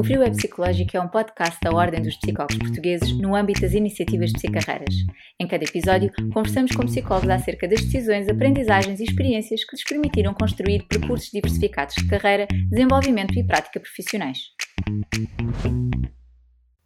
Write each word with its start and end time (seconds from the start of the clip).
O 0.00 0.02
Frio 0.02 0.22
é 0.22 0.30
Psicológico 0.30 0.96
é 0.96 1.00
um 1.02 1.08
podcast 1.08 1.58
da 1.62 1.70
Ordem 1.70 2.00
dos 2.00 2.16
Psicólogos 2.16 2.56
Portugueses 2.56 3.12
no 3.20 3.34
âmbito 3.34 3.60
das 3.60 3.74
iniciativas 3.74 4.30
de 4.30 4.38
psicarreiras. 4.38 4.94
Em 5.38 5.46
cada 5.46 5.62
episódio, 5.62 6.10
conversamos 6.32 6.74
com 6.74 6.86
psicólogos 6.86 7.28
acerca 7.28 7.68
das 7.68 7.82
decisões, 7.82 8.26
aprendizagens 8.26 8.98
e 8.98 9.04
experiências 9.04 9.62
que 9.62 9.76
lhes 9.76 9.84
permitiram 9.84 10.32
construir 10.32 10.86
percursos 10.88 11.30
diversificados 11.30 11.94
de 11.96 12.08
carreira, 12.08 12.48
desenvolvimento 12.70 13.38
e 13.38 13.44
prática 13.46 13.78
profissionais. 13.78 14.38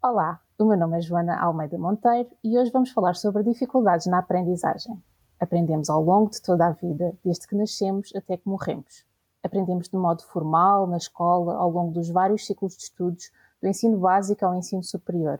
Olá, 0.02 0.40
o 0.58 0.64
meu 0.64 0.76
nome 0.76 0.98
é 0.98 1.00
Joana 1.00 1.38
Almeida 1.38 1.78
Monteiro 1.78 2.30
e 2.42 2.58
hoje 2.58 2.72
vamos 2.72 2.90
falar 2.90 3.14
sobre 3.14 3.44
dificuldades 3.44 4.06
na 4.06 4.18
aprendizagem. 4.18 5.00
Aprendemos 5.38 5.88
ao 5.88 6.02
longo 6.02 6.30
de 6.30 6.42
toda 6.42 6.66
a 6.66 6.72
vida, 6.72 7.16
desde 7.24 7.46
que 7.46 7.54
nascemos 7.54 8.10
até 8.16 8.36
que 8.36 8.48
morremos. 8.48 9.04
Aprendemos 9.44 9.90
de 9.90 9.96
modo 9.98 10.22
formal, 10.22 10.86
na 10.86 10.96
escola, 10.96 11.54
ao 11.56 11.70
longo 11.70 11.92
dos 11.92 12.08
vários 12.08 12.46
ciclos 12.46 12.74
de 12.74 12.84
estudos, 12.84 13.30
do 13.60 13.68
ensino 13.68 13.98
básico 13.98 14.42
ao 14.42 14.54
ensino 14.54 14.82
superior. 14.82 15.38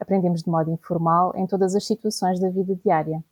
Aprendemos 0.00 0.42
de 0.42 0.48
modo 0.48 0.70
informal 0.70 1.30
em 1.36 1.46
todas 1.46 1.74
as 1.74 1.86
situações 1.86 2.40
da 2.40 2.48
vida 2.48 2.74
diária. 2.74 3.22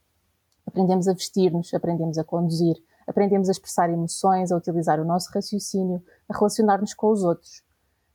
Aprendemos 0.67 1.09
a 1.09 1.15
vestir-nos, 1.15 1.73
aprendemos 1.73 2.19
a 2.19 2.25
conduzir, 2.25 2.77
aprendemos 3.07 3.49
a 3.49 3.53
expressar 3.53 3.89
emoções, 3.89 4.53
a 4.53 4.57
utilizar 4.57 5.01
o 5.01 5.05
nosso 5.05 5.31
raciocínio, 5.33 6.05
a 6.29 6.37
relacionar-nos 6.37 6.93
com 6.93 7.11
os 7.11 7.25
outros. 7.25 7.63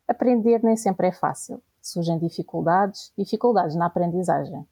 Aprender 0.07 0.63
nem 0.63 0.77
sempre 0.77 1.07
é 1.07 1.11
fácil. 1.11 1.61
Surgem 1.81 2.19
dificuldades, 2.19 3.11
dificuldades 3.17 3.75
na 3.75 3.87
aprendizagem. 3.87 4.67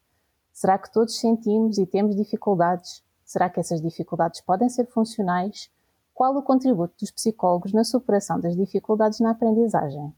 Será 0.52 0.78
que 0.78 0.92
todos 0.92 1.18
sentimos 1.18 1.76
e 1.76 1.86
temos 1.86 2.14
dificuldades? 2.14 3.04
Será 3.24 3.50
que 3.50 3.58
essas 3.58 3.82
dificuldades 3.82 4.40
podem 4.40 4.68
ser 4.68 4.86
funcionais? 4.86 5.74
Qual 6.16 6.34
o 6.34 6.42
contributo 6.42 6.94
dos 6.98 7.10
psicólogos 7.10 7.74
na 7.74 7.84
superação 7.84 8.40
das 8.40 8.56
dificuldades 8.56 9.20
na 9.20 9.32
aprendizagem? 9.32 10.14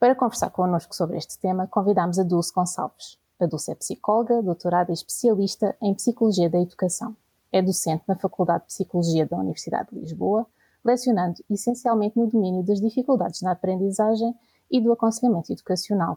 Para 0.00 0.14
conversar 0.14 0.48
connosco 0.48 0.96
sobre 0.96 1.18
este 1.18 1.38
tema, 1.38 1.66
convidamos 1.66 2.18
a 2.18 2.22
Dulce 2.22 2.50
Gonçalves. 2.50 3.18
A 3.38 3.44
Dulce 3.44 3.72
é 3.72 3.74
psicóloga, 3.74 4.42
doutorada 4.42 4.90
e 4.90 4.94
especialista 4.94 5.76
em 5.82 5.94
Psicologia 5.94 6.48
da 6.48 6.58
Educação. 6.58 7.14
É 7.52 7.60
docente 7.60 8.04
na 8.08 8.16
Faculdade 8.16 8.62
de 8.62 8.68
Psicologia 8.68 9.26
da 9.26 9.36
Universidade 9.36 9.90
de 9.92 10.00
Lisboa, 10.00 10.46
lecionando 10.82 11.44
essencialmente 11.50 12.18
no 12.18 12.26
domínio 12.26 12.64
das 12.64 12.80
dificuldades 12.80 13.42
na 13.42 13.52
aprendizagem 13.52 14.34
e 14.70 14.80
do 14.80 14.92
aconselhamento 14.92 15.52
educacional. 15.52 16.16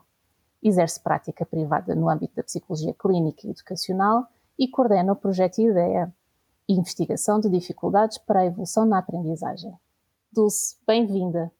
Exerce 0.62 1.00
prática 1.00 1.44
privada 1.44 1.94
no 1.94 2.08
âmbito 2.08 2.34
da 2.34 2.42
psicologia 2.42 2.94
clínica 2.94 3.46
e 3.46 3.50
educacional 3.50 4.26
e 4.58 4.66
coordena 4.66 5.12
o 5.12 5.16
projeto 5.16 5.58
IDEA, 5.58 6.10
Investigação 6.68 7.40
de 7.40 7.48
Dificuldades 7.48 8.18
para 8.18 8.40
a 8.40 8.44
Evolução 8.44 8.84
na 8.84 8.98
Aprendizagem. 8.98 9.72
Dulce, 10.30 10.76
bem-vinda. 10.86 11.50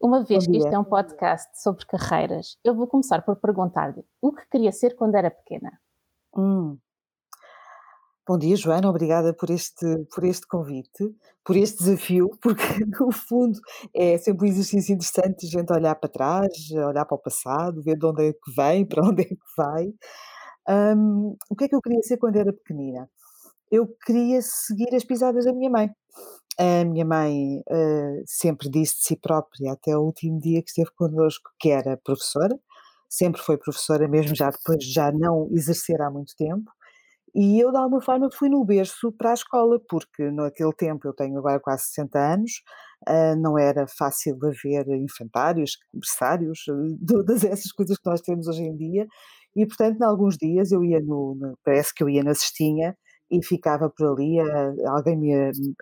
Uma 0.00 0.24
vez 0.24 0.44
que 0.44 0.56
este 0.56 0.74
é 0.74 0.78
um 0.78 0.82
podcast 0.82 1.48
sobre 1.62 1.86
carreiras, 1.86 2.58
eu 2.64 2.74
vou 2.74 2.88
começar 2.88 3.22
por 3.22 3.36
perguntar-lhe 3.36 4.04
o 4.20 4.32
que 4.32 4.44
queria 4.50 4.72
ser 4.72 4.96
quando 4.96 5.14
era 5.14 5.30
pequena. 5.30 5.70
Hum. 6.36 6.76
Bom 8.26 8.36
dia, 8.36 8.56
Joana, 8.56 8.90
obrigada 8.90 9.32
por 9.32 9.50
este, 9.50 9.86
por 10.12 10.24
este 10.24 10.48
convite, 10.48 11.14
por 11.44 11.56
este 11.56 11.78
desafio, 11.78 12.28
porque 12.42 12.84
no 13.00 13.12
fundo 13.12 13.60
é 13.94 14.18
sempre 14.18 14.46
um 14.46 14.50
exercício 14.50 14.92
interessante 14.92 15.46
a 15.46 15.48
gente 15.48 15.72
olhar 15.72 15.94
para 15.94 16.10
trás, 16.10 16.70
olhar 16.72 17.04
para 17.04 17.14
o 17.14 17.20
passado, 17.20 17.80
ver 17.82 17.96
de 17.96 18.04
onde 18.04 18.30
é 18.30 18.32
que 18.32 18.52
vem, 18.56 18.84
para 18.84 19.06
onde 19.06 19.22
é 19.22 19.26
que 19.26 19.36
vai. 19.56 19.94
Um, 20.68 21.36
o 21.48 21.54
que 21.54 21.64
é 21.64 21.68
que 21.68 21.76
eu 21.76 21.80
queria 21.80 22.02
ser 22.02 22.16
quando 22.16 22.34
era 22.34 22.52
pequenina? 22.52 23.08
Eu 23.70 23.86
queria 24.04 24.40
seguir 24.42 24.94
as 24.94 25.04
pisadas 25.04 25.44
da 25.44 25.52
minha 25.52 25.70
mãe. 25.70 25.90
A 26.58 26.84
minha 26.84 27.04
mãe 27.04 27.58
uh, 27.60 28.22
sempre 28.26 28.68
disse 28.68 28.96
de 28.96 29.04
si 29.04 29.16
própria, 29.16 29.72
até 29.72 29.96
o 29.96 30.02
último 30.02 30.40
dia 30.40 30.62
que 30.62 30.70
esteve 30.70 30.90
connosco, 30.96 31.50
que 31.60 31.70
era 31.70 31.96
professora, 32.04 32.58
sempre 33.08 33.40
foi 33.40 33.56
professora, 33.56 34.08
mesmo 34.08 34.34
já 34.34 34.50
depois 34.50 34.78
de 34.78 34.92
já 34.92 35.12
não 35.12 35.48
exercer 35.52 36.00
há 36.02 36.10
muito 36.10 36.34
tempo, 36.36 36.70
e 37.34 37.60
eu 37.60 37.70
de 37.70 37.78
alguma 37.78 38.00
forma 38.02 38.28
fui 38.32 38.48
no 38.48 38.64
berço 38.64 39.12
para 39.12 39.30
a 39.30 39.34
escola, 39.34 39.78
porque 39.88 40.30
naquele 40.30 40.72
tempo, 40.72 41.06
eu 41.06 41.14
tenho 41.14 41.38
agora 41.38 41.60
quase 41.60 41.84
60 41.88 42.18
anos, 42.18 42.52
uh, 43.08 43.36
não 43.40 43.58
era 43.58 43.86
fácil 43.96 44.36
haver 44.42 44.88
infantários, 44.96 45.78
berçários, 45.94 46.64
todas 47.06 47.44
essas 47.44 47.70
coisas 47.72 47.98
que 47.98 48.10
nós 48.10 48.20
temos 48.20 48.48
hoje 48.48 48.62
em 48.62 48.76
dia, 48.76 49.06
e 49.56 49.66
portanto, 49.66 50.00
em 50.00 50.04
alguns 50.04 50.36
dias 50.36 50.72
eu 50.72 50.84
ia 50.84 51.00
no, 51.00 51.36
no 51.38 51.58
parece 51.64 51.94
que 51.94 52.02
eu 52.02 52.08
ia 52.08 52.24
na 52.24 52.34
cestinha, 52.34 52.96
e 53.30 53.44
ficava 53.44 53.90
por 53.90 54.12
ali, 54.12 54.38
alguém 54.86 55.16
me 55.16 55.32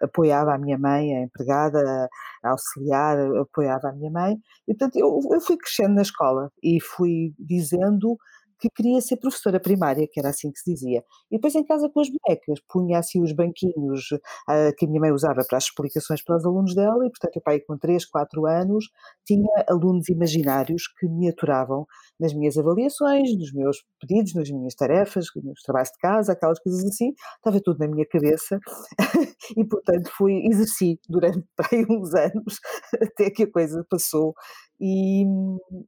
apoiava, 0.03 0.55
a 0.55 0.59
minha 0.59 0.79
mãe, 0.79 1.17
a 1.17 1.23
empregada, 1.23 2.09
a 2.43 2.51
auxiliar, 2.51 3.19
apoiava 3.37 3.89
a 3.89 3.93
minha 3.93 4.11
mãe, 4.11 4.37
e 4.67 4.75
portanto 4.75 4.97
eu, 4.97 5.21
eu 5.33 5.41
fui 5.41 5.57
crescendo 5.57 5.95
na 5.95 6.03
escola 6.03 6.51
e 6.63 6.81
fui 6.81 7.35
dizendo 7.39 8.19
que 8.59 8.69
queria 8.71 9.01
ser 9.01 9.17
professora 9.17 9.61
primária, 9.61 10.09
que 10.11 10.21
era 10.21 10.31
assim 10.31 10.51
que 10.51 10.59
se 10.59 10.73
dizia. 10.73 11.05
E 11.31 11.37
depois 11.37 11.55
em 11.55 11.65
casa 11.65 11.89
com 11.89 12.01
as 12.01 12.09
bonecas, 12.09 12.61
punha 12.69 12.99
assim 12.99 13.23
os 13.23 13.33
banquinhos 13.33 14.13
uh, 14.13 14.75
que 14.77 14.87
a 14.87 14.89
minha 14.89 15.01
mãe 15.01 15.13
usava 15.13 15.43
para 15.47 15.59
as 15.59 15.65
explicações 15.65 16.23
para 16.23 16.37
os 16.37 16.45
alunos 16.45 16.75
dela, 16.75 17.07
e 17.07 17.11
portanto 17.11 17.37
eu 17.37 17.43
pai 17.43 17.61
com 17.61 17.77
3, 17.79 18.05
4 18.07 18.47
anos 18.47 18.87
tinha 19.25 19.65
alunos 19.69 20.09
imaginários 20.09 20.85
que 20.99 21.09
me 21.09 21.29
aturavam 21.29 21.87
nas 22.19 22.33
minhas 22.33 22.57
avaliações, 22.57 23.37
nos 23.37 23.53
meus 23.53 23.85
pedidos, 24.01 24.35
nas 24.35 24.51
minhas 24.51 24.75
tarefas, 24.75 25.27
nos 25.43 25.63
trabalhos 25.63 25.91
de 25.91 25.99
casa, 25.99 26.33
aquelas 26.33 26.61
coisas 26.61 26.85
assim, 26.85 27.13
estava 27.37 27.61
tudo 27.61 27.79
na 27.79 27.89
minha 27.89 28.07
cabeça 28.07 28.59
e 29.57 29.65
portanto 29.65 30.11
fui, 30.17 30.47
exerci 30.47 30.99
durante 31.09 31.45
uns 31.91 32.15
anos 32.15 32.61
até 33.03 33.31
que 33.31 33.45
a 33.45 33.51
coisa 33.51 33.85
passou 33.89 34.35
e, 34.81 35.25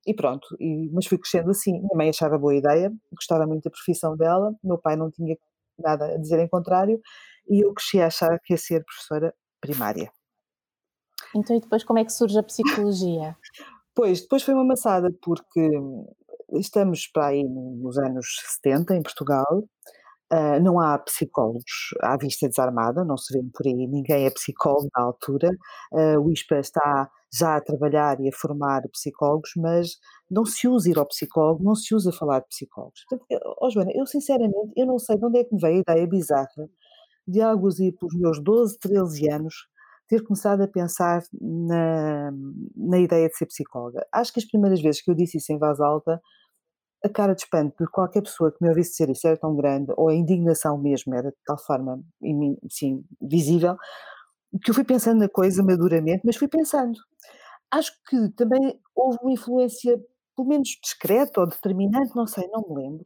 e 0.07 0.15
pronto, 0.15 0.47
e, 0.59 0.89
mas 0.93 1.07
fui 1.07 1.19
crescendo 1.19 1.51
assim. 1.51 1.73
Minha 1.73 1.97
mãe 1.97 2.09
achava 2.09 2.39
boa 2.39 2.55
ideia, 2.55 2.93
gostava 3.13 3.47
muito 3.47 3.65
da 3.65 3.71
profissão 3.71 4.17
dela, 4.17 4.55
meu 4.63 4.79
pai 4.79 4.97
não 4.97 5.11
tinha 5.11 5.37
nada 5.79 6.07
a 6.07 6.19
dizer 6.19 6.39
em 6.41 6.49
contrário, 6.49 7.01
e 7.49 7.65
eu 7.65 7.73
cresci 7.73 8.01
a 8.01 8.07
achar 8.07 8.39
que 8.45 8.53
ia 8.53 8.59
ser 8.59 8.85
professora 8.85 9.35
primária. 9.61 10.11
Então, 11.35 11.57
e 11.57 11.61
depois 11.61 11.85
como 11.85 11.99
é 11.99 12.05
que 12.05 12.13
surge 12.13 12.39
a 12.39 12.43
psicologia? 12.43 13.37
pois, 13.95 14.21
depois 14.21 14.45
foi 14.45 14.55
uma 14.55 14.63
amassada, 14.63 15.11
porque 15.21 15.71
estamos 16.53 17.09
para 17.09 17.29
aí 17.29 17.43
nos 17.43 17.99
anos 17.99 18.27
70 18.63 18.95
em 18.95 19.03
Portugal, 19.03 19.65
Uh, 20.31 20.63
não 20.63 20.79
há 20.79 20.99
psicólogos 20.99 21.95
à 22.03 22.17
vista 22.19 22.47
desarmada, 22.47 23.03
não 23.03 23.17
se 23.17 23.33
vê 23.33 23.43
por 23.55 23.67
aí, 23.67 23.87
ninguém 23.87 24.27
é 24.27 24.31
psicólogo 24.31 24.89
na 24.95 25.05
altura. 25.05 25.49
Uh, 25.91 26.21
o 26.21 26.31
ISPA 26.31 26.59
está 26.61 27.11
já 27.33 27.57
a 27.57 27.61
trabalhar 27.61 28.21
e 28.21 28.29
a 28.29 28.33
formar 28.33 28.83
psicólogos, 28.93 29.53
mas 29.57 29.97
não 30.31 30.45
se 30.45 30.69
usa 30.69 30.91
ir 30.91 30.99
ao 30.99 31.07
psicólogo, 31.07 31.65
não 31.65 31.75
se 31.75 31.95
usa 31.95 32.13
falar 32.13 32.41
de 32.41 32.49
psicólogos. 32.49 33.05
Portanto, 33.09 33.27
eu, 33.31 33.41
oh 33.61 33.71
Joana, 33.71 33.91
eu 33.95 34.07
sinceramente, 34.07 34.73
eu 34.77 34.87
não 34.87 34.99
sei 34.99 35.17
de 35.17 35.25
onde 35.25 35.39
é 35.39 35.45
que 35.45 35.55
me 35.55 35.61
veio 35.61 35.77
a 35.79 35.81
ideia 35.81 36.07
bizarra 36.07 36.69
de 37.27 37.43
algo 37.43 37.69
ir 37.79 37.93
pelos 37.93 38.15
meus 38.15 38.43
12, 38.43 38.79
13 38.79 39.31
anos, 39.31 39.55
ter 40.09 40.23
começado 40.23 40.63
a 40.63 40.69
pensar 40.69 41.23
na, 41.39 42.31
na 42.75 42.99
ideia 42.99 43.29
de 43.29 43.37
ser 43.37 43.45
psicóloga. 43.47 44.07
Acho 44.11 44.33
que 44.33 44.41
as 44.41 44.47
primeiras 44.47 44.81
vezes 44.81 45.03
que 45.03 45.11
eu 45.11 45.15
disse 45.15 45.37
isso 45.37 45.53
em 45.53 45.59
voz 45.59 45.79
alta 45.79 46.21
a 47.05 47.09
cara 47.09 47.35
de 47.35 47.43
espanto 47.43 47.85
de 47.85 47.91
qualquer 47.91 48.23
pessoa 48.23 48.51
que 48.51 48.59
me 48.61 48.69
ouvisse 48.69 48.91
dizer 48.93 49.11
isso 49.11 49.27
era 49.27 49.37
tão 49.37 49.55
grande, 49.57 49.93
ou 49.97 50.09
a 50.09 50.15
indignação 50.15 50.79
mesmo 50.79 51.15
era 51.15 51.31
de 51.31 51.37
tal 51.47 51.59
forma, 51.59 52.01
sim, 52.71 53.05
visível, 53.21 53.77
que 54.65 54.71
eu 54.71 54.75
fui 54.75 54.85
pensando 54.85 55.21
na 55.21 55.29
coisa 55.29 55.63
maduramente, 55.63 56.23
mas 56.25 56.37
fui 56.37 56.49
pensando. 56.49 56.99
Acho 57.71 57.93
que 58.09 58.31
também 58.37 58.81
houve 58.95 59.19
uma 59.23 59.33
influência, 59.33 59.99
pelo 60.37 60.49
menos 60.49 60.71
discreta 60.83 61.41
ou 61.41 61.47
determinante, 61.49 62.17
não 62.17 62.27
sei, 62.27 62.49
não 62.49 62.63
me 62.69 62.83
lembro, 62.83 63.05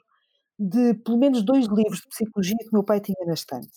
de 0.59 0.95
pelo 0.95 1.19
menos 1.19 1.45
dois 1.45 1.67
livros 1.69 2.01
de 2.03 2.09
psicologia 2.09 2.57
que 2.61 2.73
meu 2.73 2.85
pai 2.85 3.01
tinha 3.01 3.27
na 3.27 3.35
estante. 3.35 3.71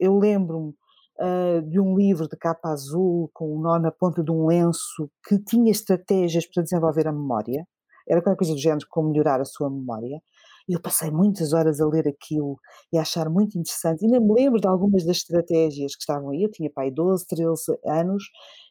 Eu 0.00 0.18
lembro-me 0.18 0.74
uh, 1.20 1.62
de 1.68 1.80
um 1.80 1.96
livro 1.96 2.28
de 2.28 2.36
capa 2.36 2.70
azul 2.70 3.30
com 3.34 3.56
um 3.56 3.60
nó 3.60 3.78
na 3.78 3.92
ponta 3.92 4.22
de 4.24 4.30
um 4.32 4.46
lenço 4.46 5.10
que 5.28 5.38
tinha 5.38 5.70
estratégias 5.70 6.46
para 6.46 6.62
desenvolver 6.62 7.08
a 7.08 7.12
memória 7.12 7.66
era 8.12 8.22
qualquer 8.22 8.38
coisa 8.38 8.52
do 8.54 8.60
género 8.60 8.86
como 8.90 9.10
melhorar 9.10 9.40
a 9.40 9.44
sua 9.44 9.70
memória. 9.70 10.20
E 10.68 10.74
eu 10.74 10.80
passei 10.80 11.10
muitas 11.10 11.52
horas 11.52 11.80
a 11.80 11.86
ler 11.86 12.06
aquilo 12.06 12.56
e 12.92 12.98
a 12.98 13.02
achar 13.02 13.28
muito 13.28 13.58
interessante. 13.58 14.04
E 14.04 14.08
nem 14.08 14.20
me 14.20 14.34
lembro 14.34 14.60
de 14.60 14.68
algumas 14.68 15.04
das 15.04 15.16
estratégias 15.18 15.96
que 15.96 16.02
estavam 16.02 16.30
aí. 16.30 16.42
Eu 16.42 16.50
tinha 16.50 16.70
pai 16.70 16.90
12, 16.90 17.26
13 17.26 17.78
anos 17.86 18.24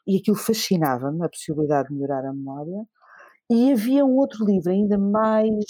e 0.07 0.17
aquilo 0.17 0.37
fascinava-me, 0.37 1.25
a 1.25 1.29
possibilidade 1.29 1.89
de 1.89 1.95
melhorar 1.95 2.25
a 2.25 2.33
memória. 2.33 2.85
E 3.49 3.73
havia 3.73 4.05
um 4.05 4.15
outro 4.15 4.45
livro 4.45 4.71
ainda 4.71 4.97
mais 4.97 5.65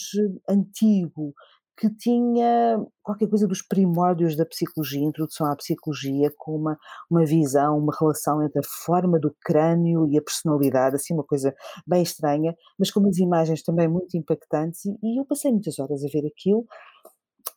antigo, 0.48 1.34
que 1.82 1.90
tinha 1.90 2.80
qualquer 3.02 3.28
coisa 3.28 3.48
dos 3.48 3.64
primórdios 3.64 4.36
da 4.36 4.46
psicologia, 4.46 5.02
introdução 5.02 5.48
à 5.48 5.56
psicologia, 5.56 6.32
com 6.38 6.56
uma, 6.56 6.78
uma 7.10 7.26
visão, 7.26 7.76
uma 7.76 7.92
relação 8.00 8.44
entre 8.44 8.60
a 8.60 8.86
forma 8.86 9.20
do 9.20 9.36
crânio 9.44 10.08
e 10.08 10.16
a 10.16 10.22
personalidade, 10.22 10.98
assim 10.98 11.16
uma 11.16 11.24
coisa 11.24 11.56
bem 11.88 12.04
estranha, 12.04 12.56
mas 12.78 12.92
com 12.92 13.00
umas 13.00 13.18
imagens 13.18 13.64
também 13.64 13.88
muito 13.88 14.16
impactantes, 14.16 14.86
e, 14.86 14.96
e 15.02 15.20
eu 15.20 15.26
passei 15.26 15.52
muitas 15.52 15.80
horas 15.80 16.06
a 16.06 16.08
ver 16.08 16.24
aquilo, 16.28 16.68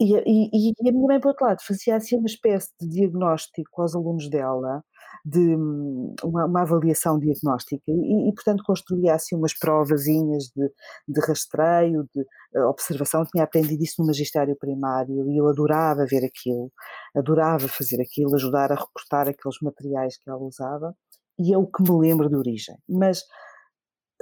e, 0.00 0.14
e, 0.14 0.70
e 0.70 0.88
a 0.88 0.92
minha 0.92 1.06
mãe, 1.06 1.20
por 1.20 1.28
outro 1.28 1.46
lado, 1.46 1.62
fazia 1.66 1.96
assim 1.96 2.16
uma 2.16 2.26
espécie 2.26 2.70
de 2.80 2.88
diagnóstico 2.88 3.82
aos 3.82 3.94
alunos 3.94 4.28
dela, 4.28 4.82
de 5.24 5.56
hum, 5.56 6.14
uma, 6.22 6.44
uma 6.46 6.62
avaliação 6.62 7.18
diagnóstica, 7.18 7.82
e, 7.88 8.28
e, 8.28 8.34
portanto 8.34 8.62
construía 8.64 9.14
assim 9.14 9.36
umas 9.36 9.56
provazinhas 9.58 10.44
de, 10.54 10.68
de 11.08 11.20
rastreio, 11.26 12.06
de 12.14 12.22
uh, 12.60 12.68
observação. 12.68 13.24
Tinha 13.24 13.44
aprendido 13.44 13.82
isso 13.82 14.00
no 14.00 14.06
magistério 14.06 14.56
primário 14.58 15.30
e 15.30 15.38
eu 15.38 15.48
adorava 15.48 16.04
ver 16.06 16.24
aquilo, 16.24 16.70
adorava 17.16 17.68
fazer 17.68 18.00
aquilo, 18.02 18.34
ajudar 18.34 18.72
a 18.72 18.76
recortar 18.76 19.28
aqueles 19.28 19.58
materiais 19.62 20.18
que 20.18 20.28
ela 20.28 20.42
usava, 20.42 20.94
e 21.38 21.52
é 21.54 21.58
o 21.58 21.66
que 21.66 21.82
me 21.82 21.98
lembro 21.98 22.28
de 22.28 22.36
origem. 22.36 22.76
Mas, 22.88 23.22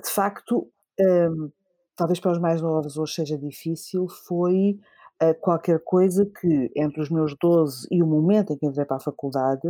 de 0.02 0.10
facto, 0.10 0.70
um, 1.00 1.50
talvez 1.96 2.20
para 2.20 2.32
os 2.32 2.38
mais 2.38 2.60
novos 2.62 2.96
hoje 2.96 3.14
seja 3.14 3.38
difícil, 3.38 4.06
foi 4.26 4.78
uh, 5.22 5.34
qualquer 5.40 5.80
coisa 5.84 6.26
que 6.26 6.70
entre 6.76 7.00
os 7.00 7.10
meus 7.10 7.34
12 7.40 7.86
e 7.90 8.02
o 8.02 8.06
momento 8.06 8.52
em 8.52 8.58
que 8.58 8.66
entrei 8.66 8.84
para 8.84 8.96
a 8.96 9.00
faculdade 9.00 9.68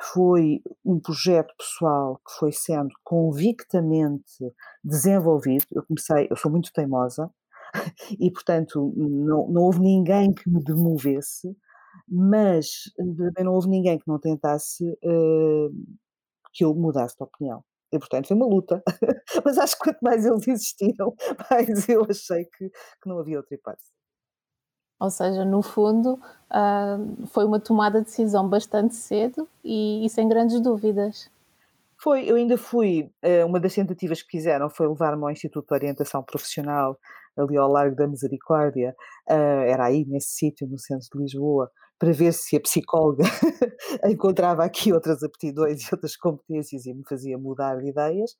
foi 0.00 0.62
um 0.84 0.98
projeto 0.98 1.54
pessoal 1.58 2.16
que 2.26 2.32
foi 2.38 2.52
sendo 2.52 2.88
convictamente 3.04 4.54
desenvolvido. 4.82 5.66
Eu 5.72 5.84
comecei, 5.86 6.26
eu 6.30 6.36
sou 6.36 6.50
muito 6.50 6.72
teimosa 6.72 7.30
e, 8.18 8.30
portanto, 8.30 8.92
não, 8.96 9.48
não 9.48 9.62
houve 9.62 9.80
ninguém 9.80 10.32
que 10.32 10.48
me 10.48 10.62
demovesse, 10.64 11.54
mas 12.08 12.68
também 12.96 13.44
não 13.44 13.52
houve 13.52 13.68
ninguém 13.68 13.98
que 13.98 14.08
não 14.08 14.18
tentasse 14.18 14.84
uh, 14.84 15.70
que 16.52 16.64
eu 16.64 16.74
mudasse 16.74 17.16
de 17.16 17.22
opinião. 17.22 17.62
E, 17.92 17.98
portanto, 17.98 18.28
foi 18.28 18.36
uma 18.36 18.46
luta. 18.46 18.82
Mas 19.44 19.58
acho 19.58 19.76
que 19.76 19.84
quanto 19.84 19.98
mais 20.00 20.24
eles 20.24 20.46
insistiram, 20.46 21.14
mais 21.50 21.88
eu 21.88 22.06
achei 22.08 22.44
que, 22.44 22.68
que 22.70 23.08
não 23.08 23.18
havia 23.18 23.38
outra 23.38 23.54
hipótese. 23.54 23.90
Ou 25.00 25.10
seja, 25.10 25.44
no 25.46 25.62
fundo, 25.62 26.20
uh, 26.50 27.26
foi 27.28 27.46
uma 27.46 27.58
tomada 27.58 28.00
de 28.00 28.04
decisão 28.04 28.46
bastante 28.46 28.94
cedo 28.94 29.48
e, 29.64 30.04
e 30.04 30.10
sem 30.10 30.28
grandes 30.28 30.60
dúvidas. 30.60 31.30
Foi, 31.96 32.24
eu 32.24 32.36
ainda 32.36 32.58
fui, 32.58 33.10
uh, 33.24 33.46
uma 33.46 33.58
das 33.58 33.74
tentativas 33.74 34.22
que 34.22 34.30
fizeram 34.30 34.68
foi 34.68 34.86
levar-me 34.86 35.22
ao 35.22 35.30
Instituto 35.30 35.68
de 35.68 35.74
Orientação 35.74 36.22
Profissional, 36.22 36.98
ali 37.36 37.56
ao 37.56 37.70
Largo 37.70 37.96
da 37.96 38.06
Misericórdia, 38.06 38.94
uh, 39.28 39.32
era 39.66 39.86
aí 39.86 40.04
nesse 40.06 40.30
sítio, 40.30 40.68
no 40.68 40.78
centro 40.78 41.08
de 41.14 41.18
Lisboa, 41.18 41.70
para 41.98 42.12
ver 42.12 42.32
se 42.32 42.56
a 42.56 42.60
psicóloga 42.60 43.24
encontrava 44.04 44.64
aqui 44.64 44.92
outras 44.92 45.22
aptidões 45.22 45.82
e 45.82 45.94
outras 45.94 46.16
competências 46.16 46.86
e 46.86 46.94
me 46.94 47.02
fazia 47.08 47.38
mudar 47.38 47.76
de 47.76 47.88
ideias. 47.88 48.36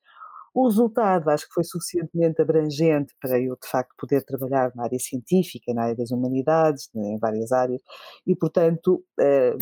O 0.55 0.67
resultado 0.67 1.29
acho 1.31 1.47
que 1.47 1.55
foi 1.55 1.65
suficientemente 1.65 2.43
abrangente 2.43 3.15
para 3.21 3.39
eu, 3.41 3.57
de 3.61 3.69
facto, 3.69 3.95
poder 3.99 4.25
trabalhar 4.25 4.73
na 4.75 4.85
área 4.85 4.99
científica, 4.99 5.73
na 5.73 5.85
área 5.85 5.97
das 5.97 6.11
humanidades, 6.11 6.89
em 6.95 7.19
várias 7.19 7.53
áreas, 7.53 7.81
e, 8.27 8.35
portanto, 8.35 9.05
eh, 9.21 9.57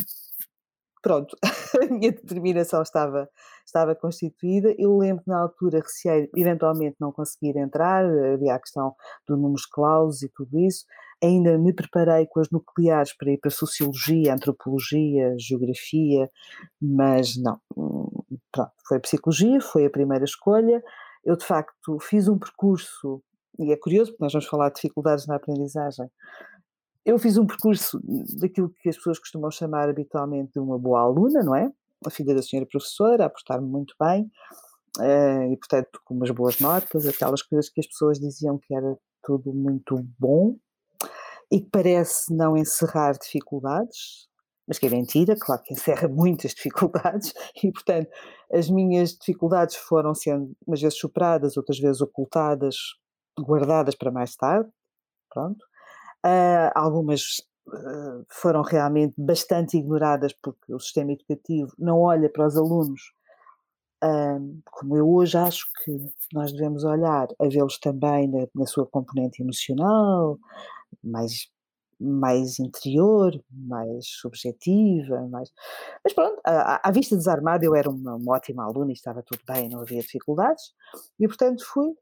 pronto, 1.01 1.35
a 1.83 1.93
minha 1.93 2.11
determinação 2.11 2.81
estava, 2.81 3.29
estava 3.65 3.95
constituída. 3.95 4.73
Eu 4.77 4.97
lembro 4.97 5.23
que 5.23 5.29
na 5.29 5.41
altura 5.41 5.79
receei 5.79 6.29
eventualmente 6.35 6.97
não 6.99 7.11
conseguir 7.11 7.57
entrar, 7.57 8.05
havia 8.05 8.55
a 8.55 8.59
questão 8.59 8.93
do 9.27 9.37
números 9.37 9.65
clausos 9.65 10.23
e 10.23 10.29
tudo 10.29 10.59
isso. 10.59 10.85
Ainda 11.21 11.57
me 11.57 11.73
preparei 11.73 12.25
com 12.27 12.39
as 12.39 12.49
nucleares 12.49 13.13
para 13.13 13.31
ir 13.31 13.37
para 13.37 13.51
Sociologia, 13.51 14.33
Antropologia, 14.33 15.35
Geografia, 15.37 16.29
mas 16.81 17.35
não, 17.35 17.59
hum, 17.75 18.07
pronto, 18.51 18.71
foi 18.87 18.99
Psicologia, 18.99 19.59
foi 19.59 19.85
a 19.85 19.89
primeira 19.89 20.23
escolha. 20.23 20.81
Eu, 21.23 21.35
de 21.35 21.45
facto, 21.45 21.99
fiz 21.99 22.27
um 22.29 22.37
percurso, 22.37 23.21
e 23.59 23.71
é 23.71 23.75
curioso 23.75 24.11
porque 24.11 24.23
nós 24.23 24.31
vamos 24.31 24.47
falar 24.47 24.69
de 24.69 24.75
dificuldades 24.75 25.27
na 25.27 25.35
aprendizagem, 25.35 26.09
eu 27.05 27.17
fiz 27.17 27.37
um 27.37 27.45
percurso 27.45 27.99
daquilo 28.39 28.69
que 28.69 28.87
as 28.87 28.95
pessoas 28.95 29.19
costumam 29.19 29.49
chamar 29.51 29.89
habitualmente 29.89 30.53
de 30.53 30.59
uma 30.59 30.77
boa 30.77 31.01
aluna, 31.01 31.43
não 31.43 31.55
é? 31.55 31.71
A 32.05 32.09
filha 32.09 32.33
da 32.35 32.41
senhora 32.41 32.67
professora, 32.69 33.25
a 33.25 33.29
portar-me 33.29 33.67
muito 33.67 33.93
bem, 33.99 34.31
uh, 34.99 35.51
e 35.51 35.57
portanto 35.57 35.99
com 36.05 36.13
umas 36.13 36.29
boas 36.31 36.59
notas, 36.59 37.05
aquelas 37.07 37.41
coisas 37.41 37.69
que 37.69 37.79
as 37.79 37.87
pessoas 37.87 38.19
diziam 38.19 38.57
que 38.57 38.73
era 38.73 38.97
tudo 39.23 39.53
muito 39.53 40.05
bom, 40.17 40.55
e 41.51 41.61
que 41.61 41.69
parece 41.71 42.33
não 42.33 42.55
encerrar 42.55 43.13
dificuldades, 43.13 44.27
mas 44.67 44.77
que 44.77 44.85
é 44.85 44.89
mentira, 44.89 45.35
claro 45.35 45.61
que 45.63 45.73
encerra 45.73 46.07
muitas 46.09 46.53
dificuldades, 46.53 47.33
e 47.63 47.71
portanto 47.71 48.09
as 48.53 48.69
minhas 48.69 49.13
dificuldades 49.13 49.75
foram 49.75 50.13
sendo 50.13 50.51
umas 50.65 50.81
vezes 50.81 50.97
superadas, 50.97 51.57
outras 51.57 51.79
vezes 51.79 52.01
ocultadas, 52.01 52.75
guardadas 53.39 53.95
para 53.95 54.11
mais 54.11 54.35
tarde, 54.35 54.69
pronto. 55.29 55.63
Uh, 56.25 56.69
algumas 56.75 57.39
uh, 57.69 58.25
foram 58.29 58.61
realmente 58.61 59.13
bastante 59.17 59.77
ignoradas 59.77 60.33
porque 60.33 60.73
o 60.73 60.79
sistema 60.79 61.13
educativo 61.13 61.71
não 61.79 62.01
olha 62.01 62.29
para 62.29 62.45
os 62.45 62.57
alunos 62.57 63.01
uh, 64.03 64.61
como 64.65 64.97
eu 64.97 65.09
hoje 65.09 65.37
acho 65.37 65.65
que 65.83 65.91
nós 66.33 66.51
devemos 66.51 66.83
olhar 66.83 67.27
a 67.39 67.47
vê-los 67.47 67.77
também 67.79 68.27
na, 68.27 68.47
na, 68.55 68.65
sua 68.65 68.85
componente 68.85 69.41
emocional, 69.41 70.37
mais, 71.03 71.47
mais 71.99 72.59
interior, 72.59 73.31
mais 73.51 74.07
subjetiva, 74.07 75.27
mais... 75.29 75.51
mas 76.03 76.13
pronto, 76.13 76.39
à, 76.45 76.91
vista 76.91 77.15
desarmada 77.15 77.65
eu 77.65 77.75
era 77.75 77.89
uma, 77.89 78.15
uma 78.15 78.35
ótima 78.35 78.63
aluna 78.63 78.91
e 78.91 78.93
estava 78.93 79.23
tudo 79.23 79.41
bem, 79.47 79.69
não 79.69 79.81
havia 79.81 80.01
dificuldades, 80.01 80.73
e 81.19 81.27
portanto 81.27 81.65
fui, 81.65 81.93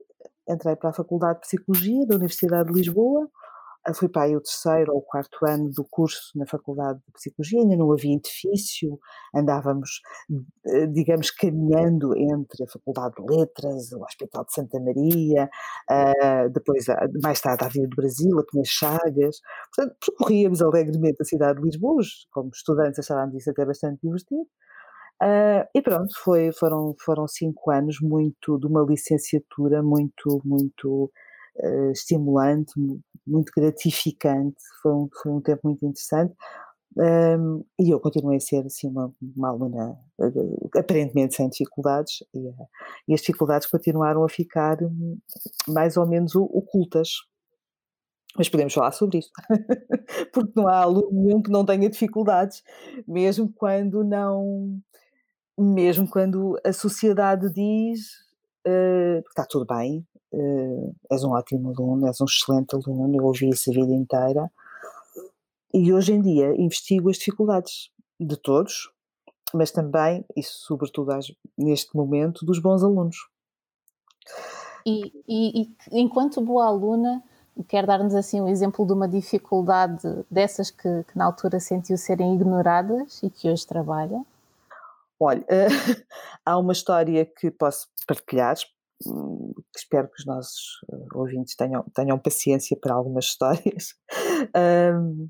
entrei 0.47 0.75
para 0.75 0.89
a 0.89 0.93
Faculdade 0.93 1.39
de 1.39 1.47
Psicologia 1.47 2.05
da 2.05 2.15
Universidade 2.15 2.71
de 2.71 2.73
Lisboa, 2.73 3.29
fui 3.93 4.09
para 4.09 4.23
aí 4.23 4.35
o 4.35 4.41
terceiro 4.41 4.93
ou 4.93 4.99
o 4.99 5.01
quarto 5.01 5.37
ano 5.45 5.69
do 5.71 5.85
curso 5.89 6.31
na 6.35 6.45
Faculdade 6.45 6.99
de 7.05 7.11
Psicologia, 7.13 7.61
ainda 7.61 7.75
não 7.75 7.91
havia 7.91 8.15
edifício, 8.15 8.99
andávamos, 9.35 10.01
eh, 10.65 10.87
digamos, 10.87 11.31
caminhando 11.31 12.15
entre 12.17 12.63
a 12.63 12.67
Faculdade 12.67 13.15
de 13.15 13.35
Letras, 13.35 13.91
o 13.93 14.03
Hospital 14.03 14.45
de 14.45 14.53
Santa 14.53 14.79
Maria, 14.79 15.49
uh, 15.91 16.49
depois, 16.51 16.85
mais 17.23 17.39
tarde, 17.41 17.63
a 17.63 17.67
Avenida 17.67 17.89
do 17.89 17.95
Brasil, 17.95 18.39
a 18.39 18.43
Pinhas 18.45 18.67
Chagas, 18.69 19.39
portanto, 19.75 19.97
percorríamos 20.05 20.61
alegremente 20.61 21.21
a 21.21 21.25
cidade 21.25 21.59
de 21.59 21.65
Lisboa, 21.65 22.01
como 22.31 22.49
estudantes 22.53 22.99
achávamos 22.99 23.35
isso 23.35 23.49
até 23.49 23.65
bastante 23.65 23.99
divertido, 24.03 24.41
uh, 25.23 25.67
e 25.73 25.81
pronto, 25.81 26.13
foi, 26.23 26.51
foram, 26.53 26.95
foram 27.03 27.27
cinco 27.27 27.71
anos 27.71 27.97
muito, 28.01 28.59
de 28.59 28.67
uma 28.67 28.85
licenciatura 28.87 29.81
muito, 29.83 30.41
muito 30.45 31.11
uh, 31.63 31.91
estimulante, 31.91 32.73
muito 33.25 33.51
gratificante, 33.55 34.57
foi 34.81 34.93
um, 34.93 35.09
foi 35.21 35.31
um 35.31 35.41
tempo 35.41 35.61
muito 35.65 35.85
interessante. 35.85 36.33
Um, 36.99 37.63
e 37.79 37.91
eu 37.91 37.99
continuei 37.99 38.37
a 38.37 38.39
ser 38.39 38.65
assim 38.65 38.87
uma, 38.87 39.13
uma 39.35 39.49
aluna 39.49 39.91
uh, 40.19 40.69
aparentemente 40.75 41.35
sem 41.35 41.47
dificuldades 41.47 42.23
e, 42.33 42.39
uh, 42.39 42.67
e, 43.07 43.13
as 43.13 43.19
dificuldades 43.19 43.67
continuaram 43.67 44.23
a 44.23 44.29
ficar 44.29 44.81
um, 44.81 45.19
mais 45.67 45.95
ou 45.95 46.07
menos 46.07 46.35
ocultas. 46.35 47.09
Mas 48.35 48.49
podemos 48.49 48.73
falar 48.73 48.91
sobre 48.91 49.19
isso, 49.19 49.29
porque 50.33 50.53
não 50.55 50.67
há 50.67 50.81
aluno 50.81 51.09
nenhum 51.11 51.41
que 51.41 51.51
não 51.51 51.65
tenha 51.65 51.89
dificuldades, 51.89 52.63
mesmo 53.07 53.51
quando 53.55 54.03
não, 54.03 54.79
mesmo 55.57 56.07
quando 56.09 56.55
a 56.63 56.71
sociedade 56.71 57.51
diz 57.51 57.99
uh, 58.67 59.19
está 59.27 59.45
tudo 59.49 59.65
bem, 59.65 60.05
uh, 60.33 60.95
és 61.11 61.23
um 61.23 61.31
ótimo 61.31 61.69
aluno, 61.69 62.07
és 62.07 62.19
um 62.21 62.25
excelente 62.25 62.75
aluno, 62.75 63.15
eu 63.15 63.25
ouvi 63.25 63.49
isso 63.49 63.69
a 63.69 63.73
vida 63.73 63.93
inteira. 63.93 64.51
E 65.73 65.93
hoje 65.93 66.13
em 66.13 66.21
dia 66.21 66.55
investigo 66.55 67.09
as 67.09 67.17
dificuldades 67.17 67.91
de 68.19 68.35
todos, 68.37 68.89
mas 69.53 69.71
também, 69.71 70.25
e 70.35 70.43
sobretudo 70.43 71.11
neste 71.57 71.95
momento, 71.95 72.45
dos 72.45 72.59
bons 72.59 72.83
alunos. 72.83 73.17
E, 74.85 75.11
e, 75.27 75.61
e 75.61 75.99
enquanto 75.99 76.41
boa 76.41 76.65
aluna, 76.65 77.23
quer 77.67 77.85
dar-nos 77.85 78.15
assim 78.15 78.41
um 78.41 78.47
exemplo 78.47 78.85
de 78.85 78.93
uma 78.93 79.07
dificuldade 79.07 80.01
dessas 80.29 80.71
que, 80.71 81.03
que, 81.03 81.17
na 81.17 81.25
altura 81.25 81.59
sentiu 81.59 81.97
serem 81.97 82.35
ignoradas 82.35 83.21
e 83.23 83.29
que 83.29 83.49
hoje 83.49 83.65
trabalha? 83.65 84.21
Olha, 85.19 85.45
há 86.45 86.57
uma 86.57 86.73
história 86.73 87.25
que 87.25 87.49
posso 87.51 87.87
partilhar, 88.07 88.55
Hum, 89.05 89.53
espero 89.75 90.07
que 90.09 90.19
os 90.19 90.25
nossos 90.25 90.79
eh, 90.91 91.05
ouvintes 91.13 91.55
tenham, 91.55 91.83
tenham 91.93 92.17
paciência 92.17 92.75
para 92.79 92.95
algumas 92.95 93.25
histórias, 93.29 93.93
um, 94.95 95.29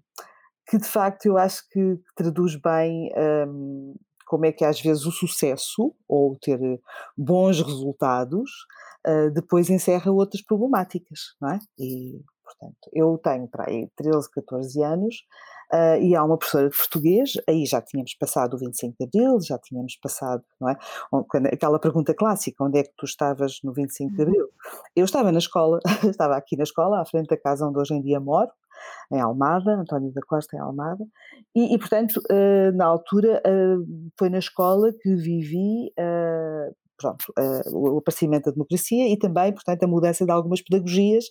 que 0.68 0.78
de 0.78 0.88
facto 0.88 1.26
eu 1.26 1.38
acho 1.38 1.68
que 1.70 2.00
traduz 2.16 2.56
bem 2.56 3.12
um, 3.48 3.96
como 4.26 4.46
é 4.46 4.52
que 4.52 4.66
às 4.66 4.80
vezes 4.80 5.06
o 5.06 5.12
sucesso 5.12 5.96
ou 6.08 6.38
ter 6.40 6.60
bons 7.18 7.62
resultados 7.62 8.50
uh, 9.08 9.32
depois 9.32 9.70
encerra 9.70 10.12
outras 10.12 10.42
problemáticas, 10.42 11.36
não 11.42 11.50
é? 11.52 11.60
E, 11.80 12.22
portanto, 12.44 12.90
eu 12.94 13.18
tenho 13.18 13.48
para 13.48 13.70
aí 13.70 13.90
13, 13.96 14.30
14 14.32 14.84
anos 14.84 15.16
uh, 15.74 16.02
e 16.02 16.16
há 16.16 16.24
uma 16.24 16.38
professora 16.38 16.70
de 16.70 16.78
português, 16.78 17.34
aí 17.48 17.66
já 17.66 17.82
tínhamos 17.82 18.14
passado 18.16 18.56
o 18.56 18.58
25 18.58 18.96
de 19.00 19.06
Abril, 19.06 19.40
já 19.42 19.58
tínhamos 19.58 19.96
passado, 19.98 20.44
não 20.60 20.70
é? 20.70 20.78
Quando, 21.28 21.48
aquela 21.48 21.80
pergunta 21.80 22.14
clássica, 22.14 22.64
onde 22.64 22.80
é 22.80 22.84
que 22.84 22.94
tu 22.98 23.06
estavas 23.06 23.60
no 23.64 23.74
25 23.74 24.12
de 24.12 24.22
uhum. 24.22 24.28
Abril? 24.28 24.48
Eu 24.96 25.06
estava 25.06 25.32
na 25.32 25.40
escola, 25.40 25.80
estava 26.10 26.36
aqui 26.36 26.56
na 26.56 26.64
escola, 26.64 27.02
à 27.02 27.06
frente 27.06 27.28
da 27.28 27.38
casa 27.38 27.66
onde 27.68 27.80
hoje 27.80 27.94
em 27.94 28.02
dia 28.02 28.20
moro, 28.20 28.52
em 29.12 29.20
Almada, 29.20 29.76
António 29.76 30.12
da 30.14 30.22
Costa 30.22 30.56
em 30.56 30.60
Almada, 30.60 31.04
e, 31.56 31.74
e 31.74 31.80
portanto, 31.80 32.22
uh, 32.32 32.76
na 32.76 32.86
altura, 32.86 33.42
uh, 33.46 34.12
foi 34.18 34.30
na 34.30 34.38
escola 34.38 34.92
que 35.02 35.16
vivi 35.16 35.92
uh, 36.00 36.76
pronto, 36.98 37.26
o 37.74 38.00
aparecimento 38.00 38.46
da 38.46 38.52
democracia 38.52 39.08
e 39.08 39.18
também, 39.18 39.54
portanto, 39.54 39.84
a 39.84 39.88
mudança 39.88 40.26
de 40.26 40.32
algumas 40.32 40.62
pedagogias 40.62 41.26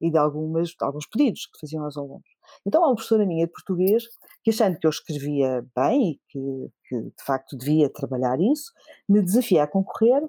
e 0.00 0.10
de, 0.10 0.16
algumas, 0.16 0.70
de 0.70 0.76
alguns 0.80 1.06
pedidos 1.06 1.46
que 1.46 1.60
faziam 1.60 1.84
aos 1.84 1.96
alunos. 1.96 2.24
Então, 2.66 2.84
há 2.84 2.88
uma 2.88 2.94
professora 2.94 3.26
minha 3.26 3.46
de 3.46 3.52
português 3.52 4.04
que, 4.42 4.50
achando 4.50 4.78
que 4.78 4.86
eu 4.86 4.90
escrevia 4.90 5.64
bem 5.76 6.12
e 6.12 6.20
que, 6.28 6.70
que 6.88 7.00
de 7.02 7.24
facto 7.24 7.56
devia 7.56 7.88
trabalhar 7.90 8.40
isso, 8.40 8.72
me 9.08 9.22
desafia 9.22 9.62
a 9.64 9.66
concorrer 9.66 10.22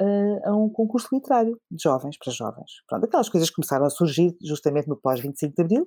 uh, 0.00 0.48
a 0.48 0.56
um 0.56 0.68
concurso 0.68 1.08
literário 1.12 1.60
de 1.70 1.82
jovens 1.82 2.16
para 2.18 2.32
jovens. 2.32 2.70
Pronto, 2.88 3.04
aquelas 3.04 3.28
coisas 3.28 3.50
começaram 3.50 3.84
a 3.84 3.90
surgir 3.90 4.36
justamente 4.42 4.88
no 4.88 4.96
pós-25 4.96 5.54
de 5.54 5.62
Abril 5.62 5.86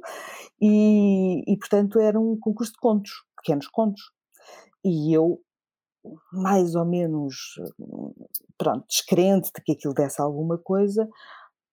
e, 0.62 1.44
e, 1.48 1.58
portanto, 1.58 2.00
era 2.00 2.20
um 2.20 2.38
concurso 2.40 2.74
de 2.74 2.80
contos, 2.80 3.12
pequenos 3.38 3.68
contos. 3.68 4.02
E 4.84 5.16
eu, 5.16 5.40
mais 6.32 6.76
ou 6.76 6.86
menos, 6.86 7.36
pronto, 8.58 8.86
descrente 8.88 9.52
de 9.56 9.62
que 9.64 9.74
aquilo 9.74 9.94
desse 9.94 10.22
alguma 10.22 10.58
coisa, 10.58 11.08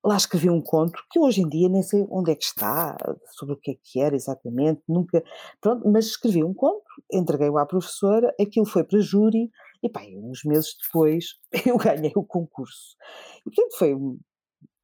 lá 0.05 0.17
escrevi 0.17 0.49
um 0.49 0.61
conto 0.61 1.03
que 1.11 1.19
hoje 1.19 1.43
em 1.43 1.49
dia 1.49 1.69
nem 1.69 1.83
sei 1.83 2.07
onde 2.11 2.31
é 2.31 2.35
que 2.35 2.45
está, 2.45 2.97
sobre 3.33 3.55
o 3.55 3.57
que 3.57 3.73
é 3.73 3.75
que 3.83 4.01
era 4.01 4.15
exatamente, 4.15 4.83
nunca, 4.89 5.23
pronto, 5.61 5.89
mas 5.89 6.07
escrevi 6.07 6.43
um 6.43 6.55
conto, 6.55 6.85
entreguei-o 7.13 7.59
à 7.59 7.67
professora, 7.67 8.35
aquilo 8.41 8.67
foi 8.67 8.85
para 8.85 9.01
júri, 9.01 9.51
e 9.83 9.89
pá, 9.89 10.01
uns 10.17 10.45
meses 10.45 10.77
depois 10.83 11.37
eu 11.67 11.77
ganhei 11.77 12.13
o 12.17 12.25
concurso. 12.25 12.97
E 13.41 13.51
portanto 13.51 13.79
foi, 13.79 13.97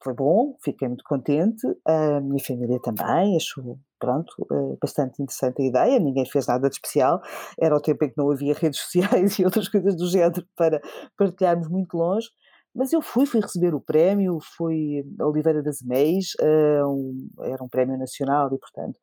foi 0.02 0.14
bom, 0.14 0.56
fiquei 0.62 0.88
muito 0.88 1.04
contente, 1.04 1.66
a 1.86 2.20
minha 2.20 2.42
família 2.44 2.78
também, 2.80 3.36
achou, 3.36 3.78
pronto, 3.98 4.32
eh, 4.52 4.76
bastante 4.80 5.22
interessante 5.22 5.62
a 5.62 5.64
ideia, 5.64 5.98
ninguém 5.98 6.26
fez 6.26 6.46
nada 6.46 6.68
de 6.68 6.74
especial, 6.74 7.22
era 7.58 7.74
o 7.74 7.80
tempo 7.80 8.04
em 8.04 8.10
que 8.10 8.18
não 8.18 8.30
havia 8.30 8.54
redes 8.54 8.80
sociais 8.84 9.38
e 9.38 9.44
outras 9.44 9.68
coisas 9.68 9.96
do 9.96 10.06
género 10.06 10.46
para 10.56 10.80
partilharmos 11.16 11.68
muito 11.68 11.96
longe, 11.96 12.28
mas 12.74 12.92
eu 12.92 13.00
fui, 13.00 13.24
fui 13.24 13.40
receber 13.40 13.72
o 13.72 13.80
prémio, 13.80 14.38
foi 14.56 15.04
Oliveira 15.20 15.62
das 15.62 15.80
Meis, 15.80 16.32
uh, 16.40 16.88
um, 16.88 17.30
era 17.42 17.62
um 17.62 17.68
prémio 17.68 17.96
nacional 17.96 18.52
e, 18.52 18.58
portanto, 18.58 18.98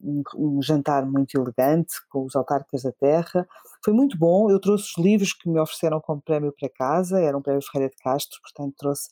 um, 0.00 0.22
um, 0.36 0.62
jantar 0.62 1.04
muito 1.04 1.36
elegante 1.36 1.94
com 2.10 2.24
os 2.24 2.36
autarcas 2.36 2.82
da 2.82 2.92
terra. 2.92 3.46
Foi 3.84 3.92
muito 3.92 4.16
bom, 4.16 4.48
eu 4.50 4.60
trouxe 4.60 4.92
os 4.96 5.04
livros 5.04 5.32
que 5.32 5.48
me 5.48 5.58
ofereceram 5.58 6.00
como 6.00 6.22
prémio 6.22 6.54
para 6.58 6.68
casa, 6.70 7.20
era 7.20 7.36
um 7.36 7.42
prémio 7.42 7.60
Ferreira 7.62 7.90
de 7.90 8.00
Castro, 8.00 8.38
portanto 8.40 8.74
trouxe 8.78 9.08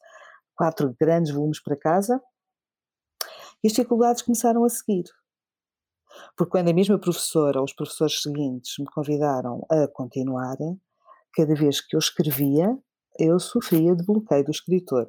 quatro 0.54 0.94
grandes 1.00 1.32
volumes 1.32 1.60
para 1.60 1.76
casa. 1.76 2.20
E 3.64 3.66
as 3.66 3.72
dificuldades 3.72 4.22
começaram 4.22 4.64
a 4.64 4.68
seguir. 4.68 5.04
Porque 6.36 6.52
quando 6.52 6.68
a 6.68 6.72
mesma 6.72 6.98
professora 6.98 7.58
ou 7.58 7.64
os 7.64 7.72
professores 7.72 8.22
seguintes 8.22 8.74
me 8.78 8.86
convidaram 8.86 9.66
a 9.68 9.88
continuar, 9.88 10.56
cada 11.34 11.54
vez 11.54 11.80
que 11.80 11.96
eu 11.96 11.98
escrevia, 11.98 12.78
eu 13.18 13.38
sofria 13.38 13.94
de 13.94 14.04
bloqueio 14.04 14.44
do 14.44 14.50
escritor. 14.50 15.06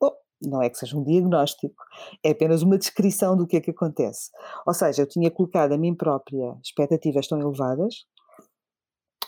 Bom, 0.00 0.12
não 0.42 0.62
é 0.62 0.70
que 0.70 0.78
seja 0.78 0.96
um 0.96 1.04
diagnóstico, 1.04 1.74
é 2.22 2.30
apenas 2.30 2.62
uma 2.62 2.78
descrição 2.78 3.36
do 3.36 3.46
que 3.46 3.56
é 3.56 3.60
que 3.60 3.70
acontece. 3.70 4.30
Ou 4.66 4.74
seja, 4.74 5.02
eu 5.02 5.08
tinha 5.08 5.30
colocado 5.30 5.72
a 5.72 5.78
mim 5.78 5.94
própria 5.94 6.56
expectativas 6.62 7.26
tão 7.26 7.40
elevadas, 7.40 8.04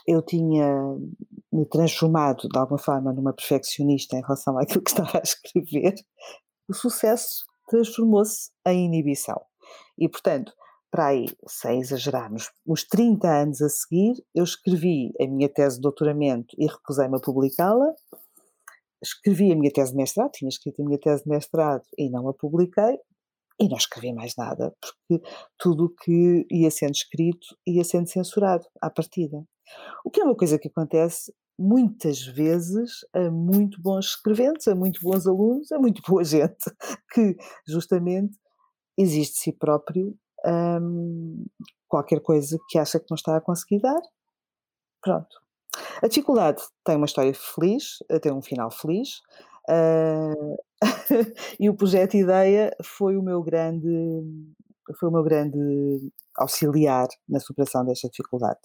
eu 0.06 0.22
tinha 0.22 0.68
me 1.52 1.66
transformado 1.66 2.48
de 2.48 2.58
alguma 2.58 2.78
forma 2.78 3.12
numa 3.12 3.32
perfeccionista 3.32 4.16
em 4.16 4.22
relação 4.22 4.56
àquilo 4.58 4.82
que 4.82 4.90
estava 4.90 5.18
a 5.18 5.22
escrever, 5.22 5.94
o 6.68 6.74
sucesso 6.74 7.44
transformou-se 7.68 8.50
em 8.66 8.84
inibição. 8.86 9.40
E, 9.98 10.08
portanto, 10.08 10.52
para 10.96 11.08
aí, 11.08 11.26
sem 11.46 11.80
exagerarmos, 11.80 12.50
uns 12.66 12.82
30 12.84 13.28
anos 13.28 13.60
a 13.60 13.68
seguir, 13.68 14.14
eu 14.34 14.42
escrevi 14.42 15.12
a 15.20 15.26
minha 15.26 15.46
tese 15.46 15.76
de 15.76 15.82
doutoramento 15.82 16.56
e 16.58 16.66
recusei-me 16.66 17.18
a 17.18 17.20
publicá-la. 17.20 17.92
Escrevi 19.02 19.52
a 19.52 19.56
minha 19.56 19.70
tese 19.70 19.90
de 19.90 19.98
mestrado, 19.98 20.30
tinha 20.32 20.48
escrito 20.48 20.80
a 20.80 20.86
minha 20.86 20.98
tese 20.98 21.24
de 21.24 21.28
mestrado 21.28 21.82
e 21.98 22.08
não 22.08 22.26
a 22.30 22.32
publiquei. 22.32 22.98
E 23.60 23.68
não 23.68 23.76
escrevi 23.76 24.14
mais 24.14 24.34
nada, 24.38 24.74
porque 24.80 25.22
tudo 25.58 25.84
o 25.84 25.94
que 25.94 26.46
ia 26.50 26.70
sendo 26.70 26.92
escrito 26.92 27.46
ia 27.66 27.84
sendo 27.84 28.08
censurado 28.08 28.64
à 28.80 28.88
partida. 28.88 29.44
O 30.02 30.10
que 30.10 30.22
é 30.22 30.24
uma 30.24 30.34
coisa 30.34 30.58
que 30.58 30.68
acontece 30.68 31.30
muitas 31.58 32.22
vezes 32.22 33.00
a 33.12 33.30
muito 33.30 33.82
bons 33.82 34.06
escreventes, 34.06 34.66
a 34.66 34.74
muito 34.74 35.00
bons 35.02 35.26
alunos, 35.26 35.70
a 35.72 35.78
muito 35.78 36.00
boa 36.08 36.24
gente, 36.24 36.64
que 37.12 37.36
justamente 37.68 38.34
existe 38.96 39.34
de 39.34 39.40
si 39.40 39.52
próprio 39.52 40.16
um, 40.46 41.44
qualquer 41.88 42.20
coisa 42.20 42.58
que 42.68 42.78
acha 42.78 42.98
que 42.98 43.06
não 43.10 43.16
está 43.16 43.36
a 43.36 43.40
conseguir 43.40 43.80
dar. 43.80 44.00
Pronto. 45.02 45.46
A 46.02 46.08
dificuldade 46.08 46.62
tem 46.84 46.96
uma 46.96 47.06
história 47.06 47.34
feliz, 47.34 47.98
tem 48.22 48.32
um 48.32 48.42
final 48.42 48.70
feliz, 48.70 49.20
uh, 49.68 50.56
e 51.60 51.68
o 51.68 51.74
projeto 51.74 52.16
Ideia 52.16 52.74
foi 52.82 53.16
o 53.16 53.22
meu 53.22 53.42
grande 53.42 53.88
foi 54.98 55.08
o 55.08 55.12
meu 55.12 55.22
grande 55.22 55.58
auxiliar 56.36 57.08
na 57.28 57.40
superação 57.40 57.84
desta 57.84 58.08
dificuldade. 58.08 58.60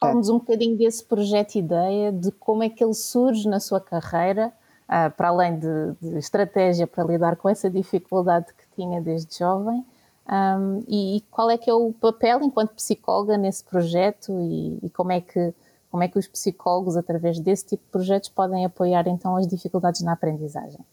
Fala-nos 0.00 0.30
um 0.30 0.38
bocadinho 0.38 0.76
desse 0.78 1.04
projeto 1.04 1.56
Ideia, 1.56 2.10
de 2.10 2.32
como 2.32 2.62
é 2.62 2.70
que 2.70 2.82
ele 2.82 2.94
surge 2.94 3.48
na 3.48 3.60
sua 3.60 3.80
carreira, 3.80 4.52
uh, 4.84 5.10
para 5.14 5.28
além 5.28 5.58
de, 5.58 5.92
de, 6.00 6.18
estratégia 6.18 6.86
para 6.86 7.04
lidar 7.04 7.36
com 7.36 7.48
essa 7.48 7.70
dificuldade 7.70 8.46
que 8.54 8.66
tinha 8.74 9.00
desde 9.00 9.38
jovem, 9.38 9.84
um, 10.26 10.82
e, 10.88 11.18
e, 11.18 11.20
qual 11.30 11.50
é 11.50 11.58
que 11.58 11.68
é 11.68 11.74
o 11.74 11.92
papel 11.92 12.40
enquanto 12.42 12.74
psicóloga 12.74 13.36
nesse 13.36 13.62
projeto 13.62 14.32
e, 14.40 14.78
e, 14.82 14.90
como 14.90 15.12
é 15.12 15.20
que 15.20 15.54
como 15.90 16.02
é 16.02 16.08
que 16.08 16.18
os 16.18 16.26
psicólogos 16.26 16.96
através 16.96 17.38
desse 17.38 17.66
tipo 17.66 17.84
de 17.84 17.90
projetos 17.90 18.28
podem 18.28 18.64
apoiar 18.64 19.06
então 19.06 19.36
as 19.36 19.46
dificuldades 19.46 20.02
na 20.02 20.14
aprendizagem? 20.14 20.84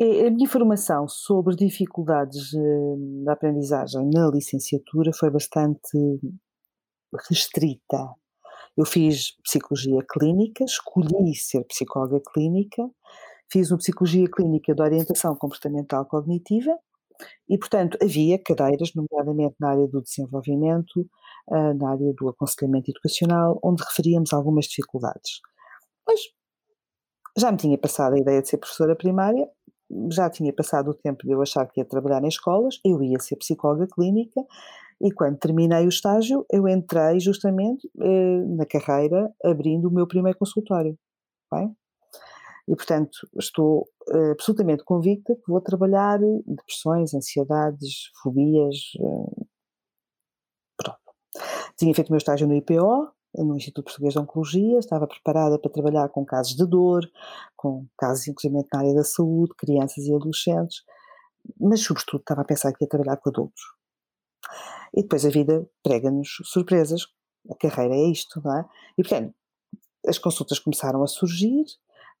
A 0.00 0.30
minha 0.30 0.48
formação 0.48 1.08
sobre 1.08 1.56
dificuldades 1.56 2.54
eh, 2.54 2.94
na 3.24 3.32
aprendizagem 3.32 4.08
na 4.12 4.28
licenciatura 4.28 5.10
foi 5.12 5.28
bastante 5.28 6.20
restrita. 7.28 8.14
Eu 8.76 8.84
fiz 8.84 9.32
psicologia 9.42 10.04
clínica, 10.08 10.62
escolhi 10.62 11.34
ser 11.34 11.64
psicóloga 11.64 12.20
clínica, 12.32 12.88
fiz 13.50 13.72
uma 13.72 13.78
psicologia 13.78 14.28
clínica 14.30 14.72
de 14.72 14.82
orientação 14.82 15.34
comportamental 15.34 16.06
cognitiva 16.06 16.78
e, 17.48 17.58
portanto, 17.58 17.98
havia 18.02 18.38
cadeiras, 18.38 18.90
nomeadamente 18.94 19.56
na 19.60 19.70
área 19.70 19.86
do 19.88 20.02
desenvolvimento, 20.02 21.06
ah, 21.50 21.74
na 21.74 21.90
área 21.90 22.12
do 22.14 22.28
aconselhamento 22.28 22.90
educacional, 22.90 23.58
onde 23.62 23.82
referíamos 23.84 24.32
algumas 24.32 24.66
dificuldades. 24.66 25.40
Mas 26.06 26.20
já 27.38 27.50
me 27.50 27.58
tinha 27.58 27.78
passado 27.78 28.14
a 28.14 28.18
ideia 28.18 28.42
de 28.42 28.48
ser 28.48 28.58
professora 28.58 28.96
primária, 28.96 29.48
já 30.10 30.30
tinha 30.30 30.52
passado 30.52 30.90
o 30.90 30.94
tempo 30.94 31.26
de 31.26 31.32
eu 31.32 31.42
achar 31.42 31.66
que 31.66 31.80
ia 31.80 31.84
trabalhar 31.84 32.22
em 32.24 32.28
escolas, 32.28 32.80
eu 32.84 33.02
ia 33.02 33.18
ser 33.20 33.36
psicóloga 33.36 33.86
clínica, 33.86 34.40
e 35.00 35.12
quando 35.12 35.38
terminei 35.38 35.86
o 35.86 35.88
estágio, 35.88 36.46
eu 36.50 36.68
entrei 36.68 37.20
justamente 37.20 37.90
eh, 38.00 38.40
na 38.56 38.64
carreira 38.66 39.32
abrindo 39.44 39.88
o 39.88 39.92
meu 39.92 40.06
primeiro 40.06 40.38
consultório. 40.38 40.96
Bem? 41.52 41.76
E, 42.66 42.74
portanto, 42.74 43.28
estou 43.38 43.88
uh, 44.08 44.32
absolutamente 44.32 44.84
convicta 44.84 45.34
que 45.34 45.50
vou 45.50 45.60
trabalhar 45.60 46.18
depressões, 46.46 47.12
ansiedades, 47.14 48.10
fobias. 48.22 48.76
Uh, 48.98 49.46
pronto. 50.76 50.98
Tinha 51.76 51.94
feito 51.94 52.08
o 52.08 52.12
meu 52.12 52.18
estágio 52.18 52.46
no 52.46 52.54
IPO, 52.54 53.12
no 53.36 53.56
Instituto 53.56 53.84
Português 53.84 54.12
de 54.14 54.20
Oncologia, 54.20 54.78
estava 54.78 55.06
preparada 55.06 55.58
para 55.58 55.70
trabalhar 55.70 56.08
com 56.08 56.24
casos 56.24 56.54
de 56.54 56.66
dor, 56.66 57.02
com 57.56 57.86
casos 57.98 58.28
inclusive 58.28 58.54
na 58.54 58.78
área 58.78 58.94
da 58.94 59.04
saúde, 59.04 59.54
crianças 59.56 60.04
e 60.04 60.14
adolescentes, 60.14 60.82
mas 61.58 61.82
sobretudo 61.82 62.20
estava 62.20 62.42
a 62.42 62.44
pensar 62.44 62.72
que 62.72 62.84
ia 62.84 62.88
trabalhar 62.88 63.16
com 63.16 63.28
adultos. 63.28 63.62
E 64.94 65.02
depois 65.02 65.24
a 65.26 65.30
vida 65.30 65.68
prega-nos 65.82 66.36
surpresas, 66.44 67.06
a 67.50 67.54
carreira 67.56 67.94
é 67.94 68.10
isto, 68.10 68.40
não 68.44 68.56
é? 68.56 68.64
E 68.96 69.02
portanto, 69.02 69.34
as 70.06 70.18
consultas 70.18 70.58
começaram 70.58 71.02
a 71.02 71.06
surgir, 71.06 71.64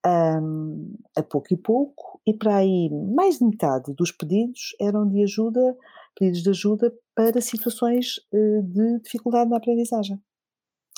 um, 0.06 0.96
a 1.16 1.22
pouco 1.22 1.52
e 1.52 1.56
pouco, 1.56 2.20
e 2.26 2.34
para 2.34 2.56
aí 2.56 2.90
mais 2.90 3.38
de 3.38 3.44
metade 3.44 3.92
dos 3.94 4.12
pedidos 4.12 4.74
eram 4.80 5.08
de 5.08 5.22
ajuda, 5.22 5.76
pedidos 6.14 6.42
de 6.42 6.50
ajuda 6.50 6.92
para 7.14 7.40
situações 7.40 8.18
uh, 8.32 8.62
de 8.62 9.00
dificuldade 9.00 9.50
na 9.50 9.56
aprendizagem. 9.56 10.20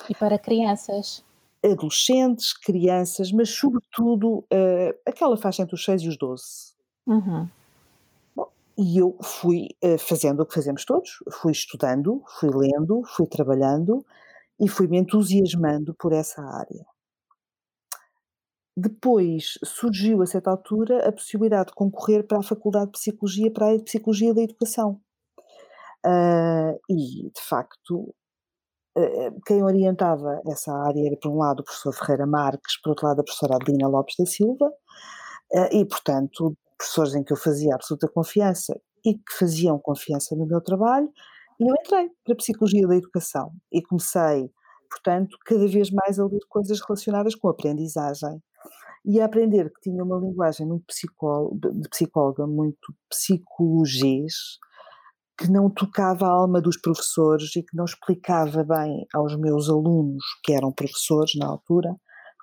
E 0.09 0.15
para 0.15 0.39
crianças? 0.39 1.25
Adolescentes, 1.65 2.53
crianças, 2.53 3.33
mas 3.33 3.51
sobretudo 3.51 4.39
uh, 4.39 4.99
aquela 5.07 5.37
faixa 5.37 5.63
entre 5.63 5.75
os 5.75 5.85
6 5.85 6.03
e 6.03 6.09
os 6.09 6.19
12. 6.19 6.45
Uhum. 7.07 7.49
Bom, 8.35 8.49
e 8.77 8.99
eu 8.99 9.17
fui 9.23 9.69
uh, 9.83 9.99
fazendo 9.99 10.41
o 10.41 10.47
que 10.47 10.55
fazemos 10.55 10.85
todos, 10.85 11.19
fui 11.41 11.53
estudando, 11.53 12.23
fui 12.39 12.51
lendo, 12.51 13.03
fui 13.05 13.27
trabalhando 13.27 14.05
e 14.61 14.69
fui 14.69 14.87
me 14.87 14.99
entusiasmando 14.99 15.95
por 15.95 16.13
essa 16.13 16.43
área 16.43 16.87
depois 18.77 19.59
surgiu, 19.65 20.21
a 20.21 20.27
certa 20.27 20.51
altura, 20.51 21.09
a 21.09 21.13
possibilidade 21.13 21.69
de 21.69 21.75
concorrer 21.75 22.27
para 22.27 22.39
a 22.41 22.43
Faculdade 22.43 22.87
de 22.87 22.99
Psicologia, 22.99 23.51
para 23.51 23.65
a 23.65 23.69
área 23.69 23.79
de 23.79 23.85
Psicologia 23.85 24.35
da 24.35 24.43
Educação. 24.43 25.01
Uh, 26.05 26.79
e, 26.91 27.31
de 27.35 27.41
facto, 27.41 28.15
uh, 28.99 29.41
quem 29.47 29.63
orientava 29.63 30.41
essa 30.47 30.73
área 30.73 31.07
era, 31.07 31.17
por 31.17 31.33
um 31.33 31.39
lado, 31.39 31.61
o 31.61 31.65
professor 31.65 31.93
Ferreira 31.95 32.27
Marques, 32.27 32.81
por 32.83 32.91
outro 32.91 33.07
lado, 33.07 33.21
a 33.21 33.25
professora 33.25 33.57
Adelina 33.57 33.89
Lopes 33.89 34.15
da 34.19 34.27
Silva, 34.27 34.67
uh, 34.67 35.69
e, 35.73 35.85
portanto, 35.87 36.55
professores 36.77 37.15
em 37.15 37.25
que 37.25 37.33
eu 37.33 37.37
fazia 37.37 37.75
absoluta 37.75 38.09
confiança 38.09 38.79
e 39.05 39.15
que 39.15 39.33
faziam 39.39 39.79
confiança 39.79 40.37
no 40.37 40.47
meu 40.47 40.61
trabalho, 40.61 41.11
e 41.59 41.65
eu 41.65 41.75
entrei 41.81 42.11
para 42.25 42.35
a 42.35 42.37
Psicologia 42.37 42.87
da 42.87 42.97
Educação 42.97 43.53
e 43.73 43.83
comecei, 43.83 44.51
portanto, 44.91 45.39
cada 45.47 45.67
vez 45.67 45.91
mais 45.91 46.19
a 46.21 46.27
ler 46.27 46.41
coisas 46.49 46.79
relacionadas 46.81 47.35
com 47.35 47.49
aprendizagem 47.49 48.43
e 49.07 49.21
a 49.21 49.27
aprender 49.27 49.73
que 49.73 49.91
tinha 49.91 50.03
uma 50.03 50.19
linguagem 50.19 50.67
muito 50.67 50.85
de 50.87 51.89
psicóloga, 51.89 52.47
muito 52.47 52.93
psicologês, 53.09 54.35
que 55.39 55.49
não 55.49 55.71
tocava 55.71 56.27
a 56.27 56.31
alma 56.31 56.61
dos 56.61 56.77
professores 56.81 57.55
e 57.55 57.63
que 57.63 57.77
não 57.77 57.85
explicava 57.85 58.65
bem 58.65 59.07
aos 59.15 59.37
meus 59.39 59.69
alunos, 59.69 60.25
que 60.43 60.53
eram 60.53 60.73
professores 60.73 61.33
na 61.39 61.47
altura, 61.47 61.95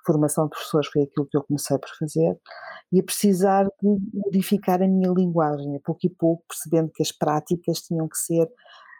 formação 0.06 0.44
de 0.44 0.50
professores 0.50 0.88
foi 0.88 1.02
aquilo 1.02 1.26
que 1.26 1.36
eu 1.36 1.42
comecei 1.42 1.78
por 1.78 1.88
fazer, 1.98 2.38
e 2.92 3.00
a 3.00 3.02
precisar 3.02 3.64
de 3.64 3.98
modificar 4.12 4.82
a 4.82 4.88
minha 4.88 5.10
linguagem, 5.10 5.76
a 5.76 5.80
pouco 5.80 6.06
e 6.06 6.10
pouco, 6.10 6.44
percebendo 6.48 6.90
que 6.94 7.02
as 7.02 7.10
práticas 7.10 7.80
tinham 7.80 8.08
que 8.08 8.16
ser 8.16 8.46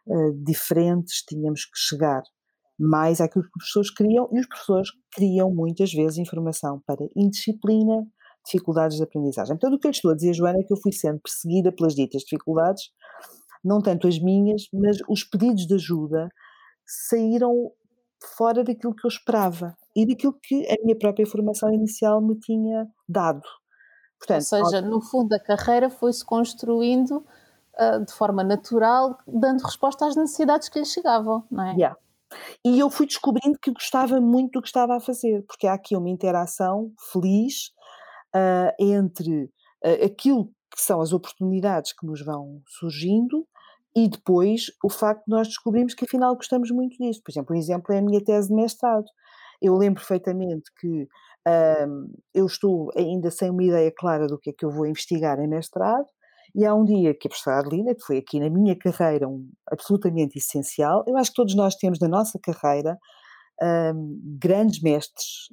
uh, 0.06 0.44
diferentes, 0.44 1.22
tínhamos 1.22 1.64
que 1.64 1.76
chegar 1.76 2.22
mais 2.78 3.20
àquilo 3.20 3.44
que 3.44 3.50
os 3.50 3.54
professores 3.54 3.90
queriam, 3.90 4.28
e 4.32 4.40
os 4.40 4.46
professores 4.46 4.88
criam 5.12 5.50
muitas 5.50 5.92
vezes 5.92 6.18
informação 6.18 6.80
para 6.86 7.06
indisciplina, 7.16 8.06
dificuldades 8.44 8.96
de 8.96 9.02
aprendizagem. 9.02 9.54
Então, 9.54 9.72
o 9.72 9.78
que 9.78 9.86
eu 9.86 9.90
estou 9.90 10.10
a 10.10 10.14
dizer, 10.14 10.34
Joana, 10.34 10.58
é 10.58 10.62
que 10.62 10.72
eu 10.72 10.76
fui 10.76 10.92
sendo 10.92 11.20
perseguida 11.20 11.72
pelas 11.72 11.94
ditas 11.94 12.22
dificuldades, 12.22 12.90
não 13.64 13.80
tanto 13.80 14.06
as 14.06 14.18
minhas, 14.18 14.62
mas 14.72 14.98
os 15.08 15.24
pedidos 15.24 15.66
de 15.66 15.74
ajuda 15.74 16.28
saíram 17.08 17.70
fora 18.36 18.62
daquilo 18.62 18.94
que 18.94 19.06
eu 19.06 19.08
esperava 19.08 19.74
e 19.96 20.06
daquilo 20.06 20.34
que 20.42 20.66
a 20.66 20.76
minha 20.82 20.96
própria 20.98 21.26
formação 21.26 21.72
inicial 21.72 22.20
me 22.20 22.38
tinha 22.38 22.86
dado. 23.08 23.42
Portanto, 24.18 24.40
Ou 24.52 24.64
seja, 24.66 24.80
no 24.80 25.00
fundo, 25.00 25.32
a 25.34 25.38
carreira 25.38 25.90
foi-se 25.90 26.24
construindo 26.24 27.24
uh, 27.78 28.04
de 28.04 28.12
forma 28.12 28.42
natural, 28.42 29.18
dando 29.26 29.62
resposta 29.62 30.06
às 30.06 30.16
necessidades 30.16 30.68
que 30.68 30.78
lhe 30.78 30.86
chegavam, 30.86 31.44
não 31.50 31.64
é? 31.64 31.72
Yeah. 31.74 31.96
E 32.64 32.78
eu 32.78 32.90
fui 32.90 33.06
descobrindo 33.06 33.58
que 33.60 33.72
gostava 33.72 34.20
muito 34.20 34.52
do 34.52 34.62
que 34.62 34.68
estava 34.68 34.96
a 34.96 35.00
fazer, 35.00 35.44
porque 35.46 35.66
há 35.66 35.74
aqui 35.74 35.96
uma 35.96 36.10
interação 36.10 36.92
feliz 37.12 37.70
uh, 38.34 38.72
entre 38.78 39.44
uh, 39.84 40.04
aquilo 40.04 40.46
que 40.74 40.80
são 40.80 41.00
as 41.00 41.12
oportunidades 41.12 41.92
que 41.92 42.06
nos 42.06 42.24
vão 42.24 42.60
surgindo 42.66 43.46
e 43.96 44.08
depois 44.08 44.66
o 44.82 44.90
facto 44.90 45.24
de 45.24 45.30
nós 45.30 45.46
descobrirmos 45.46 45.94
que 45.94 46.04
afinal 46.04 46.34
gostamos 46.34 46.70
muito 46.70 46.96
disso. 46.98 47.20
Por 47.24 47.30
exemplo, 47.30 47.54
um 47.54 47.58
exemplo 47.58 47.94
é 47.94 47.98
a 47.98 48.02
minha 48.02 48.22
tese 48.22 48.48
de 48.48 48.54
mestrado. 48.54 49.06
Eu 49.62 49.76
lembro 49.76 50.00
perfeitamente 50.00 50.70
que 50.80 51.06
um, 51.86 52.12
eu 52.34 52.46
estou 52.46 52.90
ainda 52.96 53.30
sem 53.30 53.50
uma 53.50 53.62
ideia 53.62 53.92
clara 53.96 54.26
do 54.26 54.38
que 54.38 54.50
é 54.50 54.52
que 54.52 54.64
eu 54.64 54.70
vou 54.70 54.86
investigar 54.86 55.38
em 55.38 55.46
mestrado, 55.46 56.06
e 56.54 56.64
há 56.64 56.74
um 56.74 56.84
dia 56.84 57.12
que 57.14 57.26
a 57.26 57.30
professora 57.30 57.58
Adelina, 57.58 57.94
que 57.94 58.02
foi 58.02 58.18
aqui 58.18 58.38
na 58.38 58.48
minha 58.48 58.76
carreira 58.76 59.28
um, 59.28 59.50
absolutamente 59.70 60.38
essencial, 60.38 61.04
eu 61.06 61.16
acho 61.16 61.30
que 61.30 61.36
todos 61.36 61.54
nós 61.56 61.74
temos 61.74 61.98
na 61.98 62.08
nossa 62.08 62.38
carreira 62.38 62.96
um, 63.94 64.20
grandes 64.38 64.80
mestres, 64.80 65.48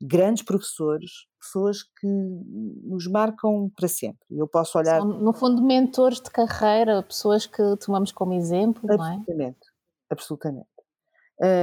grandes 0.00 0.42
professores, 0.42 1.10
pessoas 1.40 1.82
que 1.82 2.06
nos 2.06 3.06
marcam 3.06 3.70
para 3.76 3.88
sempre. 3.88 4.26
Eu 4.30 4.48
posso 4.48 4.78
olhar. 4.78 5.00
São, 5.00 5.08
no 5.08 5.32
fundo, 5.32 5.62
mentores 5.62 6.20
de 6.20 6.30
carreira, 6.30 7.02
pessoas 7.02 7.46
que 7.46 7.62
tomamos 7.84 8.10
como 8.10 8.32
exemplo, 8.32 8.82
não 8.84 8.94
é? 8.94 9.10
Absolutamente, 9.10 9.66
absolutamente. 10.10 10.68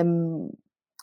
Um, 0.06 0.52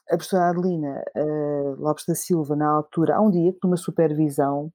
a 0.08 0.16
professora 0.16 0.50
Adelina 0.50 1.04
uh, 1.16 1.80
Lopes 1.80 2.04
da 2.06 2.14
Silva, 2.14 2.56
na 2.56 2.68
altura, 2.68 3.16
há 3.16 3.20
um 3.20 3.30
dia, 3.30 3.54
numa 3.62 3.76
supervisão, 3.76 4.72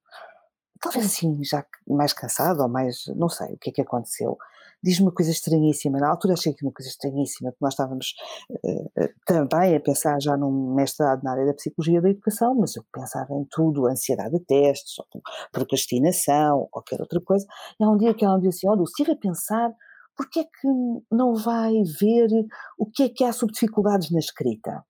talvez 0.82 1.06
assim, 1.06 1.44
já 1.44 1.66
mais 1.88 2.14
cansado 2.14 2.62
ou 2.62 2.70
mais, 2.70 3.06
não 3.16 3.30
sei 3.30 3.54
o 3.54 3.58
que 3.58 3.70
é 3.70 3.74
que 3.74 3.82
aconteceu, 3.82 4.38
diz-me 4.84 5.08
uma 5.08 5.12
coisa 5.12 5.32
estranhíssima. 5.32 5.98
Na 5.98 6.10
altura 6.10 6.34
achei 6.34 6.54
que 6.54 6.64
uma 6.64 6.72
coisa 6.72 6.90
estranhíssima, 6.90 7.52
que 7.52 7.58
nós 7.60 7.74
estávamos 7.74 8.14
uh, 8.52 9.10
também 9.26 9.76
a 9.76 9.80
pensar 9.80 10.22
já 10.22 10.38
num 10.38 10.76
mestrado 10.76 11.24
na 11.24 11.32
área 11.32 11.46
da 11.46 11.54
psicologia 11.54 12.02
da 12.02 12.10
educação, 12.10 12.54
mas 12.56 12.76
eu 12.76 12.84
pensava 12.94 13.34
em 13.34 13.46
tudo, 13.50 13.88
ansiedade 13.88 14.38
de 14.38 14.46
testes, 14.46 15.00
ou 15.00 15.06
procrastinação, 15.52 16.60
ou 16.60 16.68
qualquer 16.68 17.02
outra 17.02 17.20
coisa. 17.20 17.46
E 17.80 17.84
há 17.84 17.90
um 17.90 17.98
dia 17.98 18.14
que 18.14 18.24
ela 18.24 18.38
me 18.38 18.44
disse 18.44 18.68
assim, 18.68 18.68
olha, 18.68 18.84
estive 18.84 19.12
a 19.12 19.16
pensar 19.16 19.74
porque 20.16 20.42
é 20.42 20.44
que 20.44 20.68
não 21.12 21.36
vai 21.36 21.74
ver 22.00 22.30
o 22.78 22.86
que 22.86 23.04
é 23.04 23.10
que 23.10 23.24
há 23.24 23.34
sobre 23.34 23.54
dificuldades 23.54 24.12
na 24.12 24.20
escrita? 24.20 24.84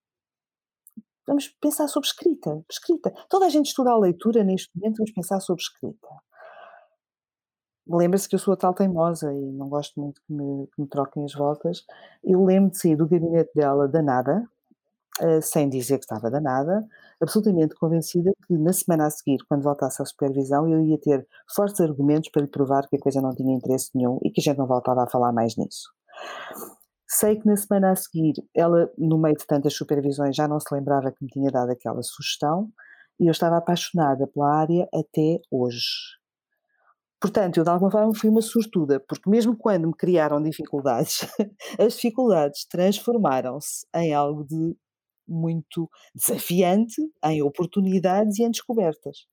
Vamos 1.27 1.47
pensar 1.59 1.87
sobre 1.87 2.07
escrita. 2.07 2.63
Escrita. 2.69 3.11
Toda 3.29 3.45
a 3.45 3.49
gente 3.49 3.67
estuda 3.67 3.91
a 3.91 3.97
leitura 3.97 4.43
neste 4.43 4.69
momento, 4.75 4.97
vamos 4.97 5.11
pensar 5.11 5.39
sobre 5.39 5.61
escrita. 5.61 6.07
Lembra-se 7.87 8.27
que 8.27 8.35
eu 8.35 8.39
sou 8.39 8.53
a 8.53 8.57
tal 8.57 8.73
teimosa 8.73 9.31
e 9.31 9.51
não 9.51 9.69
gosto 9.69 9.99
muito 9.99 10.19
que 10.25 10.33
me, 10.33 10.67
que 10.67 10.81
me 10.81 10.87
troquem 10.87 11.23
as 11.23 11.33
voltas. 11.33 11.85
Eu 12.23 12.43
lembro 12.43 12.71
de 12.71 12.79
sair 12.79 12.95
do 12.95 13.07
gabinete 13.07 13.51
dela 13.53 13.87
danada, 13.87 14.47
uh, 15.21 15.41
sem 15.41 15.69
dizer 15.69 15.99
que 15.99 16.05
estava 16.05 16.31
danada, 16.31 16.83
absolutamente 17.21 17.75
convencida 17.75 18.31
que 18.47 18.57
na 18.57 18.73
semana 18.73 19.05
a 19.05 19.09
seguir, 19.11 19.37
quando 19.47 19.61
voltasse 19.61 20.01
à 20.01 20.05
supervisão, 20.05 20.67
eu 20.67 20.81
ia 20.81 20.97
ter 20.97 21.27
fortes 21.53 21.79
argumentos 21.79 22.29
para 22.31 22.41
lhe 22.41 22.47
provar 22.47 22.87
que 22.87 22.95
a 22.95 22.99
coisa 22.99 23.21
não 23.21 23.35
tinha 23.35 23.55
interesse 23.55 23.91
nenhum 23.93 24.19
e 24.23 24.31
que 24.31 24.41
a 24.41 24.43
gente 24.43 24.57
não 24.57 24.65
voltava 24.67 25.03
a 25.03 25.07
falar 25.07 25.31
mais 25.31 25.55
nisso. 25.55 25.93
Sei 27.17 27.37
que 27.39 27.47
na 27.47 27.55
semana 27.55 27.91
a 27.91 27.95
seguir, 27.95 28.33
ela, 28.53 28.91
no 28.97 29.17
meio 29.17 29.37
de 29.37 29.47
tantas 29.47 29.73
supervisões, 29.73 30.35
já 30.35 30.49
não 30.49 30.59
se 30.59 30.73
lembrava 30.73 31.11
que 31.11 31.23
me 31.23 31.29
tinha 31.29 31.49
dado 31.49 31.71
aquela 31.71 32.03
sugestão 32.03 32.69
e 33.17 33.27
eu 33.27 33.31
estava 33.31 33.57
apaixonada 33.57 34.27
pela 34.27 34.53
área 34.53 34.89
até 34.93 35.39
hoje. 35.49 35.85
Portanto, 37.21 37.57
eu 37.57 37.63
de 37.63 37.69
alguma 37.69 37.89
forma 37.89 38.13
fui 38.13 38.29
uma 38.29 38.41
sortuda, 38.41 38.99
porque 39.07 39.29
mesmo 39.29 39.55
quando 39.55 39.87
me 39.87 39.95
criaram 39.95 40.43
dificuldades, 40.43 41.21
as 41.79 41.93
dificuldades 41.93 42.65
transformaram-se 42.65 43.87
em 43.95 44.13
algo 44.13 44.43
de 44.43 44.75
muito 45.25 45.89
desafiante, 46.13 47.01
em 47.23 47.41
oportunidades 47.41 48.37
e 48.39 48.43
em 48.43 48.51
descobertas. 48.51 49.25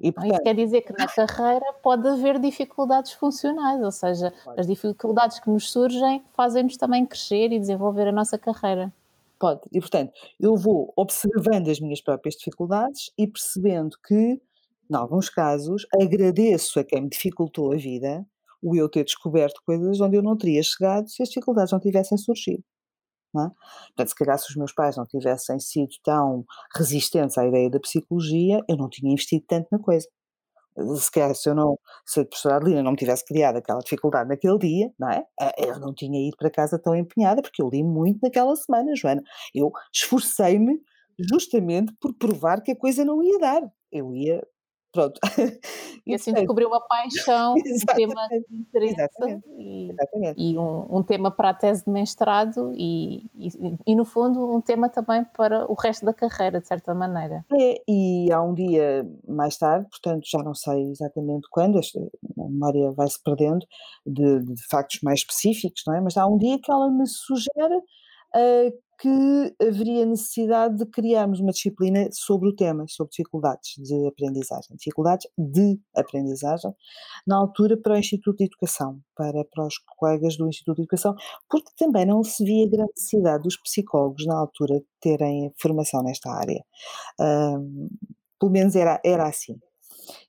E, 0.00 0.10
portanto... 0.12 0.32
Isso 0.32 0.42
quer 0.42 0.54
dizer 0.54 0.80
que 0.82 0.92
na 0.92 1.06
carreira 1.06 1.72
pode 1.82 2.06
haver 2.08 2.38
dificuldades 2.40 3.12
funcionais, 3.12 3.82
ou 3.82 3.92
seja, 3.92 4.32
pode. 4.44 4.60
as 4.60 4.66
dificuldades 4.66 5.38
que 5.38 5.48
nos 5.48 5.70
surgem 5.70 6.24
fazem-nos 6.34 6.76
também 6.76 7.06
crescer 7.06 7.52
e 7.52 7.58
desenvolver 7.58 8.08
a 8.08 8.12
nossa 8.12 8.36
carreira. 8.36 8.92
Pode, 9.38 9.60
e 9.72 9.80
portanto, 9.80 10.12
eu 10.40 10.56
vou 10.56 10.92
observando 10.96 11.68
as 11.68 11.80
minhas 11.80 12.00
próprias 12.00 12.34
dificuldades 12.36 13.10
e 13.18 13.26
percebendo 13.26 13.96
que, 14.06 14.40
em 14.90 14.94
alguns 14.94 15.28
casos, 15.28 15.86
agradeço 16.00 16.80
a 16.80 16.84
quem 16.84 17.02
me 17.02 17.08
dificultou 17.08 17.72
a 17.72 17.76
vida 17.76 18.24
o 18.62 18.74
eu 18.74 18.88
ter 18.88 19.04
descoberto 19.04 19.60
coisas 19.66 20.00
onde 20.00 20.16
eu 20.16 20.22
não 20.22 20.38
teria 20.38 20.62
chegado 20.62 21.08
se 21.08 21.22
as 21.22 21.28
dificuldades 21.28 21.70
não 21.72 21.78
tivessem 21.78 22.16
surgido. 22.16 22.64
É? 23.40 23.48
Portanto, 23.88 24.08
se 24.08 24.14
calhar 24.14 24.38
se 24.38 24.50
os 24.50 24.56
meus 24.56 24.72
pais 24.72 24.96
não 24.96 25.06
tivessem 25.06 25.58
sido 25.60 25.90
tão 26.04 26.44
resistentes 26.76 27.36
à 27.38 27.46
ideia 27.46 27.70
da 27.70 27.80
psicologia, 27.80 28.60
eu 28.68 28.76
não 28.76 28.88
tinha 28.88 29.12
investido 29.12 29.44
tanto 29.48 29.68
na 29.72 29.78
coisa. 29.78 30.06
Se 30.98 31.10
calhar 31.10 31.32
se, 31.36 31.48
eu 31.48 31.54
não, 31.54 31.78
se 32.04 32.20
a 32.20 32.24
professora 32.24 32.56
Adelina 32.56 32.82
não 32.82 32.90
me 32.92 32.96
tivesse 32.96 33.24
criado 33.24 33.56
aquela 33.56 33.78
dificuldade 33.78 34.28
naquele 34.28 34.58
dia, 34.58 34.90
não 34.98 35.08
é? 35.08 35.24
Eh, 35.40 35.68
eu 35.68 35.78
não 35.78 35.94
tinha 35.94 36.18
ido 36.26 36.36
para 36.36 36.50
casa 36.50 36.78
tão 36.80 36.96
empenhada, 36.96 37.40
porque 37.42 37.62
eu 37.62 37.68
li 37.68 37.84
muito 37.84 38.18
naquela 38.22 38.56
semana, 38.56 38.94
Joana. 38.96 39.22
Eu 39.54 39.70
esforcei-me 39.92 40.80
justamente 41.30 41.92
por 42.00 42.12
provar 42.14 42.60
que 42.60 42.72
a 42.72 42.76
coisa 42.76 43.04
não 43.04 43.22
ia 43.22 43.38
dar. 43.38 43.62
Eu 43.92 44.12
ia 44.14 44.42
Pronto. 44.94 45.20
E 46.06 46.14
assim 46.14 46.32
descobriu 46.32 46.68
uma 46.68 46.80
paixão, 46.80 47.54
um 47.54 47.54
tema 47.96 48.28
de 48.28 48.56
interesse 48.56 48.94
Exatamente. 48.94 49.48
E, 49.58 49.90
Exatamente. 49.90 50.34
e 50.40 50.58
um, 50.58 50.98
um, 50.98 51.02
tema 51.02 51.30
para 51.30 51.50
a 51.50 51.54
tese 51.54 51.84
de 51.84 51.90
mestrado 51.90 52.72
e, 52.76 53.24
e, 53.34 53.48
e, 53.86 53.96
no 53.96 54.04
fundo, 54.04 54.54
um 54.54 54.60
tema 54.60 54.88
também 54.88 55.24
para 55.24 55.64
o 55.70 55.74
resto 55.74 56.04
da 56.04 56.12
carreira, 56.14 56.60
de 56.60 56.68
certa 56.68 56.94
maneira. 56.94 57.44
É, 57.52 57.82
e 57.88 58.30
há 58.30 58.40
um 58.40 58.54
dia 58.54 59.04
mais 59.26 59.56
tarde, 59.56 59.88
portanto 59.88 60.24
já 60.30 60.42
não 60.42 60.54
sei 60.54 60.90
exatamente 60.90 61.48
quando, 61.50 61.78
a 61.78 62.48
memória 62.48 62.92
vai-se 62.92 63.20
perdendo 63.20 63.66
de, 64.06 64.40
de 64.40 64.66
factos 64.68 65.00
mais 65.02 65.20
específicos, 65.20 65.82
não 65.86 65.96
é? 65.96 66.00
Mas 66.00 66.16
há 66.16 66.26
um 66.26 66.38
dia 66.38 66.58
que 66.60 66.70
ela 66.70 66.88
me 66.88 67.06
sugere 67.06 67.76
uh, 67.76 68.83
que 68.98 69.54
haveria 69.60 70.06
necessidade 70.06 70.76
de 70.76 70.86
criarmos 70.86 71.40
uma 71.40 71.52
disciplina 71.52 72.08
sobre 72.12 72.48
o 72.48 72.54
tema, 72.54 72.84
sobre 72.88 73.10
dificuldades 73.10 73.74
de 73.78 74.06
aprendizagem, 74.06 74.76
dificuldades 74.76 75.26
de 75.36 75.78
aprendizagem, 75.94 76.72
na 77.26 77.36
altura 77.36 77.76
para 77.76 77.94
o 77.94 77.98
Instituto 77.98 78.38
de 78.38 78.44
Educação, 78.44 79.00
para, 79.16 79.44
para 79.44 79.66
os 79.66 79.74
colegas 79.98 80.36
do 80.36 80.48
Instituto 80.48 80.76
de 80.76 80.82
Educação, 80.82 81.14
porque 81.48 81.70
também 81.76 82.06
não 82.06 82.22
se 82.22 82.44
via 82.44 82.68
grande 82.68 82.92
necessidade 82.96 83.42
dos 83.42 83.56
psicólogos 83.56 84.26
na 84.26 84.38
altura 84.38 84.82
terem 85.00 85.52
formação 85.60 86.02
nesta 86.02 86.30
área. 86.30 86.64
Um, 87.20 87.88
pelo 88.38 88.52
menos 88.52 88.76
era, 88.76 89.00
era 89.04 89.28
assim. 89.28 89.58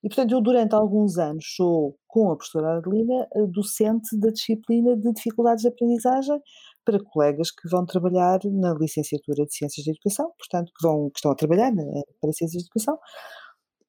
E, 0.04 0.08
portanto, 0.08 0.32
eu 0.32 0.42
durante 0.42 0.74
alguns 0.74 1.18
anos 1.18 1.46
sou, 1.56 1.98
com 2.08 2.32
a 2.32 2.36
professora 2.36 2.78
Adelina, 2.78 3.28
docente 3.50 4.18
da 4.18 4.30
disciplina 4.30 4.96
de 4.96 5.12
dificuldades 5.12 5.64
de 5.64 5.68
aprendizagem 5.68 6.40
para 6.86 7.04
colegas 7.04 7.52
que 7.52 7.68
vão 7.68 7.86
trabalhar 7.86 8.40
na 8.46 8.74
licenciatura 8.74 9.46
de 9.46 9.56
Ciências 9.56 9.84
de 9.84 9.92
Educação, 9.92 10.32
portanto, 10.38 10.72
que, 10.78 10.88
vão, 10.88 11.10
que 11.10 11.18
estão 11.18 11.32
a 11.32 11.36
trabalhar 11.36 11.72
na, 11.74 11.84
para 12.22 12.32
Ciências 12.32 12.64
de 12.64 12.68
Educação, 12.68 12.98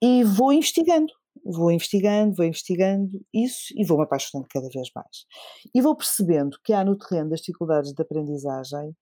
e 0.02 0.24
vou 0.24 0.52
investigando, 0.52 1.12
vou 1.44 1.70
investigando, 1.70 2.34
vou 2.34 2.46
investigando 2.46 3.10
isso 3.32 3.72
e 3.76 3.84
vou 3.84 3.98
me 3.98 4.04
apaixonando 4.04 4.48
cada 4.50 4.68
vez 4.68 4.88
mais. 4.94 5.26
E 5.74 5.80
vou 5.80 5.96
percebendo 5.96 6.58
que 6.64 6.72
há 6.72 6.84
no 6.84 6.96
terreno 6.96 7.30
das 7.30 7.40
dificuldades 7.40 7.92
de 7.92 8.02
aprendizagem 8.02 8.94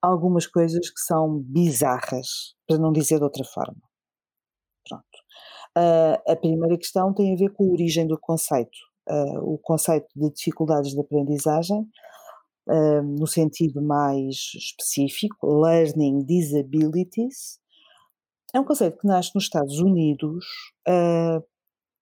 algumas 0.00 0.46
coisas 0.46 0.88
que 0.90 1.00
são 1.00 1.40
bizarras, 1.40 2.54
para 2.66 2.78
não 2.78 2.92
dizer 2.92 3.18
de 3.18 3.24
outra 3.24 3.44
forma. 3.44 3.80
Pronto. 4.88 5.04
Uh, 5.76 6.32
a 6.32 6.36
primeira 6.36 6.78
questão 6.78 7.12
tem 7.12 7.34
a 7.34 7.36
ver 7.36 7.52
com 7.52 7.64
a 7.64 7.72
origem 7.72 8.06
do 8.06 8.18
conceito. 8.18 8.78
Uh, 9.08 9.54
o 9.54 9.58
conceito 9.58 10.06
de 10.14 10.30
dificuldades 10.32 10.92
de 10.92 11.00
aprendizagem, 11.00 11.86
uh, 12.68 13.02
no 13.02 13.26
sentido 13.26 13.82
mais 13.82 14.36
específico, 14.54 15.46
learning 15.46 16.24
disabilities, 16.24 17.58
é 18.54 18.60
um 18.60 18.64
conceito 18.64 18.98
que 18.98 19.06
nasce 19.06 19.30
nos 19.34 19.44
Estados 19.44 19.78
Unidos, 19.78 20.44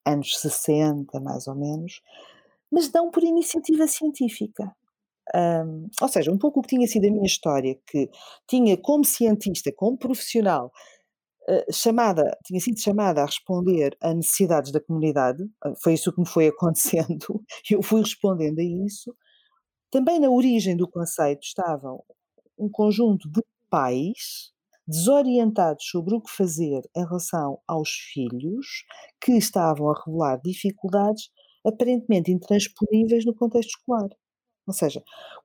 anos 0.07 0.39
60 0.39 1.19
mais 1.21 1.49
ou 1.49 1.57
menos, 1.57 2.01
mas 2.71 2.91
não 2.93 3.11
por 3.11 3.23
iniciativa 3.25 3.87
científica. 3.87 4.75
Um, 5.35 5.89
ou 6.01 6.09
seja, 6.09 6.31
um 6.31 6.39
pouco 6.39 6.61
o 6.61 6.63
que 6.63 6.69
tinha 6.69 6.87
sido 6.87 7.07
a 7.07 7.11
minha 7.11 7.27
história, 7.27 7.77
que 7.87 8.09
tinha 8.49 8.77
como 8.77 9.05
cientista, 9.05 9.73
como 9.75 9.99
profissional, 9.99 10.71
uh, 11.49 11.73
chamada, 11.73 12.23
tinha 12.45 12.61
sido 12.61 12.79
chamada 12.81 13.23
a 13.23 13.27
responder 13.27 13.97
a 14.01 14.15
necessidades 14.15 14.71
da 14.71 14.81
comunidade, 14.81 15.43
uh, 15.43 15.75
foi 15.83 15.95
isso 15.95 16.13
que 16.13 16.21
me 16.21 16.27
foi 16.27 16.47
acontecendo, 16.49 17.43
eu 17.71 17.83
fui 17.83 18.03
respondendo 18.03 18.61
a 18.61 18.65
isso. 18.65 19.17
Também 19.91 20.19
na 20.21 20.31
origem 20.31 20.77
do 20.77 20.89
conceito 20.89 21.43
estavam 21.43 22.03
um 22.59 22.69
conjunto 22.69 23.31
de 23.31 23.43
pais 23.71 24.53
desorientados 24.87 25.85
sobre 25.89 26.15
o 26.15 26.21
que 26.21 26.31
fazer 26.31 26.83
em 26.97 27.05
relação 27.05 27.59
aos 27.67 27.91
filhos, 27.91 28.85
que 29.21 29.33
estavam 29.33 29.91
a 29.91 30.03
revelar 30.05 30.41
dificuldades 30.43 31.31
aparentemente 31.65 32.31
intransponíveis 32.31 33.25
no 33.25 33.35
contexto 33.35 33.71
escolar. 33.71 34.09
Ou 34.67 34.73
seja, 34.73 35.03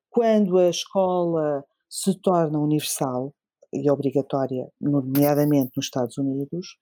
quando 0.09 0.57
a 0.57 0.69
escola 0.69 1.63
se 1.89 2.13
torna 2.21 2.59
universal 2.59 3.33
e 3.73 3.89
obrigatória, 3.89 4.71
nomeadamente 4.79 5.71
nos 5.75 5.85
Estados 5.85 6.17
Unidos, 6.17 6.77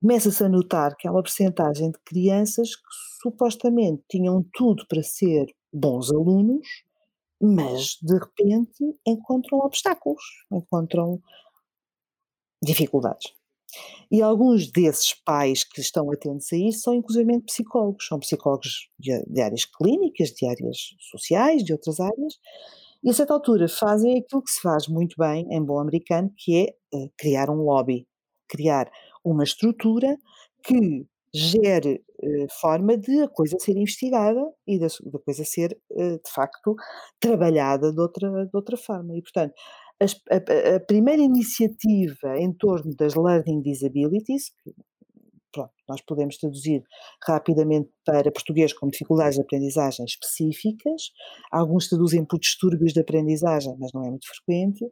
começa-se 0.00 0.44
a 0.44 0.48
notar 0.48 0.96
que 0.96 1.08
há 1.08 1.10
uma 1.10 1.22
percentagem 1.22 1.90
de 1.90 1.98
crianças 2.04 2.76
que 2.76 2.82
supostamente 3.22 4.04
tinham 4.08 4.44
tudo 4.52 4.86
para 4.88 5.02
ser 5.02 5.46
bons 5.72 6.12
alunos, 6.12 6.66
mas 7.40 7.96
de 8.02 8.14
repente 8.14 8.98
encontram 9.06 9.58
obstáculos, 9.58 10.22
encontram 10.50 11.20
dificuldades. 12.62 13.34
E 14.10 14.22
alguns 14.22 14.70
desses 14.70 15.12
pais 15.12 15.64
que 15.64 15.80
estão 15.80 16.10
atentos 16.10 16.52
a 16.52 16.56
isso 16.56 16.80
são 16.80 16.94
inclusive 16.94 17.40
psicólogos, 17.42 18.06
são 18.06 18.18
psicólogos 18.18 18.88
de, 18.98 19.22
de 19.26 19.40
áreas 19.40 19.64
clínicas, 19.64 20.30
de 20.30 20.46
áreas 20.46 20.94
sociais, 21.10 21.62
de 21.64 21.72
outras 21.72 22.00
áreas, 22.00 22.34
e 23.02 23.10
a 23.10 23.12
certa 23.12 23.34
altura 23.34 23.68
fazem 23.68 24.18
aquilo 24.18 24.42
que 24.42 24.50
se 24.50 24.60
faz 24.60 24.88
muito 24.88 25.14
bem 25.18 25.46
em 25.50 25.62
bom 25.62 25.78
americano, 25.78 26.32
que 26.36 26.56
é 26.66 26.96
uh, 26.96 27.10
criar 27.16 27.50
um 27.50 27.62
lobby, 27.62 28.06
criar 28.48 28.90
uma 29.24 29.44
estrutura 29.44 30.16
que 30.62 31.06
gere 31.36 32.02
uh, 32.22 32.46
forma 32.60 32.96
de 32.96 33.22
a 33.22 33.28
coisa 33.28 33.56
ser 33.60 33.76
investigada 33.76 34.40
e 34.66 34.78
da, 34.78 34.86
da 34.86 35.18
coisa 35.18 35.44
ser, 35.44 35.78
uh, 35.90 36.16
de 36.16 36.30
facto, 36.34 36.74
trabalhada 37.20 37.92
de 37.92 38.00
outra, 38.00 38.46
de 38.46 38.56
outra 38.56 38.76
forma. 38.76 39.16
E, 39.16 39.22
portanto, 39.22 39.54
as, 40.00 40.14
a, 40.30 40.76
a, 40.76 40.80
primeira 40.80 41.22
iniciativa 41.22 42.38
em 42.38 42.52
torno 42.52 42.94
das 42.96 43.14
learning 43.14 43.62
disabilities, 43.62 44.50
que 44.62 44.72
pronto, 45.52 45.72
nós 45.88 46.02
podemos 46.02 46.36
traduzir 46.36 46.82
rapidamente 47.26 47.90
para 48.04 48.30
português 48.30 48.72
como 48.72 48.92
dificuldades 48.92 49.36
de 49.36 49.42
aprendizagem 49.42 50.04
específicas, 50.04 51.10
alguns 51.50 51.88
traduzem 51.88 52.24
por 52.24 52.38
distúrbios 52.38 52.92
de 52.92 53.00
aprendizagem, 53.00 53.74
mas 53.78 53.92
não 53.92 54.04
é 54.04 54.10
muito 54.10 54.26
frequente. 54.28 54.84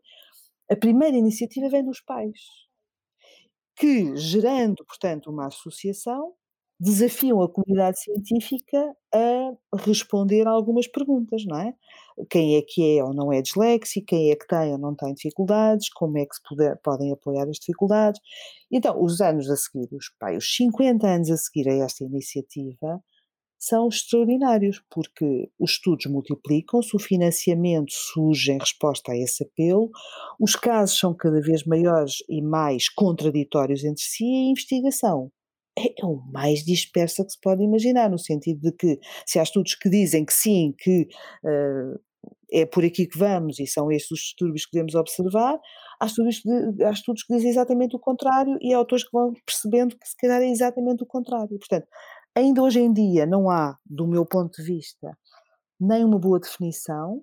A 0.70 0.76
primeira 0.76 1.16
iniciativa 1.16 1.68
vem 1.68 1.84
dos 1.84 2.00
pais, 2.00 2.38
que, 3.76 4.16
gerando, 4.16 4.84
portanto, 4.86 5.30
uma 5.30 5.46
associação, 5.46 6.32
desafiam 6.80 7.40
a 7.42 7.48
comunidade 7.50 8.00
científica 8.02 8.94
a 9.14 9.76
responder 9.78 10.46
a 10.46 10.50
algumas 10.50 10.86
perguntas, 10.88 11.44
não 11.46 11.58
é? 11.58 11.74
Quem 12.30 12.56
é 12.56 12.62
que 12.62 12.98
é 12.98 13.04
ou 13.04 13.14
não 13.14 13.32
é 13.32 13.40
disléxico, 13.42 14.06
quem 14.06 14.30
é 14.30 14.36
que 14.36 14.46
tem 14.46 14.72
ou 14.72 14.78
não 14.78 14.94
tem 14.94 15.14
dificuldades, 15.14 15.88
como 15.90 16.18
é 16.18 16.26
que 16.26 16.34
se 16.36 16.42
podem 16.82 17.12
apoiar 17.12 17.48
as 17.48 17.58
dificuldades. 17.58 18.20
Então, 18.70 19.00
os 19.02 19.20
anos 19.20 19.48
a 19.50 19.56
seguir, 19.56 19.88
os, 19.94 20.10
pai, 20.18 20.36
os 20.36 20.54
50 20.56 21.06
anos 21.06 21.30
a 21.30 21.36
seguir 21.36 21.68
a 21.68 21.74
esta 21.84 22.04
iniciativa, 22.04 23.00
são 23.66 23.88
extraordinários, 23.88 24.82
porque 24.90 25.50
os 25.58 25.72
estudos 25.72 26.06
multiplicam-se, 26.06 26.94
o 26.96 27.00
financiamento 27.00 27.92
surge 27.92 28.52
em 28.52 28.58
resposta 28.58 29.12
a 29.12 29.16
esse 29.16 29.44
apelo, 29.44 29.90
os 30.40 30.54
casos 30.54 30.98
são 30.98 31.14
cada 31.14 31.40
vez 31.40 31.64
maiores 31.64 32.16
e 32.28 32.42
mais 32.42 32.88
contraditórios 32.88 33.84
entre 33.84 34.02
si 34.02 34.24
e 34.24 34.48
a 34.48 34.50
investigação 34.50 35.30
é, 35.78 35.88
é 36.00 36.06
o 36.06 36.16
mais 36.32 36.64
dispersa 36.64 37.24
que 37.24 37.32
se 37.32 37.40
pode 37.40 37.62
imaginar, 37.62 38.08
no 38.08 38.18
sentido 38.18 38.60
de 38.60 38.72
que 38.72 38.98
se 39.26 39.38
há 39.38 39.42
estudos 39.42 39.74
que 39.74 39.90
dizem 39.90 40.24
que 40.24 40.32
sim, 40.32 40.74
que 40.78 41.08
uh, 41.44 42.00
é 42.52 42.64
por 42.64 42.84
aqui 42.84 43.06
que 43.06 43.18
vamos 43.18 43.58
e 43.58 43.66
são 43.66 43.90
estes 43.90 44.12
os 44.12 44.20
distúrbios 44.20 44.64
que 44.64 44.72
devemos 44.72 44.94
observar, 44.94 45.58
há 46.00 46.06
estudos, 46.06 46.36
de, 46.44 46.84
há 46.84 46.90
estudos 46.90 47.24
que 47.24 47.34
dizem 47.34 47.50
exatamente 47.50 47.96
o 47.96 47.98
contrário 47.98 48.56
e 48.60 48.72
há 48.72 48.78
autores 48.78 49.04
que 49.04 49.10
vão 49.12 49.32
percebendo 49.44 49.98
que 49.98 50.08
se 50.08 50.16
calhar 50.16 50.40
é 50.40 50.48
exatamente 50.48 51.02
o 51.02 51.06
contrário. 51.06 51.58
Portanto, 51.58 51.88
ainda 52.34 52.62
hoje 52.62 52.80
em 52.80 52.92
dia 52.92 53.26
não 53.26 53.50
há, 53.50 53.78
do 53.84 54.06
meu 54.06 54.26
ponto 54.26 54.56
de 54.56 54.62
vista, 54.62 55.16
nem 55.80 56.04
uma 56.04 56.18
boa 56.18 56.40
definição, 56.40 57.22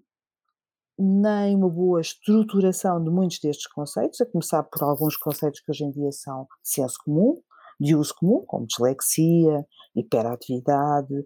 nem 0.98 1.56
uma 1.56 1.70
boa 1.70 2.02
estruturação 2.02 3.04
de 3.04 3.10
muitos 3.10 3.40
destes 3.40 3.68
conceitos, 3.68 4.22
a 4.22 4.26
começar 4.26 4.64
por 4.64 4.84
alguns 4.84 5.18
conceitos 5.18 5.60
que 5.62 5.72
hoje 5.72 5.84
em 5.84 5.92
dia 5.92 6.12
são 6.12 6.44
de 6.44 6.70
senso 6.70 6.98
comum, 7.04 7.42
de 7.80 7.96
uso 7.96 8.14
comum, 8.16 8.44
como 8.46 8.68
dislexia, 8.68 9.66
hiperatividade, 9.96 11.26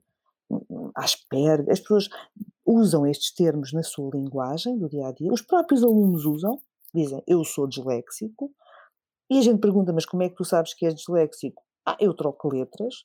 Asperger. 0.95 1.65
As 1.69 1.79
pessoas 1.79 2.07
usam 2.65 3.05
estes 3.05 3.33
termos 3.33 3.73
na 3.73 3.83
sua 3.83 4.11
linguagem 4.13 4.77
do 4.77 4.87
dia 4.87 5.07
a 5.07 5.11
dia. 5.11 5.31
Os 5.31 5.41
próprios 5.41 5.83
alunos 5.83 6.25
usam, 6.25 6.59
dizem 6.93 7.21
eu 7.27 7.43
sou 7.43 7.67
disléxico, 7.67 8.51
e 9.29 9.39
a 9.39 9.41
gente 9.41 9.59
pergunta, 9.59 9.91
mas 9.91 10.05
como 10.05 10.23
é 10.23 10.29
que 10.29 10.35
tu 10.35 10.45
sabes 10.45 10.73
que 10.73 10.85
és 10.85 10.93
disléxico? 10.93 11.64
Ah, 11.85 11.97
eu 11.99 12.13
troco 12.13 12.49
letras. 12.49 12.95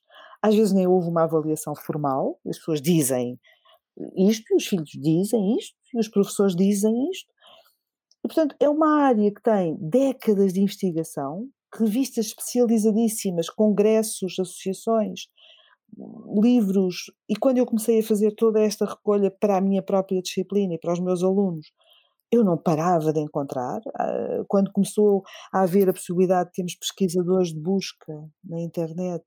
Às 0.42 0.54
vezes 0.54 0.72
nem 0.72 0.86
houve 0.86 1.08
uma 1.08 1.24
avaliação 1.24 1.74
formal, 1.76 2.38
as 2.46 2.58
pessoas 2.58 2.80
dizem 2.80 3.38
isto, 4.16 4.54
os 4.56 4.66
filhos 4.66 4.90
dizem 4.94 5.56
isto, 5.56 5.76
e 5.94 5.98
os 5.98 6.08
professores 6.08 6.56
dizem 6.56 7.10
isto. 7.10 7.28
E, 8.24 8.28
portanto, 8.28 8.54
é 8.60 8.68
uma 8.68 9.02
área 9.02 9.32
que 9.32 9.42
tem 9.42 9.76
décadas 9.80 10.52
de 10.52 10.60
investigação, 10.60 11.48
revistas 11.74 12.26
especializadíssimas, 12.26 13.48
congressos, 13.48 14.38
associações, 14.38 15.26
livros. 16.42 17.10
E 17.28 17.36
quando 17.36 17.58
eu 17.58 17.66
comecei 17.66 18.00
a 18.00 18.02
fazer 18.02 18.32
toda 18.34 18.60
esta 18.60 18.84
recolha 18.84 19.30
para 19.30 19.56
a 19.56 19.60
minha 19.60 19.82
própria 19.82 20.20
disciplina 20.22 20.74
e 20.74 20.78
para 20.78 20.92
os 20.92 21.00
meus 21.00 21.22
alunos, 21.22 21.66
eu 22.30 22.44
não 22.44 22.56
parava 22.56 23.12
de 23.12 23.20
encontrar. 23.20 23.80
Ah, 23.98 24.44
quando 24.48 24.72
começou 24.72 25.22
a 25.52 25.62
haver 25.62 25.88
a 25.88 25.92
possibilidade 25.92 26.50
de 26.50 26.54
termos 26.54 26.74
pesquisadores 26.74 27.52
de 27.52 27.60
busca 27.60 28.12
na 28.44 28.60
internet, 28.60 29.24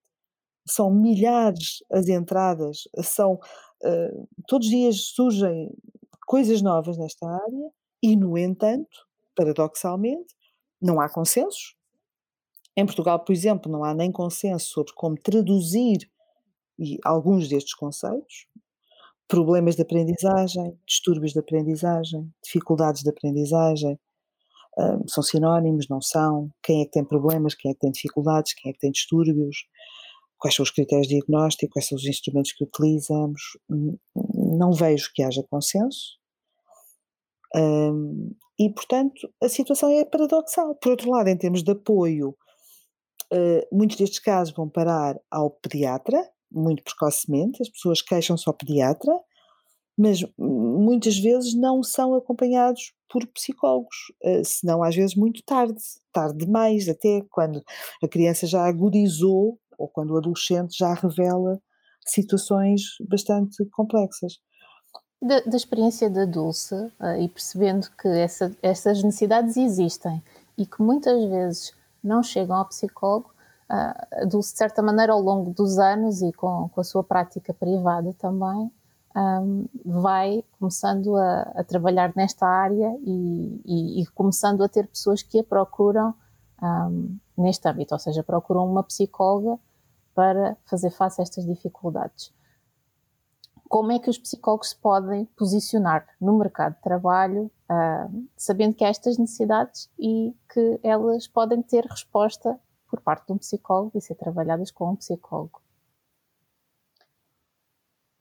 são 0.65 0.91
milhares 0.91 1.83
as 1.91 2.07
entradas, 2.07 2.83
são 3.01 3.33
uh, 3.33 4.27
todos 4.47 4.67
os 4.67 4.73
dias 4.73 4.95
surgem 5.13 5.69
coisas 6.25 6.61
novas 6.61 6.97
nesta 6.97 7.27
área 7.27 7.69
e, 8.01 8.15
no 8.15 8.37
entanto, 8.37 9.05
paradoxalmente, 9.35 10.33
não 10.81 11.01
há 11.01 11.09
consensos, 11.09 11.75
em 12.75 12.85
Portugal, 12.85 13.23
por 13.23 13.31
exemplo, 13.31 13.71
não 13.71 13.83
há 13.83 13.93
nem 13.93 14.11
consenso 14.11 14.67
sobre 14.67 14.93
como 14.93 15.15
traduzir 15.15 16.09
alguns 17.03 17.47
destes 17.47 17.75
conceitos. 17.75 18.47
Problemas 19.27 19.75
de 19.75 19.81
aprendizagem, 19.81 20.77
distúrbios 20.85 21.33
de 21.33 21.39
aprendizagem, 21.39 22.29
dificuldades 22.43 23.01
de 23.01 23.09
aprendizagem, 23.09 23.99
um, 24.77 25.07
são 25.07 25.23
sinónimos, 25.23 25.87
não 25.87 26.01
são? 26.01 26.49
Quem 26.61 26.81
é 26.81 26.85
que 26.85 26.91
tem 26.91 27.05
problemas, 27.05 27.55
quem 27.55 27.71
é 27.71 27.73
que 27.73 27.79
tem 27.79 27.91
dificuldades, 27.91 28.53
quem 28.53 28.69
é 28.69 28.73
que 28.73 28.79
tem 28.79 28.91
distúrbios, 28.91 29.65
quais 30.37 30.55
são 30.55 30.63
os 30.63 30.71
critérios 30.71 31.07
de 31.07 31.15
diagnóstico, 31.15 31.71
quais 31.73 31.87
são 31.87 31.95
os 31.95 32.05
instrumentos 32.05 32.51
que 32.51 32.63
utilizamos. 32.63 33.41
Não 34.57 34.73
vejo 34.73 35.11
que 35.13 35.23
haja 35.23 35.43
consenso. 35.49 36.17
Um, 37.55 38.35
e, 38.59 38.69
portanto, 38.69 39.31
a 39.41 39.47
situação 39.47 39.89
é 39.89 40.03
paradoxal. 40.03 40.75
Por 40.75 40.91
outro 40.91 41.09
lado, 41.11 41.29
em 41.29 41.37
termos 41.37 41.63
de 41.63 41.71
apoio 41.71 42.35
uh, 43.31 43.67
muitos 43.75 43.97
destes 43.97 44.19
casos 44.19 44.53
vão 44.53 44.69
parar 44.69 45.19
ao 45.29 45.49
pediatra, 45.49 46.29
muito 46.53 46.83
precocemente, 46.83 47.61
as 47.61 47.69
pessoas 47.69 48.01
queixam-se 48.01 48.43
ao 48.47 48.53
pediatra, 48.53 49.11
mas 49.97 50.23
muitas 50.37 51.17
vezes 51.17 51.53
não 51.53 51.83
são 51.83 52.15
acompanhados 52.15 52.93
por 53.09 53.25
psicólogos, 53.27 53.95
uh, 54.23 54.43
senão 54.43 54.83
às 54.83 54.95
vezes 54.95 55.15
muito 55.15 55.43
tarde, 55.43 55.79
tarde 56.11 56.45
demais, 56.45 56.89
até 56.89 57.21
quando 57.29 57.63
a 58.03 58.07
criança 58.07 58.47
já 58.47 58.65
agudizou 58.65 59.59
ou 59.77 59.87
quando 59.87 60.11
o 60.11 60.17
adolescente 60.17 60.77
já 60.77 60.93
revela 60.93 61.59
situações 62.05 62.81
bastante 63.07 63.63
complexas. 63.71 64.39
Da, 65.21 65.39
da 65.41 65.55
experiência 65.55 66.09
da 66.09 66.25
Dulce 66.25 66.75
uh, 66.75 67.21
e 67.21 67.29
percebendo 67.29 67.87
que 67.91 68.07
essa, 68.07 68.51
essas 68.61 69.01
necessidades 69.03 69.55
existem 69.55 70.21
e 70.57 70.65
que 70.65 70.81
muitas 70.81 71.23
vezes 71.29 71.71
não 72.03 72.21
chegam 72.21 72.57
ao 72.57 72.67
psicólogo, 72.67 73.32
uh, 73.69 74.27
de 74.27 74.43
certa 74.43 74.81
maneira, 74.81 75.13
ao 75.13 75.21
longo 75.21 75.51
dos 75.51 75.77
anos 75.77 76.21
e 76.21 76.31
com, 76.33 76.69
com 76.69 76.81
a 76.81 76.83
sua 76.83 77.03
prática 77.03 77.53
privada 77.53 78.13
também, 78.13 78.71
um, 79.15 79.65
vai 79.85 80.43
começando 80.59 81.15
a, 81.15 81.41
a, 81.55 81.63
trabalhar 81.63 82.11
nesta 82.15 82.47
área 82.47 82.97
e, 83.03 83.61
e, 83.65 84.01
e, 84.01 84.05
começando 84.07 84.63
a 84.63 84.69
ter 84.69 84.87
pessoas 84.87 85.21
que 85.21 85.39
a 85.39 85.43
procuram 85.43 86.15
um, 86.61 87.17
neste 87.37 87.67
âmbito, 87.67 87.93
ou 87.93 87.99
seja, 87.99 88.23
procuram 88.23 88.65
uma 88.65 88.83
psicóloga 88.83 89.59
para 90.15 90.57
fazer 90.65 90.89
face 90.91 91.21
a 91.21 91.23
estas 91.23 91.45
dificuldades. 91.45 92.33
Como 93.67 93.91
é 93.91 93.97
que 93.99 94.09
os 94.09 94.17
psicólogos 94.17 94.69
se 94.69 94.75
podem 94.75 95.25
posicionar 95.37 96.07
no 96.21 96.37
mercado 96.37 96.75
de 96.75 96.81
trabalho, 96.81 97.51
uh, 97.69 98.27
sabendo 98.37 98.75
que 98.75 98.83
há 98.83 98.89
estas 98.89 99.17
necessidades 99.17 99.89
e 99.97 100.35
que 100.51 100.79
elas 100.83 101.27
podem 101.27 101.61
ter 101.61 101.85
resposta 101.85 102.59
por 102.93 103.01
parte 103.01 103.25
de 103.25 103.33
um 103.33 103.39
psicólogo 103.39 103.97
e 103.97 104.01
ser 104.01 104.13
trabalhadas 104.13 104.69
com 104.69 104.91
um 104.91 104.95
psicólogo? 104.95 105.59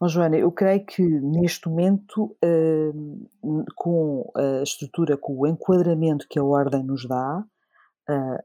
Bom, 0.00 0.08
Joana, 0.08 0.38
eu 0.38 0.50
creio 0.50 0.82
que 0.86 1.02
neste 1.02 1.68
momento, 1.68 2.34
uh, 2.42 3.66
com 3.76 4.32
a 4.34 4.62
estrutura, 4.62 5.18
com 5.18 5.40
o 5.40 5.46
enquadramento 5.46 6.26
que 6.26 6.38
a 6.38 6.44
Ordem 6.44 6.82
nos 6.82 7.06
dá, 7.06 7.44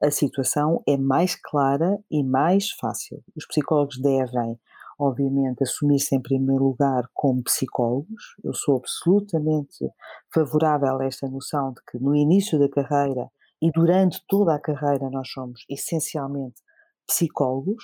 a 0.02 0.12
situação 0.12 0.84
é 0.88 0.98
mais 0.98 1.36
clara 1.36 1.98
e 2.12 2.24
mais 2.24 2.70
fácil. 2.72 3.24
Os 3.36 3.46
psicólogos 3.48 4.00
devem, 4.00 4.60
obviamente, 5.00 5.64
assumir-se 5.64 6.16
em 6.16 6.22
primeiro 6.22 6.64
lugar 6.64 7.10
como 7.14 7.42
psicólogos. 7.44 8.36
Eu 8.44 8.54
sou 8.54 8.78
absolutamente 8.78 9.90
favorável 10.32 11.00
a 11.00 11.06
esta 11.06 11.28
noção 11.28 11.74
de 11.74 11.82
que 11.90 11.98
no 11.98 12.16
início 12.16 12.60
da 12.60 12.70
carreira 12.70 13.32
e 13.62 13.72
durante 13.72 14.22
toda 14.28 14.56
a 14.56 14.60
carreira 14.60 15.10
nós 15.10 15.30
somos 15.30 15.62
essencialmente 15.70 16.62
psicólogos. 17.08 17.84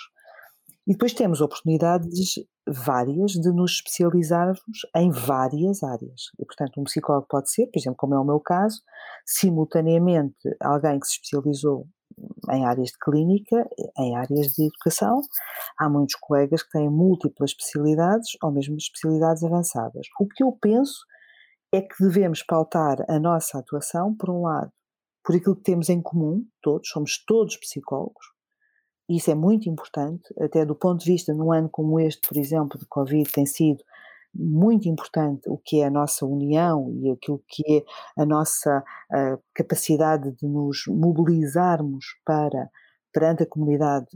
E 0.85 0.91
depois 0.91 1.13
temos 1.13 1.39
oportunidades 1.39 2.35
várias 2.67 3.31
de 3.31 3.51
nos 3.51 3.71
especializarmos 3.71 4.85
em 4.95 5.09
várias 5.11 5.81
áreas. 5.83 6.23
E, 6.39 6.45
portanto, 6.45 6.79
um 6.79 6.83
psicólogo 6.83 7.27
pode 7.29 7.49
ser, 7.51 7.67
por 7.67 7.79
exemplo, 7.79 7.97
como 7.97 8.15
é 8.15 8.19
o 8.19 8.25
meu 8.25 8.39
caso, 8.39 8.81
simultaneamente 9.25 10.35
alguém 10.61 10.99
que 10.99 11.07
se 11.07 11.13
especializou 11.13 11.87
em 12.51 12.65
áreas 12.65 12.89
de 12.89 12.97
clínica, 12.99 13.67
em 13.97 14.15
áreas 14.15 14.47
de 14.47 14.67
educação. 14.67 15.21
Há 15.79 15.89
muitos 15.89 16.15
colegas 16.15 16.63
que 16.63 16.69
têm 16.71 16.89
múltiplas 16.89 17.51
especialidades 17.51 18.29
ou 18.41 18.51
mesmo 18.51 18.75
especialidades 18.75 19.43
avançadas. 19.43 20.07
O 20.19 20.27
que 20.27 20.43
eu 20.43 20.51
penso 20.61 21.05
é 21.73 21.81
que 21.81 21.95
devemos 21.99 22.43
pautar 22.43 22.97
a 23.09 23.19
nossa 23.19 23.57
atuação, 23.57 24.15
por 24.15 24.29
um 24.29 24.43
lado, 24.43 24.71
por 25.23 25.35
aquilo 25.35 25.55
que 25.55 25.63
temos 25.63 25.89
em 25.89 26.01
comum, 26.01 26.45
todos, 26.61 26.89
somos 26.89 27.23
todos 27.25 27.57
psicólogos, 27.57 28.25
e 29.09 29.17
isso 29.17 29.29
é 29.31 29.35
muito 29.35 29.69
importante, 29.69 30.33
até 30.39 30.65
do 30.65 30.75
ponto 30.75 31.03
de 31.03 31.11
vista, 31.11 31.33
num 31.33 31.51
ano 31.51 31.69
como 31.69 31.99
este, 31.99 32.27
por 32.27 32.37
exemplo, 32.37 32.79
de 32.79 32.85
Covid, 32.85 33.29
tem 33.31 33.45
sido 33.45 33.83
muito 34.33 34.87
importante 34.87 35.47
o 35.47 35.57
que 35.57 35.81
é 35.81 35.85
a 35.85 35.91
nossa 35.91 36.25
união 36.25 36.91
e 37.01 37.11
aquilo 37.11 37.43
que 37.47 37.63
é 37.69 38.21
a 38.21 38.25
nossa 38.25 38.83
a 39.11 39.37
capacidade 39.53 40.31
de 40.31 40.47
nos 40.47 40.85
mobilizarmos 40.87 42.05
para, 42.25 42.69
perante 43.13 43.43
a 43.43 43.45
comunidade, 43.45 44.07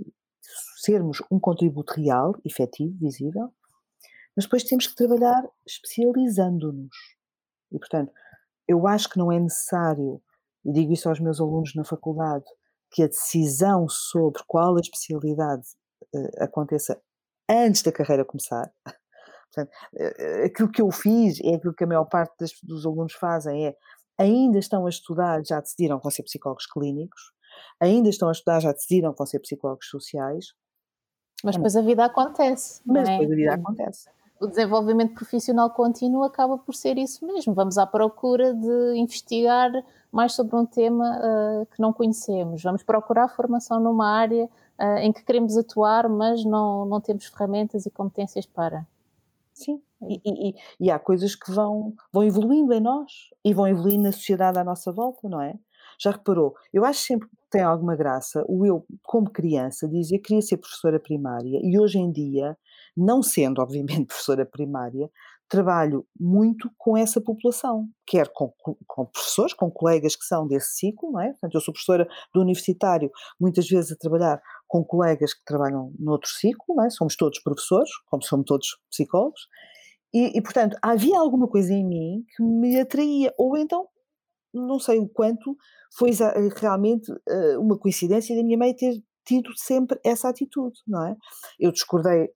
sermos 0.78 1.22
um 1.30 1.40
contributo 1.40 1.94
real, 1.94 2.36
efetivo, 2.44 2.98
visível, 3.00 3.54
mas 4.36 4.46
depois 4.46 4.64
temos 4.64 4.88
que 4.88 4.96
trabalhar 4.96 5.44
especializando-nos. 5.66 6.96
E, 7.72 7.78
portanto, 7.78 8.12
eu 8.68 8.88
acho 8.88 9.10
que 9.10 9.18
não 9.18 9.32
é 9.32 9.40
necessário, 9.40 10.22
e 10.68 10.74
digo 10.74 10.92
isso 10.92 11.08
aos 11.08 11.20
meus 11.20 11.40
alunos 11.40 11.74
na 11.74 11.86
faculdade, 11.86 12.46
que 12.92 13.02
a 13.02 13.08
decisão 13.08 13.88
sobre 13.88 14.44
qual 14.46 14.76
a 14.76 14.82
especialidade 14.82 15.64
uh, 16.14 16.44
aconteça 16.44 17.02
antes 17.50 17.82
da 17.82 17.92
carreira 17.92 18.26
começar. 18.26 18.70
Portanto, 19.54 19.72
uh, 19.94 20.46
aquilo 20.46 20.70
que 20.70 20.82
eu 20.82 20.92
fiz 20.92 21.40
é 21.42 21.56
aquilo 21.56 21.74
que 21.74 21.86
a 21.86 21.88
maior 21.88 22.06
parte 22.06 22.34
das, 22.38 22.52
dos 22.62 22.86
alunos 22.86 23.14
fazem, 23.14 23.68
é 23.68 23.76
ainda 24.18 24.60
estão 24.60 24.86
a 24.86 24.90
estudar, 24.90 25.42
já 25.46 25.62
decidiram 25.62 25.98
que 25.98 26.04
vão 26.04 26.12
ser 26.12 26.24
psicólogos 26.24 26.66
clínicos, 26.66 27.32
ainda 27.80 28.10
estão 28.10 28.28
a 28.28 28.34
estudar, 28.34 28.60
já 28.60 28.74
decidiram 28.74 29.12
que 29.12 29.18
vão 29.18 29.28
ser 29.28 29.40
psicólogos 29.40 29.88
sociais. 29.88 30.48
Mas 31.44 31.56
depois 31.56 31.76
a 31.76 31.82
vida 31.82 32.04
acontece. 32.04 32.82
Mas 32.86 33.08
é? 33.08 33.12
depois 33.12 33.32
a 33.32 33.36
vida 33.36 33.54
acontece 33.54 34.10
o 34.40 34.48
desenvolvimento 34.48 35.14
profissional 35.14 35.70
contínuo 35.70 36.24
acaba 36.24 36.58
por 36.58 36.76
ser 36.76 36.98
isso 36.98 37.26
mesmo. 37.26 37.54
Vamos 37.54 37.78
à 37.78 37.86
procura 37.86 38.54
de 38.54 38.98
investigar 38.98 39.72
mais 40.12 40.34
sobre 40.34 40.56
um 40.56 40.66
tema 40.66 41.20
uh, 41.20 41.66
que 41.68 41.82
não 41.82 41.92
conhecemos. 41.92 42.62
Vamos 42.64 42.84
procurar 42.84 43.28
formação 43.30 43.80
numa 43.80 44.10
área 44.10 44.46
uh, 44.80 44.98
em 45.00 45.12
que 45.12 45.24
queremos 45.24 45.58
atuar, 45.58 46.08
mas 46.08 46.44
não, 46.46 46.86
não 46.86 47.02
temos 47.02 47.26
ferramentas 47.26 47.86
e 47.86 47.92
competências 47.92 48.46
para. 48.46 48.86
Sim, 49.54 49.82
e, 50.04 50.22
e, 50.24 50.56
e, 50.80 50.92
há 50.92 51.00
coisas 51.00 51.34
que 51.34 51.52
vão, 51.52 51.94
vão 52.14 52.24
evoluindo 52.24 52.72
em 52.74 52.80
nós 52.80 53.12
e 53.44 53.56
vão 53.56 53.68
evoluindo 53.68 54.04
na 54.04 54.12
sociedade 54.12 54.60
à 54.60 54.64
nossa 54.64 54.92
volta, 54.92 55.28
não 55.28 55.42
é? 55.42 55.56
Já 56.00 56.12
reparou? 56.12 56.54
Eu 56.72 56.86
acho 56.86 57.02
sempre 57.02 57.28
que 57.28 57.36
tem 57.50 57.62
alguma 57.64 57.96
graça 57.96 58.46
o 58.48 58.64
eu, 58.68 58.86
como 59.02 59.32
criança, 59.32 59.88
dizer 59.88 60.20
que 60.20 60.28
queria 60.28 60.44
ser 60.44 60.58
professora 60.58 61.00
primária 61.00 61.60
e 61.64 61.80
hoje 61.80 61.98
em 61.98 62.12
dia, 62.12 62.56
não 62.98 63.22
sendo, 63.22 63.62
obviamente, 63.62 64.08
professora 64.08 64.46
primária, 64.46 65.10
trabalho 65.48 66.06
muito 66.20 66.70
com 66.78 66.98
essa 66.98 67.22
população, 67.22 67.88
quer 68.06 68.30
com, 68.34 68.52
com, 68.86 69.06
professores, 69.06 69.54
com 69.54 69.72
colegas 69.72 70.16
que 70.16 70.26
são 70.26 70.46
desse 70.46 70.76
ciclo, 70.76 71.12
não 71.12 71.22
é? 71.22 71.30
Portanto, 71.30 71.56
eu 71.56 71.62
sou 71.62 71.74
professora 71.74 72.06
do 72.34 72.42
universitário, 72.42 73.10
muitas 73.40 73.68
vezes 73.68 73.94
a 73.94 73.96
trabalhar 73.96 74.42
com 74.68 74.84
colegas 74.84 75.34
que 75.34 75.46
trabalham 75.46 75.94
noutro 75.98 76.30
ciclo, 76.30 76.76
não 76.76 76.86
é? 76.86 76.90
Somos 76.90 77.16
todos 77.16 77.40
professores, 77.40 77.90
como 78.08 78.24
somos 78.24 78.46
todos 78.46 78.78
psicólogos, 78.90 79.48
e, 80.14 80.38
e, 80.38 80.42
portanto, 80.42 80.78
havia 80.82 81.20
alguma 81.20 81.48
coisa 81.48 81.74
em 81.74 81.86
mim 81.86 82.26
que 82.36 82.44
me 82.44 82.80
atraía, 82.80 83.34
ou 83.38 83.58
então, 83.58 83.88
não 84.54 84.80
sei 84.80 85.00
o 85.00 85.08
quanto, 85.08 85.56
foi 85.98 86.12
realmente 86.56 87.12
uh, 87.12 87.60
uma 87.60 87.78
coincidência 87.78 88.36
da 88.36 88.44
minha 88.44 88.58
mãe 88.58 88.74
ter 88.74 89.02
tido 89.26 89.52
sempre 89.58 90.00
essa 90.06 90.30
atitude, 90.30 90.80
não 90.88 91.06
é? 91.06 91.16
Eu 91.60 91.72
discordei 91.72 92.30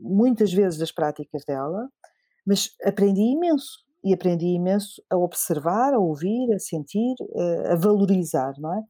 muitas 0.00 0.52
vezes 0.52 0.78
das 0.78 0.90
práticas 0.90 1.44
dela, 1.44 1.88
mas 2.46 2.70
aprendi 2.84 3.20
imenso. 3.20 3.78
E 4.02 4.14
aprendi 4.14 4.46
imenso 4.46 5.02
a 5.10 5.16
observar, 5.16 5.92
a 5.92 5.98
ouvir, 5.98 6.52
a 6.54 6.58
sentir, 6.58 7.14
a 7.70 7.76
valorizar, 7.76 8.54
não 8.58 8.74
é? 8.74 8.80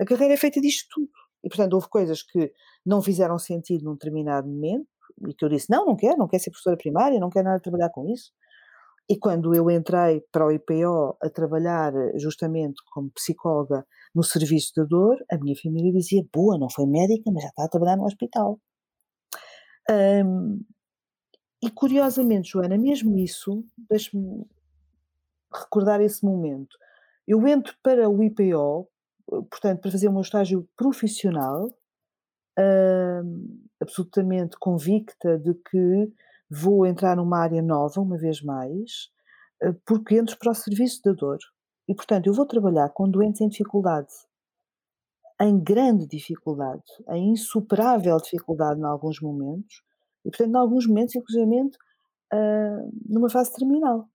A 0.00 0.04
carreira 0.04 0.34
é 0.34 0.36
feita 0.36 0.60
disto 0.60 0.88
tudo. 0.92 1.10
E, 1.44 1.48
portanto, 1.48 1.74
houve 1.74 1.88
coisas 1.88 2.22
que 2.22 2.52
não 2.84 3.00
fizeram 3.00 3.38
sentido 3.38 3.84
num 3.84 3.92
determinado 3.92 4.48
momento 4.48 4.88
e 5.28 5.32
que 5.32 5.44
eu 5.44 5.48
disse: 5.48 5.70
não, 5.70 5.86
não 5.86 5.96
quero, 5.96 6.18
não 6.18 6.26
quero 6.26 6.42
ser 6.42 6.50
professora 6.50 6.76
primária, 6.76 7.20
não 7.20 7.30
quero 7.30 7.46
nada 7.46 7.60
trabalhar 7.60 7.90
com 7.90 8.04
isso. 8.12 8.32
E 9.08 9.16
quando 9.16 9.54
eu 9.54 9.70
entrei 9.70 10.20
para 10.32 10.44
o 10.44 10.50
IPO 10.50 11.16
a 11.22 11.30
trabalhar 11.30 11.92
justamente 12.16 12.82
como 12.92 13.10
psicóloga 13.12 13.86
no 14.12 14.24
serviço 14.24 14.72
da 14.76 14.82
dor, 14.82 15.16
a 15.30 15.38
minha 15.38 15.54
família 15.62 15.92
dizia: 15.92 16.24
boa, 16.34 16.58
não 16.58 16.68
foi 16.68 16.86
médica, 16.86 17.30
mas 17.32 17.44
já 17.44 17.48
está 17.50 17.64
a 17.64 17.68
trabalhar 17.68 17.96
no 17.96 18.04
hospital. 18.04 18.58
Um, 19.90 20.64
e 21.62 21.70
curiosamente, 21.70 22.50
Joana, 22.50 22.76
mesmo 22.76 23.16
isso, 23.18 23.64
deixe-me 23.90 24.46
recordar 25.52 26.00
esse 26.00 26.24
momento. 26.24 26.76
Eu 27.26 27.46
entro 27.46 27.74
para 27.82 28.08
o 28.08 28.22
IPO, 28.22 28.88
portanto, 29.50 29.80
para 29.80 29.90
fazer 29.90 30.08
o 30.08 30.12
meu 30.12 30.20
estágio 30.20 30.68
profissional, 30.76 31.66
uh, 32.58 33.68
absolutamente 33.80 34.56
convicta 34.58 35.38
de 35.38 35.54
que 35.54 36.12
vou 36.48 36.86
entrar 36.86 37.16
numa 37.16 37.38
área 37.38 37.62
nova, 37.62 38.00
uma 38.00 38.16
vez 38.16 38.42
mais, 38.42 39.10
uh, 39.62 39.74
porque 39.84 40.16
entro 40.16 40.38
para 40.38 40.52
o 40.52 40.54
serviço 40.54 41.02
da 41.04 41.12
dor. 41.12 41.38
E, 41.88 41.94
portanto, 41.94 42.26
eu 42.26 42.34
vou 42.34 42.46
trabalhar 42.46 42.90
com 42.90 43.08
doentes 43.08 43.40
em 43.40 43.48
dificuldade, 43.48 44.12
em 45.40 45.58
grande 45.58 46.06
dificuldade, 46.06 46.82
em 47.10 47.32
insuperável 47.32 48.16
dificuldade 48.18 48.80
em 48.80 48.84
alguns 48.84 49.20
momentos, 49.20 49.82
e, 50.24 50.30
portanto, 50.30 50.54
em 50.54 50.58
alguns 50.58 50.86
momentos, 50.86 51.14
inclusive, 51.14 51.70
uh, 52.32 52.90
numa 53.08 53.28
fase 53.28 53.52
terminal. 53.52 54.08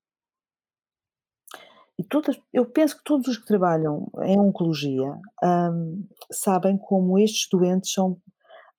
E 1.98 2.04
todas, 2.04 2.42
eu 2.52 2.66
penso 2.66 2.98
que 2.98 3.04
todos 3.04 3.28
os 3.28 3.38
que 3.38 3.46
trabalham 3.46 4.10
em 4.24 4.40
oncologia 4.40 5.20
hum, 5.44 6.08
sabem 6.32 6.76
como 6.76 7.20
estes 7.20 7.48
doentes 7.48 7.92
são, 7.94 8.20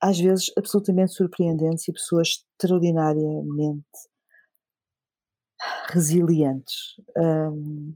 às 0.00 0.18
vezes, 0.18 0.46
absolutamente 0.58 1.12
surpreendentes 1.12 1.86
e 1.86 1.92
pessoas 1.92 2.28
extraordinariamente 2.28 3.86
resilientes. 5.86 6.96
Hum, 7.16 7.94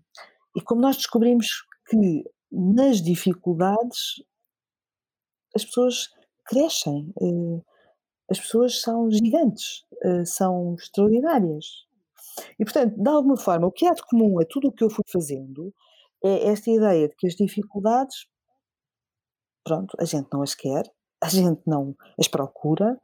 e 0.54 0.61
como 0.62 0.80
nós 0.80 0.96
descobrimos 0.96 1.48
que 1.88 2.24
nas 2.52 3.02
dificuldades 3.02 4.22
as 5.57 5.64
pessoas 5.64 6.11
crescem, 6.45 7.12
eh, 7.21 7.62
as 8.31 8.38
pessoas 8.38 8.81
são 8.81 9.11
gigantes, 9.11 9.85
eh, 10.05 10.25
são 10.25 10.75
extraordinárias. 10.75 11.87
E, 12.59 12.64
portanto, 12.64 12.95
de 12.97 13.09
alguma 13.09 13.37
forma, 13.37 13.66
o 13.66 13.73
que 13.73 13.87
há 13.87 13.95
de 13.95 14.03
comum 14.03 14.38
a 14.40 14.45
tudo 14.45 14.69
o 14.69 14.73
que 14.73 14.85
eu 14.85 14.90
fui 14.90 15.05
fazendo 15.11 15.73
é 16.23 16.49
esta 16.49 16.71
ideia 16.71 17.09
de 17.09 17.16
que 17.16 17.27
as 17.27 17.35
dificuldades, 17.35 18.27
pronto, 19.64 19.97
a 19.99 20.05
gente 20.05 20.29
não 20.33 20.42
as 20.42 20.55
quer, 20.55 20.85
a 21.23 21.29
gente 21.29 21.62
não 21.66 21.97
as 22.19 22.29
procura. 22.29 23.01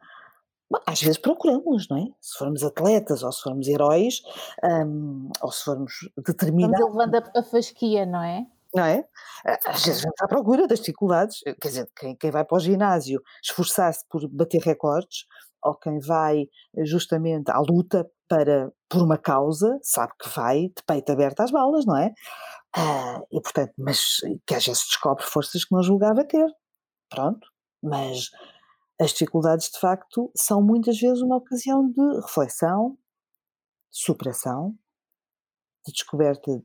às 0.87 1.03
vezes 1.03 1.19
procuramos, 1.19 1.89
não 1.89 1.99
é? 1.99 2.07
Se 2.21 2.39
formos 2.39 2.63
atletas 2.63 3.23
ou 3.23 3.33
se 3.33 3.43
formos 3.43 3.69
heróis, 3.69 4.23
hum, 4.65 5.31
ou 5.43 5.53
se 5.53 5.65
formos 5.65 5.93
determinados. 6.27 6.79
Vamos 6.79 6.97
elevando 6.97 7.31
a, 7.35 7.41
a 7.41 7.43
fasquia, 7.43 8.07
não 8.07 8.23
é? 8.23 8.47
Não 8.75 8.85
é? 8.85 9.05
Às 9.67 9.85
vezes 9.85 10.03
vamos 10.03 10.21
à 10.21 10.27
procura 10.27 10.67
das 10.67 10.81
dificuldades. 10.81 11.41
Quer 11.61 11.69
dizer, 11.69 11.91
quem, 11.97 12.17
quem 12.17 12.31
vai 12.31 12.45
para 12.45 12.57
o 12.57 12.61
ginásio 12.61 13.21
esforçar-se 13.43 14.05
por 14.09 14.27
bater 14.29 14.63
recordes, 14.63 15.27
ou 15.63 15.75
quem 15.77 15.99
vai 16.01 16.49
justamente 16.85 17.51
à 17.51 17.59
luta 17.61 18.11
para, 18.29 18.73
por 18.89 19.03
uma 19.03 19.19
causa, 19.19 19.79
sabe 19.83 20.13
que 20.21 20.29
vai 20.31 20.69
de 20.69 20.83
peito 20.87 21.13
aberto 21.13 21.41
às 21.41 21.51
balas, 21.51 21.85
não 21.85 21.97
é? 21.97 22.13
Ah, 22.75 23.21
e 23.31 23.41
portanto, 23.41 23.73
mas 23.77 24.17
que 24.47 24.55
às 24.55 24.65
vezes 24.65 24.85
descobre 24.87 25.25
forças 25.25 25.65
que 25.65 25.75
não 25.75 25.83
julgava 25.83 26.25
ter. 26.25 26.49
Pronto. 27.11 27.47
Mas 27.83 28.31
as 29.01 29.11
dificuldades, 29.13 29.71
de 29.71 29.79
facto, 29.79 30.31
são 30.35 30.63
muitas 30.63 30.99
vezes 30.99 31.21
uma 31.21 31.37
ocasião 31.37 31.91
de 31.91 32.21
reflexão, 32.23 32.97
de 33.93 33.99
superação, 34.01 34.75
de 35.87 35.93
descoberta 35.93 36.63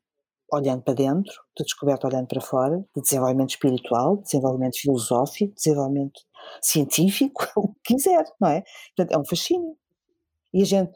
olhando 0.51 0.81
para 0.81 0.93
dentro, 0.93 1.33
de 1.57 1.63
descoberta 1.63 2.07
olhando 2.07 2.27
para 2.27 2.41
fora, 2.41 2.77
de 2.95 3.01
desenvolvimento 3.01 3.49
espiritual, 3.49 4.17
de 4.17 4.23
desenvolvimento 4.23 4.79
filosófico, 4.79 5.53
de 5.53 5.55
desenvolvimento 5.55 6.21
científico, 6.61 7.45
o 7.57 7.67
que 7.83 7.95
quiser, 7.95 8.25
não 8.39 8.49
é? 8.49 8.63
Portanto, 8.95 9.15
é 9.15 9.19
um 9.19 9.25
fascínio. 9.25 9.75
E 10.53 10.61
a 10.61 10.65
gente, 10.65 10.93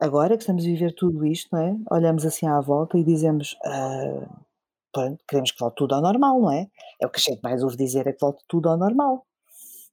Agora 0.00 0.36
que 0.36 0.42
estamos 0.44 0.62
a 0.62 0.66
viver 0.66 0.94
tudo 0.94 1.26
isto, 1.26 1.48
não 1.52 1.60
é? 1.60 1.76
Olhamos 1.90 2.24
assim 2.24 2.46
à 2.46 2.60
volta 2.60 2.96
e 2.96 3.02
dizemos, 3.02 3.56
ah, 3.64 4.28
pronto, 4.92 5.24
queremos 5.26 5.50
que 5.50 5.58
volte 5.58 5.74
tudo 5.76 5.94
ao 5.96 6.00
normal, 6.00 6.40
não 6.40 6.52
é? 6.52 6.68
É 7.00 7.06
o 7.06 7.10
que 7.10 7.18
a 7.18 7.32
gente 7.32 7.42
mais 7.42 7.64
ouve 7.64 7.76
dizer, 7.76 8.06
é 8.06 8.12
que 8.12 8.20
volte 8.20 8.44
tudo 8.46 8.68
ao 8.68 8.76
normal. 8.78 9.26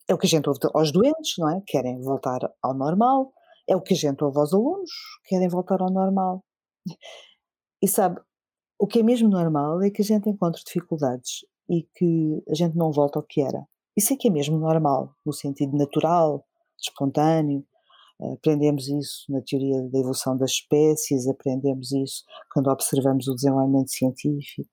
É 0.08 0.14
o 0.14 0.18
que 0.18 0.28
a 0.28 0.30
gente 0.30 0.48
ouve 0.48 0.60
aos 0.76 0.92
doentes, 0.92 1.34
não 1.40 1.50
é? 1.50 1.62
Querem 1.66 2.00
voltar 2.02 2.40
ao 2.62 2.76
normal. 2.76 3.34
É 3.68 3.76
o 3.76 3.82
que 3.82 3.96
a 3.96 3.98
gente 3.98 4.24
ouve 4.24 4.38
aos 4.38 4.54
alunos, 4.54 4.92
querem 5.26 5.48
voltar 5.48 5.82
ao 5.82 5.90
normal. 5.92 6.44
E 7.82 7.88
sabe, 7.88 8.20
o 8.86 8.88
que 8.88 9.00
é 9.00 9.04
mesmo 9.04 9.28
normal 9.28 9.82
é 9.82 9.90
que 9.90 10.02
a 10.02 10.06
gente 10.06 10.30
encontre 10.30 10.62
dificuldades 10.64 11.46
e 11.68 11.84
que 11.96 12.44
a 12.48 12.54
gente 12.54 12.78
não 12.78 12.92
volta 12.92 13.20
ao 13.20 13.24
que 13.24 13.42
era. 13.42 13.66
Isso 13.98 14.14
é 14.14 14.16
que 14.16 14.28
é 14.28 14.32
mesmo 14.32 14.58
normal, 14.60 15.16
no 15.26 15.34
sentido 15.34 15.76
natural, 15.76 16.46
espontâneo, 16.80 17.66
Aprendemos 18.34 18.88
isso 18.88 19.30
na 19.30 19.42
teoria 19.42 19.82
da 19.90 20.00
evolução 20.00 20.38
das 20.38 20.52
espécies, 20.52 21.28
aprendemos 21.28 21.92
isso 21.92 22.24
quando 22.54 22.70
observamos 22.70 23.28
o 23.28 23.36
desenvolvimento 23.36 23.92
científico, 23.92 24.70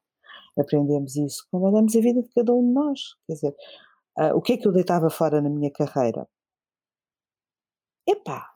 aprendemos 0.57 1.17
isso 1.17 1.45
quando 1.51 1.65
olhamos 1.65 1.97
a 1.97 2.01
vida 2.01 2.23
de 2.23 2.29
cada 2.29 2.55
um 2.55 2.65
de 2.65 2.73
nós. 2.73 3.01
Quer 3.27 3.33
dizer, 3.35 3.57
uh, 4.19 4.37
o 4.37 4.41
que 4.41 4.53
é 4.53 4.57
que 4.57 4.69
eu 4.69 4.73
deitava 4.73 5.11
fora 5.11 5.43
na 5.43 5.51
minha 5.51 5.73
carreira? 5.73 6.29
Epá, 8.07 8.52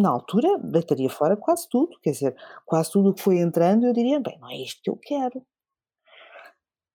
na 0.00 0.10
altura 0.10 0.58
deitaria 0.58 1.10
fora 1.10 1.36
quase 1.36 1.68
tudo, 1.68 1.98
quer 2.00 2.12
dizer, 2.12 2.36
quase 2.64 2.90
tudo 2.90 3.10
o 3.10 3.14
que 3.14 3.22
foi 3.22 3.38
entrando 3.38 3.86
eu 3.86 3.92
diria, 3.92 4.20
bem, 4.20 4.38
não 4.40 4.50
é 4.50 4.56
isto 4.56 4.80
que 4.82 4.90
eu 4.90 4.96
quero. 4.96 5.44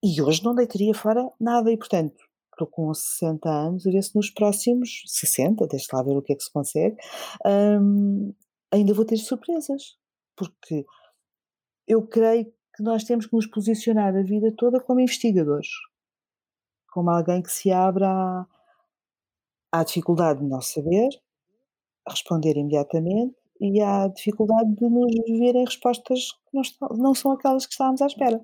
E 0.04 0.22
hoje 0.22 0.44
não 0.44 0.54
deitaria 0.54 0.94
fora 0.94 1.28
nada 1.40 1.72
e, 1.72 1.78
portanto, 1.78 2.24
estou 2.52 2.68
com 2.68 2.94
60 2.94 3.50
anos, 3.50 3.84
ver 3.84 4.02
se 4.02 4.16
nos 4.16 4.30
próximos 4.30 5.04
60, 5.08 5.68
deixa 5.68 5.96
lá 5.96 6.04
ver 6.04 6.18
o 6.18 6.22
que 6.22 6.34
é 6.34 6.36
que 6.36 6.44
se 6.44 6.52
consegue, 6.52 6.96
hum, 7.46 8.34
ainda 8.72 8.94
vou 8.94 9.06
ter 9.06 9.18
surpresas, 9.18 9.98
porque 10.36 10.86
eu 11.88 12.06
creio 12.08 12.46
que 12.76 12.84
nós 12.84 13.04
temos 13.04 13.26
que 13.26 13.36
nos 13.36 13.48
posicionar 13.48 14.16
a 14.16 14.24
vida 14.24 14.54
toda 14.58 14.80
como 14.80 15.00
investigadores, 15.00 15.70
como 16.92 17.10
alguém 17.10 17.42
que 17.42 17.52
se 17.52 17.72
abra 17.72 18.08
à, 18.08 18.46
à 19.72 19.84
dificuldade 19.84 20.40
de 20.40 20.46
não 20.46 20.62
saber, 20.62 21.10
responder 22.08 22.58
imediatamente 22.58 23.36
e 23.60 23.82
à 23.82 24.08
dificuldade 24.08 24.74
de 24.76 24.90
nos 24.90 25.14
verem 25.28 25.66
respostas 25.66 26.32
que 26.32 26.54
não, 26.54 26.98
não 26.98 27.16
são 27.16 27.32
aquelas 27.32 27.66
que 27.66 27.72
estávamos 27.72 28.02
à 28.02 28.08
espera. 28.08 28.42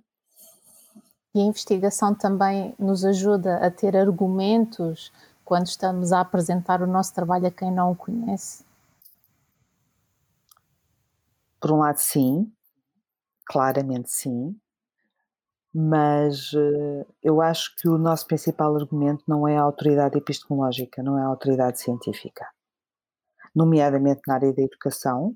E 1.34 1.40
a 1.40 1.46
investigação 1.46 2.14
também 2.14 2.76
nos 2.78 3.06
ajuda 3.06 3.58
a 3.58 3.72
ter 3.72 3.96
argumentos 3.96 5.12
quando 5.46 5.68
estamos 5.68 6.12
a 6.12 6.22
apresentar 6.22 6.82
o 6.82 6.88
nosso 6.88 7.14
trabalho 7.14 7.48
a 7.48 7.52
quem 7.52 7.72
não 7.72 7.92
o 7.92 7.96
conhece? 7.96 8.66
Por 11.60 11.72
um 11.72 11.78
lado, 11.78 11.98
sim, 11.98 12.52
claramente 13.46 14.10
sim, 14.10 14.56
mas 15.74 16.52
uh, 16.54 17.06
eu 17.24 17.42
acho 17.42 17.76
que 17.78 17.88
o 17.88 17.98
nosso 17.98 18.26
principal 18.28 18.76
argumento 18.76 19.24
não 19.28 19.48
é 19.48 19.58
a 19.58 19.62
autoridade 19.62 20.18
epistemológica, 20.18 21.02
não 21.02 21.18
é 21.18 21.22
a 21.22 21.28
autoridade 21.28 21.80
científica. 21.80 22.46
Nomeadamente 23.54 24.22
na 24.28 24.36
área 24.36 24.54
da 24.54 24.62
educação, 24.62 25.36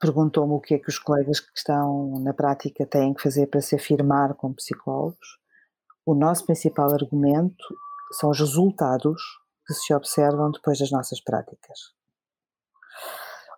perguntou-me 0.00 0.54
o 0.54 0.60
que 0.60 0.74
é 0.74 0.78
que 0.80 0.88
os 0.88 0.98
colegas 0.98 1.38
que 1.38 1.52
estão 1.56 2.18
na 2.20 2.34
prática 2.34 2.84
têm 2.84 3.14
que 3.14 3.22
fazer 3.22 3.46
para 3.46 3.60
se 3.60 3.76
afirmar 3.76 4.34
como 4.34 4.56
psicólogos. 4.56 5.38
O 6.04 6.12
nosso 6.12 6.44
principal 6.44 6.92
argumento 6.92 7.64
são 8.18 8.30
os 8.30 8.40
resultados 8.40 9.22
que 9.64 9.72
se 9.74 9.94
observam 9.94 10.50
depois 10.50 10.80
das 10.80 10.90
nossas 10.90 11.22
práticas. 11.22 11.78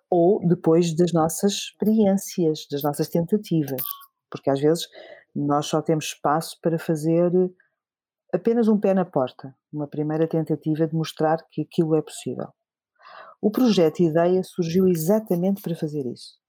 Ou 0.07 0.47
depois 0.47 0.95
das 0.95 1.11
nossas 1.11 1.53
experiências, 1.53 2.67
das 2.69 2.83
nossas 2.83 3.09
tentativas. 3.09 3.81
Porque 4.29 4.51
às 4.51 4.59
vezes 4.59 4.87
nós 5.35 5.65
só 5.65 5.81
temos 5.81 6.05
espaço 6.05 6.59
para 6.61 6.77
fazer 6.77 7.31
apenas 8.31 8.67
um 8.67 8.79
pé 8.79 8.93
na 8.93 9.03
porta, 9.03 9.55
uma 9.73 9.87
primeira 9.87 10.27
tentativa 10.27 10.87
de 10.87 10.95
mostrar 10.95 11.37
que 11.49 11.63
aquilo 11.63 11.95
é 11.95 12.01
possível. 12.03 12.53
O 13.41 13.51
projeto 13.51 14.01
Ideia 14.01 14.43
surgiu 14.43 14.87
exatamente 14.87 15.61
para 15.61 15.75
fazer 15.75 16.05
isso. 16.05 16.39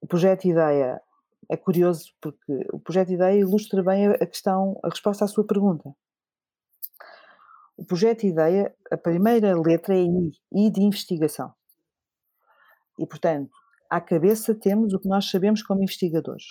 O 0.00 0.06
projeto 0.06 0.44
Ideia 0.46 1.00
é 1.48 1.56
curioso 1.56 2.12
porque 2.20 2.66
o 2.72 2.78
projeto 2.78 3.12
Ideia 3.12 3.38
ilustra 3.38 3.82
bem 3.82 4.08
a 4.08 4.26
questão, 4.26 4.78
a 4.82 4.88
resposta 4.88 5.24
à 5.24 5.28
sua 5.28 5.46
pergunta. 5.46 5.94
O 7.76 7.84
projeto 7.84 8.24
Ideia, 8.24 8.74
a 8.90 8.96
primeira 8.96 9.58
letra 9.58 9.94
é 9.94 10.02
I, 10.02 10.30
I 10.52 10.70
de 10.70 10.82
investigação. 10.82 11.52
E, 12.98 13.06
portanto, 13.06 13.50
à 13.90 14.00
cabeça 14.00 14.54
temos 14.54 14.92
o 14.92 15.00
que 15.00 15.08
nós 15.08 15.28
sabemos 15.30 15.62
como 15.62 15.82
investigadores. 15.82 16.44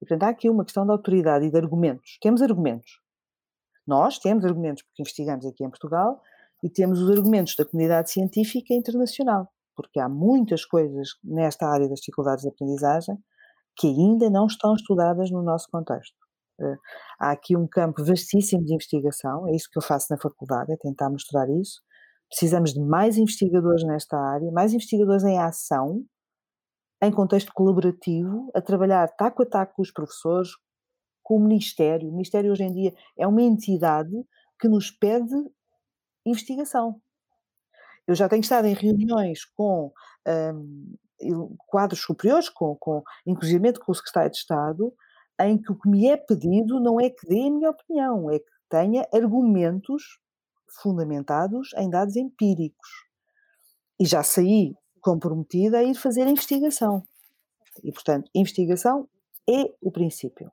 E, 0.00 0.06
portanto, 0.06 0.22
há 0.24 0.28
aqui 0.28 0.48
uma 0.48 0.64
questão 0.64 0.84
de 0.84 0.92
autoridade 0.92 1.46
e 1.46 1.50
de 1.50 1.56
argumentos. 1.56 2.18
Temos 2.20 2.42
argumentos. 2.42 3.00
Nós 3.86 4.18
temos 4.18 4.44
argumentos 4.44 4.82
porque 4.82 5.02
investigamos 5.02 5.46
aqui 5.46 5.64
em 5.64 5.70
Portugal 5.70 6.20
e 6.66 6.70
temos 6.70 7.00
os 7.00 7.08
argumentos 7.08 7.54
da 7.56 7.64
comunidade 7.64 8.10
científica 8.10 8.74
internacional, 8.74 9.48
porque 9.76 10.00
há 10.00 10.08
muitas 10.08 10.64
coisas 10.64 11.10
nesta 11.22 11.64
área 11.64 11.88
das 11.88 12.00
dificuldades 12.00 12.42
de 12.42 12.48
aprendizagem 12.48 13.16
que 13.76 13.86
ainda 13.86 14.28
não 14.28 14.46
estão 14.46 14.74
estudadas 14.74 15.30
no 15.30 15.42
nosso 15.42 15.68
contexto. 15.70 16.16
Eh, 16.60 16.74
há 17.20 17.30
aqui 17.30 17.56
um 17.56 17.68
campo 17.68 18.04
vastíssimo 18.04 18.64
de 18.64 18.74
investigação, 18.74 19.46
é 19.46 19.54
isso 19.54 19.68
que 19.70 19.78
eu 19.78 19.82
faço 19.82 20.08
na 20.10 20.18
faculdade, 20.18 20.72
é 20.72 20.76
tentar 20.76 21.08
mostrar 21.08 21.48
isso. 21.48 21.80
Precisamos 22.28 22.74
de 22.74 22.80
mais 22.80 23.16
investigadores 23.16 23.84
nesta 23.84 24.18
área, 24.18 24.50
mais 24.50 24.72
investigadores 24.72 25.22
em 25.22 25.38
ação, 25.38 26.02
em 27.00 27.12
contexto 27.12 27.52
colaborativo, 27.54 28.50
a 28.56 28.60
trabalhar 28.60 29.06
taco 29.16 29.44
a 29.44 29.46
taco 29.46 29.74
com 29.76 29.82
os 29.82 29.92
professores, 29.92 30.48
com 31.22 31.36
o 31.36 31.40
Ministério. 31.40 32.08
O 32.08 32.12
Ministério 32.12 32.50
hoje 32.50 32.64
em 32.64 32.72
dia 32.72 32.92
é 33.16 33.24
uma 33.24 33.42
entidade 33.42 34.10
que 34.58 34.66
nos 34.66 34.90
pede 34.90 35.32
investigação. 36.26 37.00
Eu 38.06 38.14
já 38.14 38.28
tenho 38.28 38.40
estado 38.40 38.66
em 38.66 38.74
reuniões 38.74 39.44
com 39.44 39.92
um, 40.28 41.56
quadros 41.66 42.00
superiores, 42.00 42.48
com, 42.48 42.76
com, 42.76 43.02
inclusive 43.26 43.72
com 43.74 43.92
o 43.92 43.94
secretário 43.94 44.30
de 44.30 44.36
Estado, 44.36 44.92
em 45.40 45.60
que 45.60 45.72
o 45.72 45.78
que 45.78 45.88
me 45.88 46.06
é 46.08 46.16
pedido 46.16 46.80
não 46.80 47.00
é 47.00 47.10
que 47.10 47.26
dê 47.26 47.46
a 47.46 47.50
minha 47.50 47.70
opinião, 47.70 48.30
é 48.30 48.38
que 48.38 48.50
tenha 48.68 49.06
argumentos 49.12 50.18
fundamentados 50.82 51.70
em 51.76 51.90
dados 51.90 52.16
empíricos. 52.16 52.88
E 53.98 54.04
já 54.04 54.22
saí 54.22 54.74
comprometida 55.00 55.78
a 55.78 55.84
ir 55.84 55.94
fazer 55.94 56.22
a 56.22 56.30
investigação. 56.30 57.02
E, 57.82 57.92
portanto, 57.92 58.30
investigação 58.34 59.08
é 59.48 59.72
o 59.80 59.90
princípio. 59.90 60.50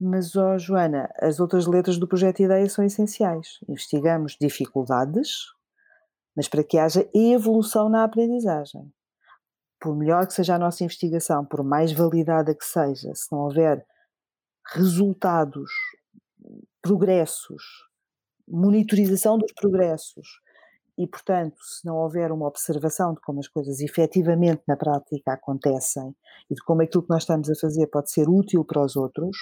Mas, 0.00 0.34
ó 0.34 0.58
Joana, 0.58 1.08
as 1.20 1.38
outras 1.40 1.66
letras 1.66 1.98
do 1.98 2.08
projeto 2.08 2.42
Ideia 2.42 2.68
são 2.68 2.84
essenciais. 2.84 3.58
Investigamos 3.68 4.36
dificuldades, 4.40 5.52
mas 6.36 6.48
para 6.48 6.64
que 6.64 6.78
haja 6.78 7.08
evolução 7.14 7.88
na 7.88 8.04
aprendizagem. 8.04 8.92
Por 9.80 9.96
melhor 9.96 10.26
que 10.26 10.34
seja 10.34 10.56
a 10.56 10.58
nossa 10.58 10.82
investigação, 10.82 11.44
por 11.44 11.62
mais 11.62 11.92
validada 11.92 12.54
que 12.54 12.64
seja, 12.64 13.14
se 13.14 13.30
não 13.30 13.40
houver 13.40 13.86
resultados, 14.74 15.70
progressos, 16.82 17.62
monitorização 18.48 19.38
dos 19.38 19.52
progressos 19.52 20.26
e, 20.98 21.06
portanto, 21.06 21.56
se 21.62 21.84
não 21.86 21.96
houver 21.96 22.30
uma 22.30 22.46
observação 22.46 23.14
de 23.14 23.20
como 23.20 23.40
as 23.40 23.48
coisas 23.48 23.80
efetivamente 23.80 24.62
na 24.66 24.76
prática 24.76 25.32
acontecem 25.32 26.14
e 26.50 26.54
de 26.54 26.62
como 26.62 26.82
aquilo 26.82 27.02
que 27.02 27.10
nós 27.10 27.22
estamos 27.22 27.50
a 27.50 27.54
fazer 27.54 27.86
pode 27.88 28.10
ser 28.10 28.28
útil 28.28 28.64
para 28.64 28.82
os 28.82 28.96
outros, 28.96 29.36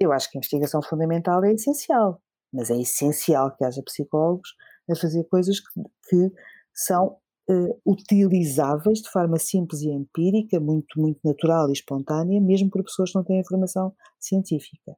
eu 0.00 0.12
acho 0.12 0.30
que 0.30 0.38
a 0.38 0.40
investigação 0.40 0.82
fundamental 0.82 1.44
é 1.44 1.52
essencial, 1.52 2.20
mas 2.52 2.70
é 2.70 2.80
essencial 2.80 3.54
que 3.54 3.64
haja 3.64 3.82
psicólogos 3.82 4.54
a 4.90 4.96
fazer 4.96 5.24
coisas 5.24 5.60
que, 5.60 5.82
que 6.08 6.32
são 6.74 7.18
uh, 7.48 7.80
utilizáveis 7.86 9.02
de 9.02 9.10
forma 9.10 9.38
simples 9.38 9.82
e 9.82 9.90
empírica, 9.90 10.58
muito, 10.58 10.98
muito 10.98 11.20
natural 11.22 11.68
e 11.68 11.72
espontânea, 11.72 12.40
mesmo 12.40 12.70
por 12.70 12.82
pessoas 12.82 13.12
que 13.12 13.18
não 13.18 13.24
têm 13.24 13.44
formação 13.44 13.94
científica. 14.18 14.96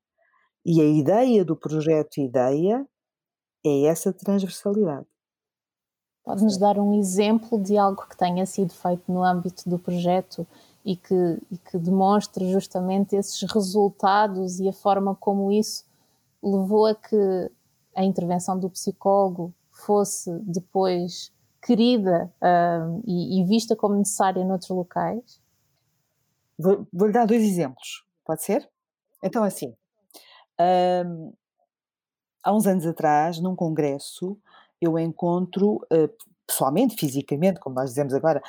E 0.65 0.81
a 0.81 0.85
ideia 0.85 1.45
do 1.45 1.57
projeto 1.57 2.21
Ideia 2.21 2.87
é 3.67 3.87
essa 3.87 4.13
transversalidade. 4.13 5.07
Pode-nos 6.25 6.57
dar 6.57 6.79
um 6.79 6.95
exemplo 6.95 7.61
de 7.61 7.77
algo 7.77 8.07
que 8.09 8.17
tenha 8.17 8.47
sido 8.47 8.73
feito 8.73 9.11
no 9.11 9.25
âmbito 9.25 9.69
do 9.69 9.77
projeto 9.77 10.47
e 10.85 10.97
que, 10.97 11.39
e 11.51 11.59
que 11.59 11.79
demonstre 11.79 12.51
justamente 12.51 13.15
esses 13.15 13.41
resultados 13.53 14.59
e 14.59 14.69
a 14.69 14.73
forma 14.73 15.15
como 15.15 15.53
isso 15.53 15.85
levou 16.43 16.87
a 16.87 16.95
que 16.95 17.51
a 17.95 18.05
intervenção 18.05 18.59
do 18.59 18.69
psicólogo 18.71 19.55
fosse 19.71 20.31
depois 20.41 21.33
querida 21.63 22.33
uh, 22.41 23.03
e, 23.07 23.41
e, 23.41 23.45
vista 23.45 23.77
como 23.77 23.95
necessária 23.95 24.45
noutros 24.45 24.71
locais? 24.71 25.41
Vou-lhe 26.59 26.87
vou 26.93 27.13
dar 27.13 27.27
dois 27.27 27.43
exemplos, 27.43 28.05
pode 28.25 28.43
ser? 28.43 28.69
Então, 29.23 29.45
assim, 29.45 29.75
um, 31.07 31.33
há 32.43 32.53
uns 32.53 32.67
anos 32.67 32.85
atrás, 32.85 33.39
num 33.39 33.55
congresso, 33.55 34.37
eu 34.81 34.99
encontro 34.99 35.77
uh, 35.93 36.32
pessoalmente, 36.53 36.95
fisicamente, 36.97 37.59
como 37.59 37.75
nós 37.75 37.91
dizemos 37.91 38.13
agora, 38.13 38.43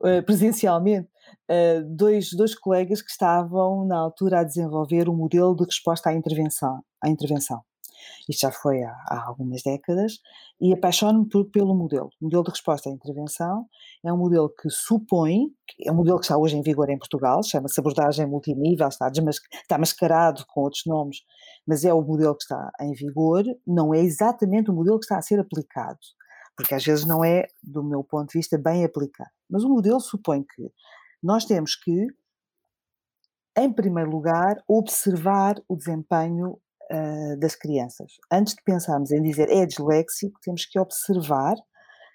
uh, 0.00 0.22
presencialmente, 0.24 1.08
uh, 1.50 1.84
dois, 1.84 2.30
dois 2.30 2.54
colegas 2.54 3.02
que 3.02 3.10
estavam 3.10 3.84
na 3.84 3.98
altura 3.98 4.40
a 4.40 4.44
desenvolver 4.44 5.08
um 5.08 5.16
modelo 5.16 5.54
de 5.56 5.64
resposta 5.64 6.10
à 6.10 6.14
intervenção. 6.14 6.80
À 7.02 7.08
intervenção. 7.08 7.60
Isto 8.28 8.40
já 8.40 8.52
foi 8.52 8.82
há, 8.82 8.92
há 9.08 9.24
algumas 9.26 9.62
décadas, 9.62 10.18
e 10.60 10.72
apaixono-me 10.72 11.28
pelo 11.50 11.74
modelo. 11.74 12.08
O 12.20 12.24
modelo 12.24 12.44
de 12.44 12.50
resposta 12.50 12.88
à 12.88 12.92
intervenção 12.92 13.66
é 14.04 14.12
um 14.12 14.16
modelo 14.16 14.48
que 14.48 14.68
supõe, 14.70 15.46
é 15.84 15.92
um 15.92 15.94
modelo 15.94 16.18
que 16.18 16.24
está 16.24 16.36
hoje 16.36 16.56
em 16.56 16.62
vigor 16.62 16.88
em 16.90 16.98
Portugal, 16.98 17.42
chama-se 17.42 17.78
abordagem 17.78 18.26
multinível, 18.26 18.88
está, 18.88 19.08
está 19.08 19.78
mascarado 19.78 20.44
com 20.48 20.62
outros 20.62 20.82
nomes, 20.86 21.18
mas 21.66 21.84
é 21.84 21.92
o 21.92 22.02
modelo 22.02 22.36
que 22.36 22.42
está 22.42 22.70
em 22.80 22.92
vigor, 22.92 23.44
não 23.66 23.94
é 23.94 24.00
exatamente 24.00 24.70
o 24.70 24.74
modelo 24.74 24.98
que 24.98 25.04
está 25.04 25.18
a 25.18 25.22
ser 25.22 25.38
aplicado, 25.38 25.98
porque 26.56 26.74
às 26.74 26.84
vezes 26.84 27.06
não 27.06 27.24
é, 27.24 27.46
do 27.62 27.84
meu 27.84 28.02
ponto 28.02 28.30
de 28.30 28.38
vista, 28.38 28.56
bem 28.56 28.84
aplicado. 28.84 29.30
Mas 29.48 29.62
o 29.62 29.68
modelo 29.68 30.00
supõe 30.00 30.42
que 30.42 30.70
nós 31.22 31.44
temos 31.44 31.76
que, 31.76 32.06
em 33.56 33.72
primeiro 33.72 34.10
lugar, 34.10 34.56
observar 34.66 35.60
o 35.68 35.76
desempenho 35.76 36.58
uh, 36.90 37.38
das 37.38 37.54
crianças. 37.54 38.12
Antes 38.30 38.54
de 38.54 38.62
pensarmos 38.62 39.10
em 39.10 39.22
dizer 39.22 39.50
é 39.50 39.66
disléxico, 39.66 40.38
temos 40.42 40.64
que 40.66 40.78
observar, 40.78 41.54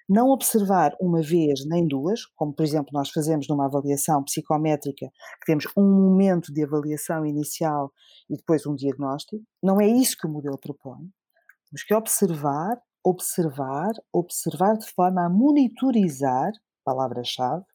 não 0.10 0.30
observar 0.30 0.96
uma 1.00 1.22
vez 1.22 1.66
nem 1.66 1.88
duas, 1.88 2.26
como 2.36 2.54
por 2.54 2.64
exemplo 2.64 2.90
nós 2.94 3.10
fazemos 3.10 3.48
numa 3.48 3.66
avaliação 3.66 4.24
psicométrica, 4.24 5.08
que 5.40 5.46
temos 5.46 5.66
um 5.78 5.84
momento 5.84 6.54
de 6.54 6.64
avaliação 6.64 7.26
inicial 7.26 7.92
e 8.30 8.36
depois 8.36 8.66
um 8.66 8.76
diagnóstico. 8.76 9.42
Não 9.64 9.80
é 9.80 9.88
isso 9.88 10.18
que 10.18 10.28
o 10.28 10.30
modelo 10.30 10.58
propõe. 10.58 11.10
Temos 11.70 11.84
que 11.86 11.94
observar, 11.94 12.78
observar, 13.04 13.92
observar 14.14 14.78
de 14.78 14.90
forma 14.92 15.26
a 15.26 15.30
monitorizar, 15.30 16.52
palavra-chave, 16.84 17.66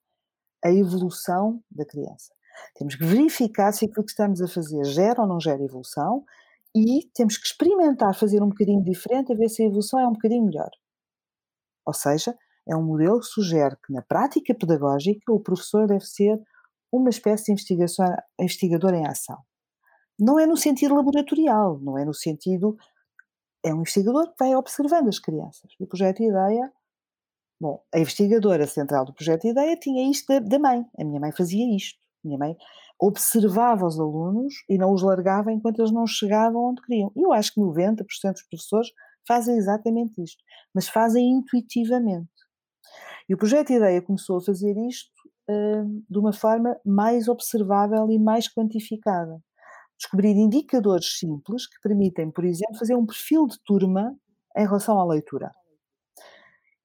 a 0.65 0.71
evolução 0.71 1.63
da 1.71 1.85
criança. 1.85 2.33
Temos 2.75 2.95
que 2.95 3.05
verificar 3.05 3.73
se 3.73 3.85
aquilo 3.85 4.05
que 4.05 4.11
estamos 4.11 4.41
a 4.41 4.49
fazer 4.49 4.85
gera 4.85 5.23
ou 5.23 5.29
não 5.29 5.41
gera 5.41 5.63
evolução 5.63 6.25
e 6.75 7.09
temos 7.15 7.37
que 7.37 7.47
experimentar 7.47 8.15
fazer 8.15 8.43
um 8.43 8.49
bocadinho 8.49 8.83
diferente 8.83 9.33
a 9.33 9.37
ver 9.37 9.49
se 9.49 9.63
a 9.63 9.67
evolução 9.67 10.01
é 10.01 10.07
um 10.07 10.13
bocadinho 10.13 10.45
melhor. 10.45 10.71
Ou 11.87 11.93
seja, 11.93 12.37
é 12.69 12.77
um 12.77 12.83
modelo 12.83 13.21
que 13.21 13.27
sugere 13.27 13.77
que 13.85 13.93
na 13.93 14.03
prática 14.03 14.55
pedagógica 14.55 15.33
o 15.33 15.41
professor 15.41 15.87
deve 15.87 16.05
ser 16.05 16.39
uma 16.93 17.11
espécie 17.11 17.55
de 17.55 17.77
investigador 18.41 18.95
em 18.95 19.07
ação. 19.07 19.39
Não 20.19 20.39
é 20.39 20.47
no 20.47 20.57
sentido 20.57 20.95
laboratorial, 20.95 21.79
não 21.81 21.99
é 21.99 22.05
no 22.05 22.15
sentido. 22.15 22.77
É 23.67 23.75
um 23.75 23.81
investigador 23.81 24.29
que 24.29 24.37
vai 24.39 24.55
observando 24.55 25.09
as 25.09 25.19
crianças. 25.19 25.73
O 25.81 25.87
projeto 25.89 26.23
Ideia. 26.23 26.73
Bom, 27.61 27.83
a 27.93 27.99
investigadora 27.99 28.65
central 28.65 29.05
do 29.05 29.13
projeto 29.13 29.49
Ideia 29.49 29.77
tinha 29.77 30.09
isto 30.09 30.29
da, 30.29 30.39
da 30.39 30.59
mãe. 30.61 30.87
A 30.97 31.03
minha 31.03 31.19
mãe 31.19 31.33
fazia 31.33 31.75
isto. 31.75 31.99
A 32.25 32.29
minha 32.29 32.39
mãe 32.39 32.57
observava 33.01 33.85
os 33.85 33.99
alunos 33.99 34.55
e 34.69 34.79
não 34.79 34.93
os 34.93 35.03
largava 35.03 35.53
enquanto 35.53 35.81
eles 35.81 35.91
não 35.91 36.07
chegavam 36.07 36.71
onde 36.71 36.81
queriam. 36.83 37.11
E 37.17 37.27
eu 37.27 37.33
acho 37.33 37.53
que 37.53 37.61
90% 37.61 38.05
dos 38.05 38.43
professores 38.49 38.89
fazem 39.27 39.57
exatamente 39.57 40.23
isto, 40.23 40.41
mas 40.73 40.89
fazem 40.89 41.29
intuitivamente. 41.29 42.31
E 43.29 43.35
o 43.35 43.37
projeto 43.37 43.73
Ideia 43.73 44.01
começou 44.01 44.39
a 44.39 44.43
fazer 44.43 44.77
isto 44.87 45.11
uh, 45.51 46.05
de 46.09 46.19
uma 46.21 46.33
forma 46.33 46.79
mais 46.85 47.27
observável 47.27 48.09
e 48.13 48.19
mais 48.19 48.47
quantificada. 48.49 49.43
Descobrir 49.99 50.37
indicadores 50.37 51.19
simples 51.19 51.67
que 51.67 51.81
permitem, 51.81 52.31
por 52.31 52.45
exemplo, 52.45 52.79
fazer 52.79 52.95
um 52.95 53.07
perfil 53.07 53.47
de 53.47 53.59
turma 53.65 54.15
em 54.57 54.65
relação 54.65 54.99
à 54.99 55.05
leitura. 55.05 55.53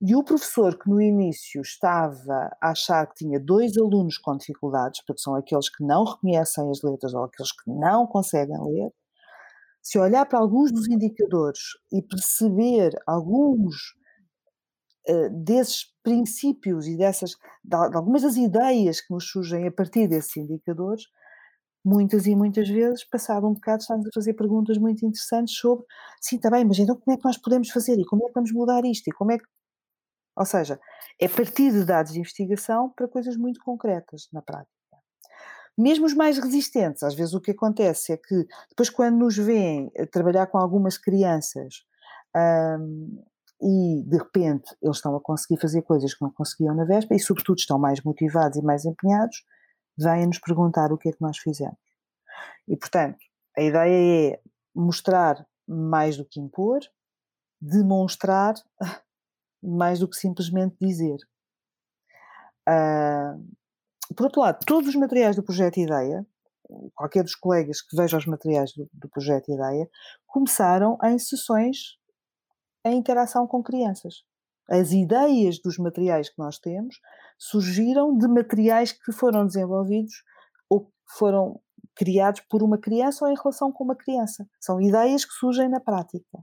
E 0.03 0.16
o 0.16 0.24
professor 0.24 0.80
que 0.80 0.89
no 0.89 0.99
início 0.99 1.62
estava 1.62 2.51
a 2.59 2.72
achar 2.72 3.05
que 3.05 3.18
tinha 3.24 3.39
dois 3.39 3.78
alunos 3.78 4.18
com 4.18 4.36
dificuldades, 4.36 5.03
porque 5.05 5.22
são 5.22 5.36
aqueles 5.36 5.70
que 5.70 5.84
não 5.84 6.03
reconhecem 6.03 6.72
as 6.72 6.82
letras 6.82 7.14
ou 7.14 7.24
aqueles 7.24 7.51
que 7.51 7.70
não 7.70 8.07
conseguem 8.07 8.57
ler, 8.64 8.91
se 9.80 9.99
olhar 9.99 10.26
para 10.26 10.39
alguns 10.39 10.72
dos 10.72 10.88
indicadores 10.88 11.59
e 11.91 12.01
perceber 12.01 12.95
alguns 13.05 13.76
uh, 15.07 15.30
desses 15.43 15.86
princípios 16.01 16.88
e 16.88 16.97
dessas, 16.97 17.36
de, 17.64 17.76
algumas 17.76 18.24
das 18.24 18.38
ideias 18.38 19.01
que 19.01 19.14
nos 19.14 19.30
surgem 19.30 19.68
a 19.68 19.72
partir 19.72 20.07
desses 20.07 20.36
indicadores, 20.36 21.03
muitas 21.84 22.25
e 22.27 22.36
muitas 22.36 22.69
vezes, 22.69 23.03
passado 23.03 23.47
um 23.47 23.53
bocado, 23.53 23.82
estamos 23.82 24.05
a 24.07 24.09
fazer 24.13 24.34
perguntas 24.34 24.77
muito 24.77 25.05
interessantes 25.05 25.55
sobre, 25.55 25.86
sim, 26.21 26.36
está 26.38 26.49
bem, 26.49 26.65
mas 26.65 26.79
então 26.79 26.95
como 26.95 27.15
é 27.15 27.17
que 27.17 27.25
nós 27.25 27.38
podemos 27.38 27.69
fazer 27.69 27.99
e 27.99 28.05
como 28.05 28.23
é 28.23 28.27
que 28.27 28.34
vamos 28.34 28.51
mudar 28.51 28.86
isto 28.86 29.07
e 29.07 29.11
como 29.11 29.32
é 29.32 29.38
que 29.38 29.45
ou 30.36 30.45
seja, 30.45 30.79
é 31.19 31.27
partir 31.27 31.71
de 31.71 31.84
dados 31.86 32.13
de 32.13 32.19
investigação 32.19 32.89
para 32.95 33.07
coisas 33.07 33.36
muito 33.36 33.59
concretas 33.63 34.27
na 34.32 34.41
prática. 34.41 34.71
Mesmo 35.77 36.05
os 36.05 36.13
mais 36.13 36.38
resistentes, 36.38 37.03
às 37.03 37.13
vezes 37.13 37.34
o 37.34 37.41
que 37.41 37.51
acontece 37.51 38.13
é 38.13 38.17
que 38.17 38.45
depois, 38.69 38.89
quando 38.89 39.17
nos 39.17 39.38
veem 39.38 39.89
trabalhar 40.11 40.47
com 40.47 40.57
algumas 40.57 40.97
crianças 40.97 41.84
hum, 42.79 43.23
e 43.61 44.03
de 44.05 44.17
repente 44.17 44.75
eles 44.82 44.97
estão 44.97 45.15
a 45.15 45.21
conseguir 45.21 45.59
fazer 45.61 45.82
coisas 45.84 46.13
que 46.13 46.21
não 46.21 46.32
conseguiam 46.32 46.75
na 46.75 46.86
véspera 46.86 47.15
e, 47.15 47.19
sobretudo, 47.19 47.59
estão 47.59 47.79
mais 47.79 48.01
motivados 48.03 48.57
e 48.57 48.61
mais 48.61 48.86
empenhados, 48.86 49.43
vêm-nos 50.03 50.39
perguntar 50.39 50.91
o 50.91 50.97
que 50.97 51.09
é 51.09 51.11
que 51.11 51.21
nós 51.21 51.37
fizemos. 51.37 51.77
E, 52.67 52.75
portanto, 52.75 53.17
a 53.57 53.61
ideia 53.61 54.33
é 54.33 54.41
mostrar 54.73 55.45
mais 55.67 56.17
do 56.17 56.25
que 56.25 56.39
impor, 56.39 56.79
demonstrar 57.59 58.55
mais 59.61 59.99
do 59.99 60.09
que 60.09 60.15
simplesmente 60.15 60.75
dizer. 60.79 61.17
Uh, 62.67 64.15
por 64.15 64.25
outro 64.25 64.41
lado, 64.41 64.59
todos 64.65 64.89
os 64.89 64.95
materiais 64.95 65.35
do 65.35 65.43
projeto 65.43 65.79
Ideia, 65.79 66.25
qualquer 66.95 67.23
dos 67.23 67.35
colegas 67.35 67.81
que 67.81 67.95
veja 67.95 68.17
os 68.17 68.25
materiais 68.25 68.73
do, 68.73 68.89
do 68.93 69.09
projeto 69.09 69.51
Ideia, 69.51 69.89
começaram 70.27 70.97
em 71.03 71.17
sessões 71.19 71.97
em 72.85 72.97
interação 72.97 73.47
com 73.47 73.61
crianças. 73.61 74.23
As 74.72 74.93
ideias 74.93 75.59
dos 75.59 75.78
materiais 75.78 76.30
que 76.30 76.39
nós 76.39 76.57
temos 76.57 76.95
surgiram 77.38 78.17
de 78.17 78.26
materiais 78.26 78.93
que 78.93 79.11
foram 79.11 79.45
desenvolvidos 79.45 80.24
ou 80.69 80.89
foram 81.17 81.59
criados 81.93 82.39
por 82.49 82.63
uma 82.63 82.78
criança 82.78 83.26
ou 83.26 83.32
em 83.32 83.36
relação 83.36 83.69
com 83.69 83.84
uma 83.84 83.97
criança. 83.97 84.47
São 84.61 84.80
ideias 84.80 85.26
que 85.26 85.34
surgem 85.34 85.67
na 85.67 85.82
prática. 85.82 86.39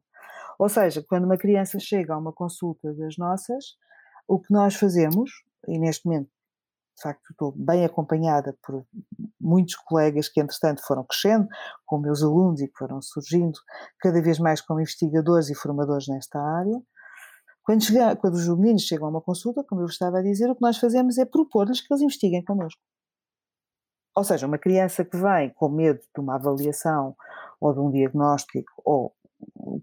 Ou 0.58 0.68
seja, 0.68 1.02
quando 1.08 1.24
uma 1.24 1.38
criança 1.38 1.78
chega 1.78 2.12
a 2.12 2.18
uma 2.18 2.32
consulta 2.32 2.92
das 2.92 3.16
nossas, 3.16 3.76
o 4.26 4.38
que 4.38 4.52
nós 4.52 4.74
fazemos, 4.74 5.30
e 5.66 5.78
neste 5.78 6.04
momento 6.04 6.28
de 6.96 7.02
facto 7.02 7.30
estou 7.30 7.52
bem 7.56 7.84
acompanhada 7.84 8.58
por 8.60 8.84
muitos 9.40 9.76
colegas 9.76 10.28
que 10.28 10.40
entretanto 10.40 10.82
foram 10.84 11.04
crescendo, 11.04 11.46
com 11.86 11.96
meus 11.96 12.22
alunos 12.22 12.60
e 12.60 12.66
que 12.66 12.76
foram 12.76 13.00
surgindo 13.00 13.58
cada 14.00 14.20
vez 14.20 14.38
mais 14.38 14.60
como 14.60 14.80
investigadores 14.80 15.48
e 15.48 15.54
formadores 15.54 16.08
nesta 16.08 16.38
área. 16.40 16.82
Quando, 17.68 17.84
chega, 17.84 18.16
quando 18.16 18.32
os 18.32 18.48
meninos 18.48 18.84
chegam 18.84 19.08
a 19.08 19.10
uma 19.10 19.20
consulta, 19.20 19.62
como 19.62 19.82
eu 19.82 19.86
estava 19.88 20.20
a 20.20 20.22
dizer, 20.22 20.48
o 20.48 20.54
que 20.54 20.62
nós 20.62 20.78
fazemos 20.78 21.18
é 21.18 21.26
propor-lhes 21.26 21.82
que 21.82 21.92
eles 21.92 22.00
investiguem 22.00 22.42
connosco. 22.42 22.80
Ou 24.16 24.24
seja, 24.24 24.46
uma 24.46 24.56
criança 24.56 25.04
que 25.04 25.18
vem 25.18 25.50
com 25.50 25.68
medo 25.68 26.00
de 26.00 26.18
uma 26.18 26.36
avaliação 26.36 27.14
ou 27.60 27.74
de 27.74 27.80
um 27.80 27.90
diagnóstico 27.90 28.72
ou 28.82 29.14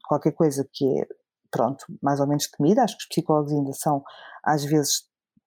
qualquer 0.03 0.31
coisa 0.31 0.67
que 0.73 0.83
é, 0.99 1.07
pronto, 1.51 1.85
mais 2.01 2.19
ou 2.19 2.25
menos 2.25 2.47
temida, 2.47 2.81
acho 2.81 2.97
que 2.97 3.03
os 3.03 3.07
psicólogos 3.07 3.53
ainda 3.53 3.73
são, 3.73 4.03
às 4.43 4.65
vezes, 4.65 5.03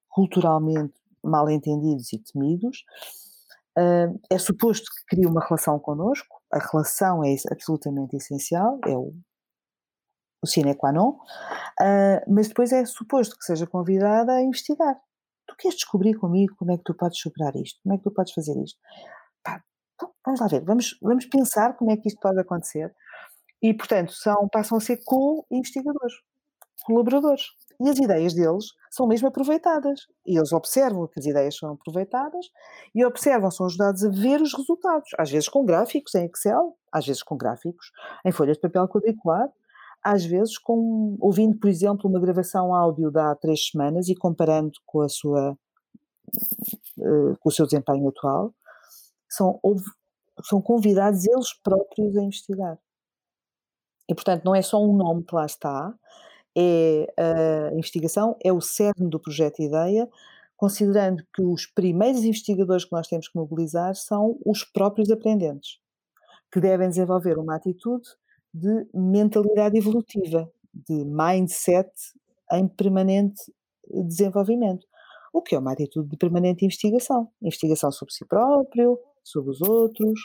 culturalmente 0.08 0.94
mal 1.20 1.50
entendidos 1.50 2.12
e 2.12 2.22
temidos, 2.22 2.84
uh, 3.76 4.16
é 4.30 4.38
suposto 4.38 4.84
que 4.84 5.16
crie 5.16 5.26
uma 5.26 5.44
relação 5.44 5.76
connosco, 5.80 6.40
a 6.52 6.60
relação 6.60 7.24
é 7.24 7.34
absolutamente 7.50 8.14
essencial, 8.14 8.78
é 8.86 8.96
o, 8.96 9.12
o 10.42 10.46
sine 10.46 10.74
qua 10.74 10.92
non, 10.92 11.10
uh, 11.10 12.20
mas 12.28 12.48
depois 12.48 12.72
é 12.72 12.84
suposto 12.84 13.36
que 13.36 13.44
seja 13.44 13.66
convidada 13.66 14.32
a 14.32 14.42
investigar. 14.42 14.96
Tu 15.46 15.56
queres 15.56 15.76
descobrir 15.76 16.14
comigo 16.14 16.54
como 16.56 16.72
é 16.72 16.76
que 16.76 16.84
tu 16.84 16.94
podes 16.94 17.18
superar 17.18 17.56
isto? 17.56 17.80
Como 17.82 17.94
é 17.94 17.98
que 17.98 18.04
tu 18.04 18.10
podes 18.12 18.32
fazer 18.32 18.56
isto? 18.62 18.78
Pá, 19.42 19.62
então, 19.94 20.12
vamos 20.24 20.40
lá 20.40 20.46
ver, 20.46 20.64
vamos, 20.64 20.96
vamos 21.02 21.26
pensar 21.26 21.76
como 21.76 21.90
é 21.90 21.96
que 21.96 22.08
isto 22.08 22.20
pode 22.20 22.38
acontecer. 22.38 22.94
E, 23.62 23.74
portanto, 23.74 24.12
são, 24.12 24.48
passam 24.48 24.78
a 24.78 24.80
ser 24.80 25.00
co-investigadores, 25.04 26.14
colaboradores. 26.84 27.42
E 27.80 27.88
as 27.88 27.98
ideias 27.98 28.34
deles 28.34 28.66
são 28.90 29.06
mesmo 29.06 29.28
aproveitadas. 29.28 30.00
E 30.26 30.36
eles 30.36 30.52
observam 30.52 31.06
que 31.06 31.18
as 31.18 31.26
ideias 31.26 31.56
são 31.56 31.72
aproveitadas 31.72 32.46
e 32.94 33.04
observam, 33.04 33.50
são 33.50 33.66
ajudados 33.66 34.04
a 34.04 34.10
ver 34.10 34.40
os 34.40 34.52
resultados. 34.54 35.10
Às 35.18 35.30
vezes 35.30 35.48
com 35.48 35.64
gráficos 35.64 36.14
em 36.14 36.26
Excel, 36.26 36.76
às 36.92 37.06
vezes 37.06 37.22
com 37.22 37.36
gráficos 37.36 37.90
em 38.24 38.32
folhas 38.32 38.56
de 38.56 38.62
papel 38.62 38.88
quadriculado, 38.88 39.52
às 40.02 40.24
vezes 40.24 40.58
com, 40.58 41.16
ouvindo, 41.20 41.58
por 41.58 41.68
exemplo, 41.68 42.08
uma 42.08 42.20
gravação 42.20 42.74
áudio 42.74 43.10
de 43.10 43.18
há 43.18 43.34
três 43.34 43.68
semanas 43.68 44.08
e 44.08 44.14
comparando 44.14 44.72
com 44.86 45.00
a 45.02 45.08
sua 45.08 45.56
eh, 46.98 47.36
com 47.40 47.48
o 47.48 47.52
seu 47.52 47.64
desempenho 47.64 48.08
atual, 48.08 48.52
são, 49.28 49.60
são 50.44 50.60
convidados 50.60 51.26
eles 51.26 51.52
próprios 51.62 52.16
a 52.16 52.22
investigar. 52.22 52.78
E, 54.08 54.14
portanto, 54.14 54.44
não 54.44 54.54
é 54.54 54.62
só 54.62 54.82
um 54.82 54.96
nome 54.96 55.24
que 55.24 55.34
lá 55.34 55.46
está, 55.46 55.94
é 56.56 57.06
a 57.70 57.74
investigação, 57.74 58.36
é 58.42 58.52
o 58.52 58.60
cerne 58.60 59.08
do 59.08 59.20
projeto 59.20 59.62
Ideia, 59.62 60.08
considerando 60.56 61.22
que 61.34 61.42
os 61.42 61.66
primeiros 61.66 62.24
investigadores 62.24 62.84
que 62.84 62.92
nós 62.92 63.06
temos 63.06 63.28
que 63.28 63.36
mobilizar 63.36 63.94
são 63.94 64.38
os 64.44 64.64
próprios 64.64 65.10
aprendentes, 65.10 65.78
que 66.52 66.60
devem 66.60 66.88
desenvolver 66.88 67.38
uma 67.38 67.54
atitude 67.54 68.08
de 68.52 68.86
mentalidade 68.94 69.76
evolutiva, 69.76 70.50
de 70.72 71.04
mindset 71.04 71.90
em 72.52 72.66
permanente 72.66 73.52
desenvolvimento. 74.04 74.86
O 75.32 75.42
que 75.42 75.54
é 75.54 75.58
uma 75.58 75.72
atitude 75.72 76.08
de 76.08 76.16
permanente 76.16 76.64
investigação? 76.64 77.30
Investigação 77.42 77.92
sobre 77.92 78.14
si 78.14 78.24
próprio, 78.24 78.98
sobre 79.22 79.50
os 79.50 79.60
outros, 79.60 80.20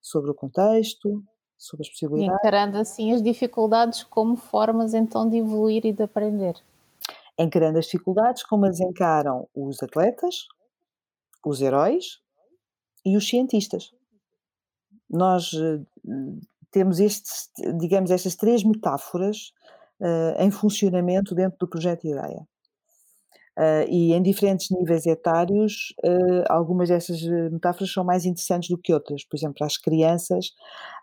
sobre 0.00 0.30
o 0.30 0.34
contexto, 0.34 1.22
sobre 1.56 1.86
as 1.86 1.90
possibilidades. 1.90 2.32
E 2.32 2.38
encarando 2.38 2.78
assim 2.78 3.12
as 3.12 3.22
dificuldades 3.22 4.02
como 4.04 4.36
formas 4.36 4.94
então 4.94 5.28
de 5.28 5.38
evoluir 5.38 5.86
e 5.86 5.92
de 5.92 6.02
aprender. 6.02 6.54
Encarando 7.38 7.78
as 7.78 7.86
dificuldades 7.86 8.42
como 8.42 8.66
as 8.66 8.80
encaram 8.80 9.48
os 9.54 9.82
atletas, 9.82 10.48
os 11.44 11.60
heróis 11.60 12.20
e 13.04 13.16
os 13.16 13.28
cientistas. 13.28 13.92
Nós 15.08 15.52
eh, 15.54 15.80
temos 16.70 17.00
estes, 17.00 17.50
digamos, 17.78 18.10
estas 18.10 18.34
três 18.36 18.62
metáforas 18.62 19.52
uh, 20.00 20.40
em 20.40 20.50
funcionamento 20.50 21.34
dentro 21.34 21.58
do 21.58 21.68
projeto 21.68 22.06
Ideia. 22.06 22.46
Uh, 23.58 23.82
e 23.88 24.12
em 24.12 24.22
diferentes 24.22 24.70
níveis 24.70 25.04
etários, 25.04 25.92
uh, 26.04 26.44
algumas 26.48 26.90
dessas 26.90 27.20
eh, 27.24 27.50
metáforas 27.50 27.92
são 27.92 28.04
mais 28.04 28.24
interessantes 28.24 28.68
do 28.68 28.78
que 28.78 28.94
outras. 28.94 29.24
Por 29.24 29.36
exemplo, 29.36 29.66
as 29.66 29.76
crianças, 29.76 30.52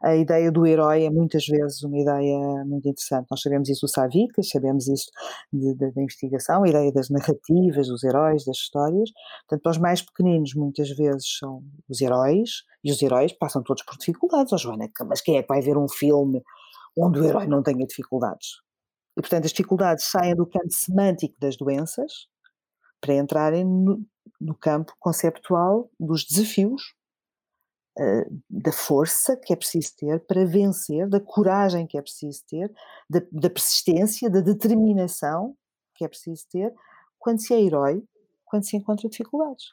a 0.01 0.15
ideia 0.15 0.49
do 0.49 0.65
herói 0.65 1.03
é 1.03 1.09
muitas 1.09 1.45
vezes 1.45 1.83
uma 1.83 1.99
ideia 1.99 2.63
muito 2.65 2.87
interessante. 2.87 3.27
Nós 3.29 3.41
sabemos 3.41 3.67
isso 3.67 3.85
do 3.85 3.89
Savicas, 3.89 4.47
sabemos 4.47 4.87
isso 4.87 5.11
da 5.51 6.01
investigação, 6.01 6.63
a 6.63 6.69
ideia 6.69 6.93
das 6.93 7.09
narrativas, 7.09 7.89
dos 7.89 8.05
heróis, 8.05 8.45
das 8.45 8.55
histórias. 8.55 9.09
Portanto, 9.41 9.61
para 9.61 9.71
os 9.71 9.77
mais 9.77 10.01
pequeninos, 10.01 10.53
muitas 10.55 10.89
vezes 10.91 11.37
são 11.37 11.61
os 11.89 11.99
heróis, 11.99 12.63
e 12.85 12.89
os 12.89 13.01
heróis 13.01 13.33
passam 13.33 13.63
todos 13.63 13.83
por 13.83 13.97
dificuldades. 13.97 14.53
Oh, 14.53 14.57
Joana, 14.57 14.89
mas 15.07 15.19
quem 15.19 15.37
é 15.37 15.41
que 15.41 15.49
vai 15.49 15.59
ver 15.59 15.77
um 15.77 15.89
filme 15.89 16.41
onde 16.97 17.19
o 17.19 17.25
herói 17.25 17.47
não 17.47 17.61
tenha 17.61 17.85
dificuldades? 17.85 18.61
E, 19.17 19.21
portanto, 19.21 19.43
as 19.43 19.51
dificuldades 19.51 20.05
saem 20.05 20.35
do 20.35 20.45
campo 20.45 20.71
semântico 20.71 21.35
das 21.39 21.57
doenças, 21.57 22.27
para 23.05 23.13
entrarem 23.13 23.63
no, 23.63 24.03
no 24.41 24.55
campo 24.55 24.93
conceptual 24.99 25.91
dos 25.99 26.25
desafios, 26.25 26.95
uh, 27.99 28.43
da 28.49 28.71
força 28.71 29.37
que 29.37 29.53
é 29.53 29.55
preciso 29.55 29.95
ter 29.95 30.25
para 30.25 30.43
vencer, 30.43 31.07
da 31.07 31.19
coragem 31.19 31.85
que 31.85 31.99
é 31.99 32.01
preciso 32.01 32.43
ter, 32.49 32.73
da, 33.07 33.21
da 33.31 33.49
persistência, 33.49 34.27
da 34.27 34.41
determinação 34.41 35.55
que 35.93 36.03
é 36.03 36.07
preciso 36.07 36.45
ter 36.51 36.73
quando 37.19 37.39
se 37.39 37.53
é 37.53 37.61
herói, 37.61 38.03
quando 38.43 38.65
se 38.65 38.75
encontra 38.75 39.07
dificuldades. 39.07 39.67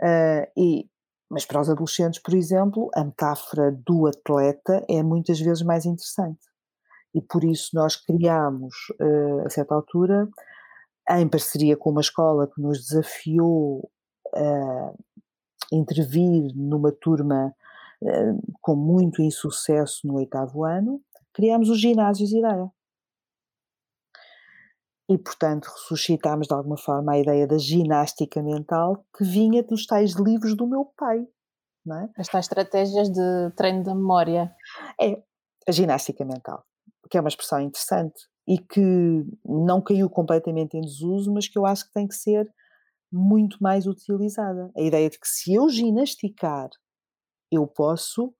Uh, 0.00 0.46
e, 0.56 0.88
mas 1.28 1.44
para 1.44 1.60
os 1.60 1.68
adolescentes, 1.68 2.20
por 2.20 2.34
exemplo, 2.34 2.88
a 2.94 3.04
metáfora 3.04 3.72
do 3.72 4.06
atleta 4.06 4.84
é 4.88 5.02
muitas 5.02 5.40
vezes 5.40 5.62
mais 5.62 5.84
interessante. 5.84 6.40
E 7.12 7.20
por 7.20 7.44
isso 7.44 7.70
nós 7.74 7.96
criamos, 7.96 8.74
uh, 9.00 9.46
a 9.46 9.50
certa 9.50 9.74
altura, 9.74 10.28
em 11.10 11.28
parceria 11.28 11.76
com 11.76 11.90
uma 11.90 12.00
escola 12.00 12.46
que 12.46 12.60
nos 12.60 12.78
desafiou 12.78 13.90
a 14.34 14.92
intervir 15.72 16.52
numa 16.54 16.92
turma 16.92 17.54
eh, 18.02 18.32
com 18.60 18.74
muito 18.74 19.22
insucesso 19.22 20.06
no 20.06 20.16
oitavo 20.16 20.64
ano, 20.64 21.00
criámos 21.32 21.68
os 21.68 21.80
ginásios 21.80 22.32
Ideia. 22.32 22.70
E, 25.08 25.18
portanto, 25.18 25.66
ressuscitámos 25.66 26.46
de 26.46 26.54
alguma 26.54 26.78
forma 26.78 27.12
a 27.12 27.18
ideia 27.18 27.46
da 27.46 27.58
ginástica 27.58 28.42
mental 28.42 29.04
que 29.16 29.22
vinha 29.22 29.62
dos 29.62 29.86
tais 29.86 30.12
livros 30.12 30.56
do 30.56 30.66
meu 30.66 30.86
pai. 30.96 31.26
Não 31.84 31.98
é? 31.98 32.10
As 32.16 32.28
tais 32.28 32.46
estratégias 32.46 33.10
de 33.10 33.50
treino 33.54 33.82
da 33.82 33.94
memória. 33.94 34.54
É, 34.98 35.22
a 35.68 35.72
ginástica 35.72 36.24
mental, 36.24 36.64
que 37.10 37.18
é 37.18 37.20
uma 37.20 37.28
expressão 37.28 37.60
interessante 37.60 38.26
e 38.46 38.58
que 38.58 39.24
não 39.44 39.80
caiu 39.80 40.08
completamente 40.10 40.76
em 40.76 40.80
desuso, 40.80 41.32
mas 41.32 41.48
que 41.48 41.58
eu 41.58 41.64
acho 41.64 41.86
que 41.86 41.92
tem 41.92 42.06
que 42.06 42.14
ser 42.14 42.50
muito 43.10 43.58
mais 43.60 43.86
utilizada. 43.86 44.70
A 44.76 44.82
ideia 44.82 45.08
de 45.08 45.18
que 45.18 45.28
se 45.28 45.54
eu 45.54 45.68
ginasticar, 45.68 46.68
eu 47.50 47.66
posso 47.66 48.34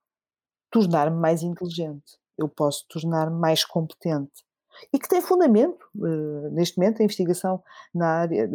tornar-me 0.71 1.17
mais 1.17 1.43
inteligente, 1.43 2.19
eu 2.37 2.49
posso 2.49 2.85
tornar-me 2.89 3.39
mais 3.39 3.65
competente. 3.65 4.45
E 4.93 4.99
que 4.99 5.09
tem 5.09 5.21
fundamento. 5.21 5.87
Uh, 5.95 6.51
neste 6.51 6.77
momento, 6.77 7.01
a 7.01 7.05
investigação 7.05 7.63
na 7.95 8.09
área 8.23 8.51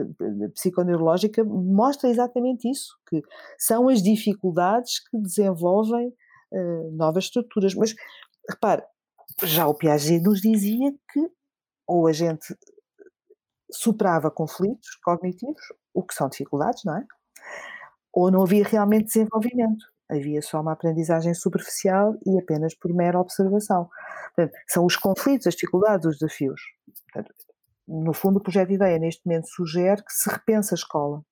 psiconeurológica 0.54 1.46
mostra 1.46 2.10
exatamente 2.10 2.70
isso: 2.70 2.98
que 3.08 3.22
são 3.58 3.88
as 3.88 4.04
dificuldades 4.04 5.00
que 5.00 5.18
desenvolvem 5.18 6.10
uh, 6.52 6.92
novas 6.92 7.24
estruturas. 7.24 7.74
Mas 7.74 7.96
repare, 8.50 8.84
já 9.44 9.66
o 9.66 9.74
Piaget 9.74 10.22
nos 10.22 10.42
dizia 10.42 10.92
que 10.92 11.39
ou 11.90 12.08
a 12.08 12.14
gente 12.14 12.56
superava 13.72 14.30
conflitos 14.30 14.96
cognitivos, 15.04 15.62
o 15.94 16.04
que 16.04 16.14
são 16.14 16.30
dificuldades, 16.30 16.84
não 16.86 16.98
é? 16.98 17.06
Ou 18.14 18.32
não 18.32 18.44
havia 18.44 18.64
realmente 18.64 19.08
desenvolvimento. 19.08 19.86
Havia 20.10 20.42
só 20.42 20.62
uma 20.62 20.74
aprendizagem 20.74 21.34
superficial 21.34 22.16
e 22.26 22.40
apenas 22.40 22.76
por 22.76 22.94
mera 22.94 23.20
observação. 23.20 23.90
Portanto, 24.36 24.56
são 24.68 24.86
os 24.86 24.96
conflitos, 24.96 25.48
as 25.48 25.54
dificuldades, 25.56 26.06
os 26.06 26.18
desafios. 26.18 26.62
Portanto, 27.12 27.34
no 27.88 28.14
fundo, 28.14 28.38
o 28.38 28.42
projeto 28.42 28.70
de 28.70 28.76
ideia 28.76 29.00
neste 29.00 29.26
momento 29.26 29.48
sugere 29.48 30.04
que 30.04 30.14
se 30.14 30.30
repensa 30.30 30.76
a 30.76 30.78
escola 30.78 31.24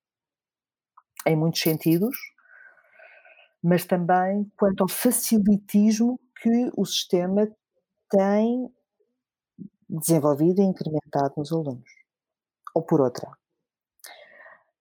em 1.26 1.36
muitos 1.36 1.60
sentidos, 1.60 2.16
mas 3.62 3.84
também 3.84 4.50
quanto 4.56 4.82
ao 4.82 4.88
facilitismo 4.88 6.18
que 6.40 6.70
o 6.76 6.84
sistema 6.84 7.48
tem 8.10 8.72
desenvolvido 9.88 10.60
e 10.60 10.64
incrementado 10.64 11.34
nos 11.36 11.52
alunos. 11.52 11.88
Ou 12.74 12.82
por 12.82 13.00
outra, 13.00 13.30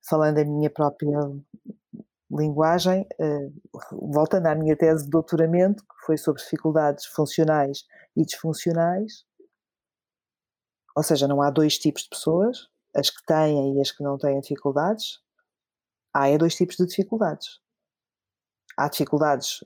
falando 0.07 0.39
a 0.39 0.45
minha 0.45 0.69
própria 0.69 1.17
linguagem, 2.29 3.07
uh, 3.19 4.11
voltando 4.11 4.47
à 4.47 4.55
minha 4.55 4.75
tese 4.75 5.05
de 5.05 5.09
doutoramento, 5.09 5.83
que 5.83 6.05
foi 6.05 6.17
sobre 6.17 6.41
dificuldades 6.41 7.05
funcionais 7.05 7.85
e 8.15 8.25
disfuncionais, 8.25 9.25
ou 10.95 11.03
seja, 11.03 11.27
não 11.27 11.41
há 11.41 11.49
dois 11.51 11.77
tipos 11.77 12.03
de 12.03 12.09
pessoas, 12.09 12.67
as 12.95 13.09
que 13.09 13.23
têm 13.25 13.77
e 13.77 13.81
as 13.81 13.91
que 13.91 14.03
não 14.03 14.17
têm 14.17 14.39
dificuldades, 14.39 15.21
há 16.11 16.27
é 16.29 16.37
dois 16.37 16.55
tipos 16.55 16.75
de 16.75 16.87
dificuldades. 16.87 17.59
Há 18.75 18.89
dificuldades 18.89 19.63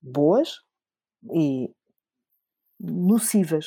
boas 0.00 0.62
e 1.30 1.74
nocivas. 2.78 3.66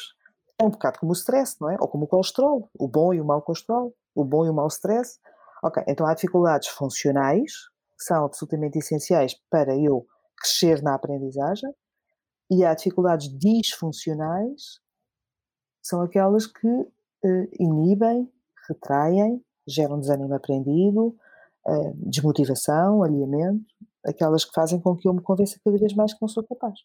Um 0.63 0.69
bocado 0.69 0.99
como 0.99 1.11
o 1.11 1.15
stress, 1.15 1.57
não 1.59 1.69
é? 1.69 1.75
Ou 1.79 1.87
como 1.89 2.05
o 2.05 2.07
colesterol, 2.07 2.69
o 2.73 2.87
bom 2.87 3.13
e 3.13 3.19
o 3.19 3.25
mau 3.25 3.41
colesterol, 3.41 3.93
o 4.15 4.23
bom 4.23 4.45
e 4.45 4.49
o 4.49 4.53
mau 4.53 4.67
stress. 4.67 5.19
Ok, 5.61 5.83
então 5.87 6.05
há 6.05 6.13
dificuldades 6.13 6.69
funcionais, 6.69 7.51
que 7.97 8.05
são 8.05 8.23
absolutamente 8.25 8.77
essenciais 8.77 9.35
para 9.49 9.77
eu 9.77 10.05
crescer 10.37 10.81
na 10.81 10.95
aprendizagem, 10.95 11.69
e 12.49 12.63
há 12.63 12.73
dificuldades 12.73 13.27
disfuncionais, 13.37 14.79
são 15.81 16.01
aquelas 16.01 16.47
que 16.47 16.67
uh, 16.67 17.47
inibem, 17.59 18.31
retraem, 18.67 19.43
geram 19.67 19.99
desânimo 19.99 20.33
aprendido, 20.33 21.15
uh, 21.67 21.93
desmotivação, 22.09 23.03
alinhamento, 23.03 23.65
aquelas 24.05 24.45
que 24.45 24.53
fazem 24.53 24.79
com 24.79 24.95
que 24.95 25.07
eu 25.07 25.13
me 25.13 25.21
convença 25.21 25.59
cada 25.63 25.77
vez 25.77 25.93
mais 25.93 26.13
que 26.13 26.21
não 26.21 26.27
sou 26.29 26.43
capaz. 26.43 26.79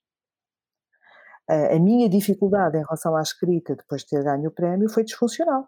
A 1.49 1.79
minha 1.79 2.09
dificuldade 2.09 2.77
em 2.77 2.83
relação 2.83 3.17
à 3.17 3.23
escrita 3.23 3.75
depois 3.75 4.03
de 4.03 4.09
ter 4.09 4.23
ganho 4.23 4.49
o 4.49 4.53
prémio 4.53 4.89
foi 4.91 5.03
disfuncional. 5.03 5.67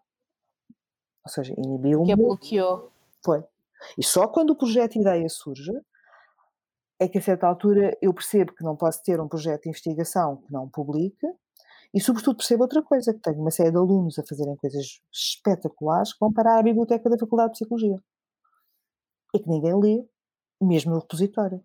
Ou 1.24 1.32
seja, 1.32 1.54
inibiu-me. 1.56 2.06
Que 2.06 2.12
a 2.12 2.16
bloqueou. 2.16 2.92
Foi. 3.24 3.44
E 3.96 4.04
só 4.04 4.28
quando 4.28 4.50
o 4.50 4.56
projeto 4.56 4.98
ideia 4.98 5.28
surge 5.28 5.72
é 6.98 7.08
que 7.08 7.16
a 7.16 7.22
certa 7.22 7.46
altura 7.46 7.96
eu 8.02 8.12
percebo 8.12 8.54
que 8.54 8.62
não 8.62 8.76
posso 8.76 9.02
ter 9.02 9.18
um 9.20 9.28
projeto 9.28 9.62
de 9.62 9.68
investigação 9.70 10.36
que 10.36 10.52
não 10.52 10.68
publique 10.68 11.26
e 11.94 12.00
sobretudo 12.00 12.36
percebo 12.36 12.64
outra 12.64 12.82
coisa, 12.82 13.12
que 13.12 13.20
tenho 13.20 13.40
uma 13.40 13.50
série 13.50 13.70
de 13.70 13.76
alunos 13.76 14.18
a 14.18 14.22
fazerem 14.24 14.54
coisas 14.56 15.00
espetaculares 15.10 16.12
que 16.12 16.20
vão 16.20 16.32
parar 16.32 16.58
à 16.58 16.62
biblioteca 16.62 17.08
da 17.08 17.18
Faculdade 17.18 17.52
de 17.52 17.58
Psicologia 17.58 17.96
e 19.34 19.38
que 19.38 19.48
ninguém 19.48 19.74
lê, 19.80 20.06
mesmo 20.60 20.92
no 20.92 21.00
repositório. 21.00 21.64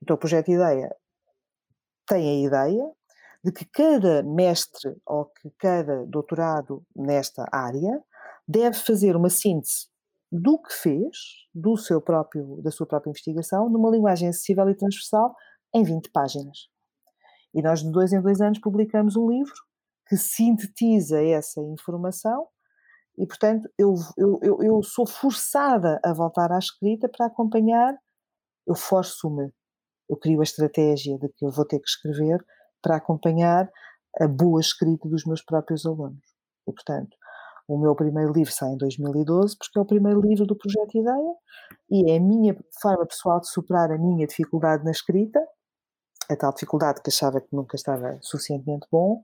Então 0.00 0.14
o 0.14 0.18
projeto 0.18 0.46
de 0.46 0.52
ideia 0.52 0.96
tem 2.06 2.28
a 2.28 2.46
ideia 2.46 2.92
de 3.44 3.52
que 3.52 3.64
cada 3.64 4.22
mestre 4.22 4.96
ou 5.06 5.26
que 5.26 5.50
cada 5.58 6.04
doutorado 6.06 6.84
nesta 6.94 7.46
área 7.52 8.02
deve 8.46 8.76
fazer 8.76 9.16
uma 9.16 9.30
síntese 9.30 9.88
do 10.30 10.60
que 10.60 10.72
fez, 10.72 11.16
do 11.54 11.76
seu 11.76 12.00
próprio, 12.00 12.60
da 12.62 12.70
sua 12.70 12.86
própria 12.86 13.10
investigação, 13.10 13.68
numa 13.68 13.90
linguagem 13.90 14.28
acessível 14.28 14.68
e 14.68 14.74
transversal, 14.74 15.34
em 15.74 15.84
20 15.84 16.10
páginas. 16.10 16.68
E 17.54 17.62
nós, 17.62 17.82
de 17.82 17.90
dois 17.90 18.12
em 18.12 18.20
dois 18.20 18.40
anos, 18.40 18.58
publicamos 18.58 19.16
um 19.16 19.30
livro 19.30 19.54
que 20.08 20.16
sintetiza 20.16 21.22
essa 21.22 21.60
informação 21.60 22.48
e, 23.18 23.26
portanto, 23.26 23.68
eu, 23.78 23.94
eu, 24.16 24.38
eu, 24.42 24.62
eu 24.62 24.82
sou 24.82 25.06
forçada 25.06 25.98
a 26.04 26.12
voltar 26.12 26.52
à 26.52 26.58
escrita 26.58 27.08
para 27.08 27.26
acompanhar, 27.26 27.96
eu 28.66 28.74
forço-me, 28.74 29.50
eu 30.08 30.16
crio 30.16 30.40
a 30.40 30.44
estratégia 30.44 31.18
de 31.18 31.28
que 31.30 31.44
eu 31.44 31.50
vou 31.50 31.64
ter 31.64 31.78
que 31.78 31.88
escrever 31.88 32.44
para 32.86 32.96
acompanhar 32.96 33.68
a 34.20 34.28
boa 34.28 34.60
escrita 34.60 35.08
dos 35.08 35.24
meus 35.24 35.42
próprios 35.42 35.84
alunos. 35.84 36.22
E, 36.68 36.72
portanto, 36.72 37.16
o 37.66 37.76
meu 37.76 37.96
primeiro 37.96 38.32
livro 38.32 38.52
sai 38.52 38.70
em 38.70 38.76
2012, 38.76 39.56
porque 39.58 39.76
é 39.76 39.82
o 39.82 39.84
primeiro 39.84 40.20
livro 40.20 40.46
do 40.46 40.56
Projeto 40.56 40.96
Ideia, 40.96 41.34
e 41.90 42.12
é 42.12 42.16
a 42.16 42.20
minha 42.20 42.56
forma 42.80 43.04
pessoal 43.04 43.40
de 43.40 43.50
superar 43.50 43.90
a 43.90 43.98
minha 43.98 44.24
dificuldade 44.24 44.84
na 44.84 44.92
escrita, 44.92 45.44
a 46.30 46.36
tal 46.36 46.52
dificuldade 46.52 47.02
que 47.02 47.10
achava 47.10 47.40
que 47.40 47.48
nunca 47.52 47.74
estava 47.74 48.18
suficientemente 48.22 48.86
bom, 48.90 49.20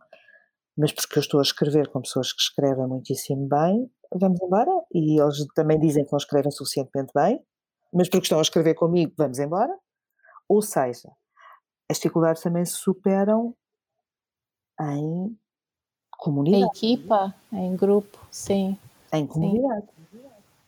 mas 0.76 0.90
porque 0.90 1.18
eu 1.18 1.20
estou 1.20 1.38
a 1.38 1.44
escrever 1.44 1.88
com 1.88 2.02
pessoas 2.02 2.32
que 2.32 2.42
escrevem 2.42 2.88
muitíssimo 2.88 3.46
bem, 3.46 3.88
vamos 4.12 4.40
embora. 4.40 4.70
E 4.92 5.20
eles 5.20 5.46
também 5.54 5.78
dizem 5.78 6.04
que 6.04 6.10
não 6.10 6.16
escrevem 6.16 6.50
suficientemente 6.50 7.12
bem, 7.14 7.40
mas 7.94 8.08
porque 8.08 8.24
estão 8.24 8.38
a 8.38 8.42
escrever 8.42 8.74
comigo, 8.74 9.12
vamos 9.16 9.38
embora. 9.38 9.72
Ou 10.48 10.62
seja, 10.62 11.10
as 11.90 11.96
dificuldades 11.96 12.42
também 12.42 12.64
se 12.64 12.72
superam 12.72 13.54
em 14.80 15.38
comunidade. 16.18 16.62
Em 16.62 16.66
equipa, 16.66 17.34
em 17.52 17.76
grupo, 17.76 18.18
sim. 18.30 18.78
Em 19.12 19.26
comunidade. 19.26 19.86
Sim. 19.86 19.92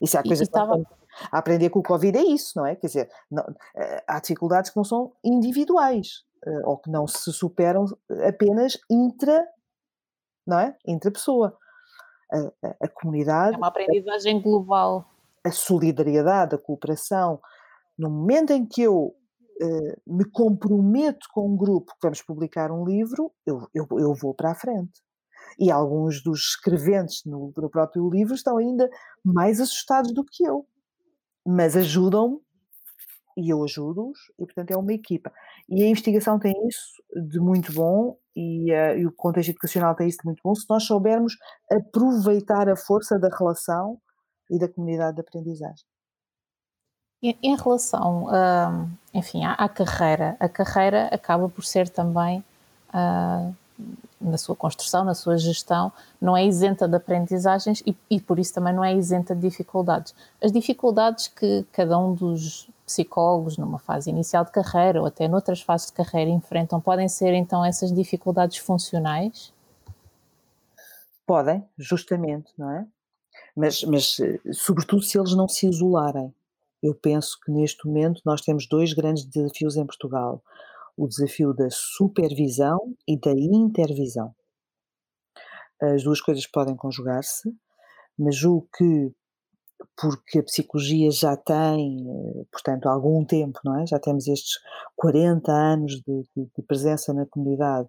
Isso 0.01 0.17
é 0.17 0.21
a 0.21 0.23
coisa 0.23 0.43
estava... 0.43 0.83
a 1.31 1.39
aprender 1.39 1.71
com 1.71 1.79
o 1.79 1.83
Covid 1.83 2.19
é 2.19 2.23
isso, 2.23 2.59
não 2.59 2.67
é? 2.67 2.77
Quer 2.77 2.87
dizer, 2.89 3.11
não, 3.31 3.45
eh, 3.77 4.05
há 4.07 4.21
dificuldades 4.21 4.71
que 4.71 4.77
não 4.77 4.85
são 4.85 5.13
individuais 5.23 6.25
eh, 6.45 6.63
ou 6.65 6.77
que 6.77 6.91
não 6.91 7.07
se 7.07 7.33
superam 7.33 7.87
apenas 8.27 8.79
intra, 8.91 9.47
não 10.47 10.59
é? 10.59 10.77
Intra 10.87 11.11
pessoa. 11.11 11.57
A, 12.31 12.39
a, 12.67 12.77
a 12.83 12.89
comunidade. 12.89 13.55
É 13.55 13.59
uma 13.59 13.69
aprendizagem 13.69 14.41
global. 14.43 15.09
A 15.45 15.51
solidariedade, 15.51 16.55
a 16.55 16.59
cooperação. 16.59 17.41
No 17.97 18.11
momento 18.11 18.53
em 18.53 18.67
que 18.67 18.83
eu 18.83 19.15
me 20.07 20.25
comprometo 20.31 21.27
com 21.33 21.49
um 21.53 21.57
grupo 21.57 21.93
que 21.93 21.99
vamos 22.03 22.23
publicar 22.23 22.71
um 22.71 22.85
livro, 22.85 23.33
eu, 23.47 23.69
eu, 23.75 23.87
eu 23.99 24.15
vou 24.15 24.35
para 24.35 24.51
a 24.51 24.55
frente 24.55 25.01
e 25.59 25.71
alguns 25.71 26.23
dos 26.23 26.41
escreventes 26.51 27.23
no, 27.25 27.53
no 27.57 27.71
próprio 27.71 28.09
livro 28.11 28.35
estão 28.35 28.59
ainda 28.59 28.89
mais 29.25 29.61
assustados 29.61 30.13
do 30.13 30.25
que 30.25 30.45
eu, 30.45 30.67
mas 31.47 31.77
ajudam-me 31.77 32.41
e 33.37 33.53
eu 33.53 33.65
ajudo-os, 33.65 34.19
e 34.39 34.45
portanto 34.45 34.71
é 34.71 34.77
uma 34.77 34.93
equipa. 34.93 35.33
E 35.69 35.83
a 35.83 35.89
investigação 35.89 36.39
tem 36.39 36.55
isso 36.69 37.03
de 37.29 37.41
muito 37.41 37.73
bom 37.73 38.17
e, 38.37 38.73
uh, 38.73 38.99
e, 38.99 39.07
o 39.07 39.13
contexto 39.13 39.51
educacional 39.51 39.95
tem 39.97 40.09
isso 40.09 40.19
de 40.19 40.27
muito 40.27 40.41
bom 40.45 40.55
se 40.55 40.67
nós 40.71 40.85
soubermos 40.85 41.37
aproveitar 41.71 42.69
a 42.69 42.77
força 42.77 43.19
da 43.19 43.29
relação 43.29 43.99
e 44.51 44.59
da 44.59 44.69
comunidade 44.69 45.17
de 45.17 45.23
aprendizagem. 45.23 45.85
Em 47.43 47.57
relação, 47.57 48.25
uh, 48.25 48.89
enfim, 49.15 49.45
à, 49.45 49.53
à, 49.53 49.67
carreira, 49.67 50.37
a 50.39 50.47
carreira 50.47 51.09
acaba 51.11 51.49
por 51.49 51.65
ser 51.65 51.89
também 51.89 52.45
uh, 52.91 53.55
na 54.21 54.37
sua 54.37 54.55
construção, 54.55 55.05
na 55.05 55.15
sua 55.15 55.39
gestão, 55.39 55.91
não 56.21 56.37
é 56.37 56.45
isenta 56.45 56.87
de 56.87 56.97
aprendizagens 56.97 57.83
e, 57.87 57.97
e, 58.11 58.21
por 58.21 58.39
isso 58.39 58.53
também 58.53 58.75
não 58.75 58.85
é 58.85 58.95
isenta 58.95 59.35
de 59.35 59.41
dificuldades. 59.41 60.15
As 60.43 60.53
dificuldades 60.53 61.29
que 61.29 61.65
cada 61.73 61.99
um 61.99 62.13
dos 62.13 62.69
psicólogos, 62.85 63.57
numa 63.57 63.79
fase 63.79 64.11
inicial 64.11 64.45
de 64.45 64.51
carreira 64.51 65.01
ou 65.01 65.07
até 65.07 65.27
noutras 65.27 65.63
fases 65.63 65.87
de 65.87 65.95
carreira, 65.95 66.31
enfrentam, 66.31 66.79
podem 66.79 67.09
ser 67.09 67.33
então 67.33 67.65
essas 67.65 67.91
dificuldades 67.91 68.59
funcionais? 68.59 69.51
Podem, 71.27 71.65
justamente, 71.79 72.53
não 72.59 72.71
é? 72.71 72.87
Mas, 73.57 73.83
mas 73.85 74.19
sobretudo 74.53 75.03
se 75.03 75.19
eles 75.19 75.35
não 75.35 75.49
se 75.49 75.67
isolarem. 75.67 76.35
Eu 76.85 76.95
penso 76.95 77.39
que 77.43 77.51
neste 77.51 77.87
momento 77.87 78.21
nós 78.27 78.43
temos 78.43 78.69
dois 78.69 78.93
grandes 78.93 79.25
desafios 79.25 79.75
em 79.75 79.87
Portugal 79.87 80.43
o 80.95 81.09
desafio 81.09 81.55
da 81.55 81.69
supervisão 81.71 82.79
e 83.09 83.19
da 83.19 83.33
intervisão. 83.33 84.35
As 85.81 86.05
duas 86.05 86.21
coisas 86.21 86.47
podem 86.47 86.77
conjugar-se, 86.77 87.51
mas 88.19 88.37
julgo 88.37 88.69
que, 88.77 89.11
porque 89.97 90.41
a 90.41 90.43
psicologia 90.43 91.11
já 91.11 91.35
tem, 91.37 92.07
eh, 92.07 92.45
portanto, 92.53 92.87
algum 92.87 93.25
tempo, 93.25 93.59
não 93.65 93.81
é? 93.81 93.87
Já 93.87 93.99
temos 93.99 94.29
estes 94.29 94.59
40 94.95 95.51
anos 95.51 95.95
de, 95.95 96.23
de, 96.37 96.51
de 96.55 96.63
presença 96.67 97.15
na 97.15 97.25
comunidade, 97.27 97.89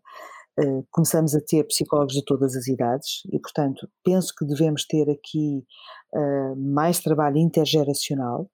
uh, 0.60 0.88
começamos 0.90 1.36
a 1.36 1.42
ter 1.42 1.66
psicólogos 1.66 2.14
de 2.14 2.24
todas 2.24 2.56
as 2.56 2.68
idades 2.68 3.24
e, 3.32 3.40
portanto, 3.40 3.90
penso 4.04 4.34
que 4.36 4.46
devemos 4.46 4.86
ter 4.86 5.10
aqui 5.10 5.66
uh, 6.14 6.56
mais 6.56 7.00
trabalho 7.00 7.38
intergeracional. 7.38 8.50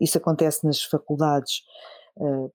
Isso 0.00 0.18
acontece 0.18 0.64
nas 0.66 0.82
faculdades 0.82 1.62
Uh, 2.16 2.52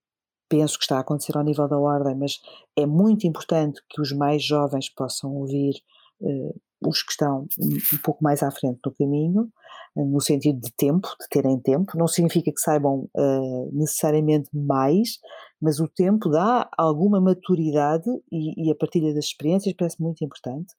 penso 0.47 0.77
que 0.77 0.83
está 0.83 0.97
a 0.97 0.99
acontecer 0.99 1.35
ao 1.37 1.43
nível 1.43 1.67
da 1.67 1.77
ordem, 1.77 2.15
mas 2.15 2.39
é 2.77 2.85
muito 2.85 3.25
importante 3.25 3.81
que 3.89 4.01
os 4.01 4.11
mais 4.11 4.43
jovens 4.43 4.89
possam 4.89 5.33
ouvir 5.33 5.73
uh, 6.21 6.61
os 6.87 7.01
que 7.01 7.11
estão 7.11 7.47
um, 7.59 7.97
pouco 8.03 8.23
mais 8.23 8.43
à 8.43 8.51
frente 8.51 8.79
no 8.85 8.93
caminho, 8.93 9.49
uh, 9.95 10.05
no 10.05 10.21
sentido 10.21 10.59
de 10.59 10.71
tempo, 10.77 11.07
de 11.19 11.27
terem 11.29 11.59
tempo. 11.59 11.97
Não 11.97 12.07
significa 12.07 12.51
que 12.51 12.59
saibam 12.59 13.09
uh, 13.15 13.69
necessariamente 13.73 14.49
mais, 14.53 15.19
mas 15.59 15.79
o 15.79 15.87
tempo 15.87 16.29
dá 16.29 16.69
alguma 16.77 17.19
maturidade 17.19 18.09
e, 18.31 18.67
e 18.67 18.71
a 18.71 18.75
partilha 18.75 19.13
das 19.13 19.25
experiências 19.25 19.73
parece 19.75 20.01
muito 20.01 20.23
importante. 20.23 20.73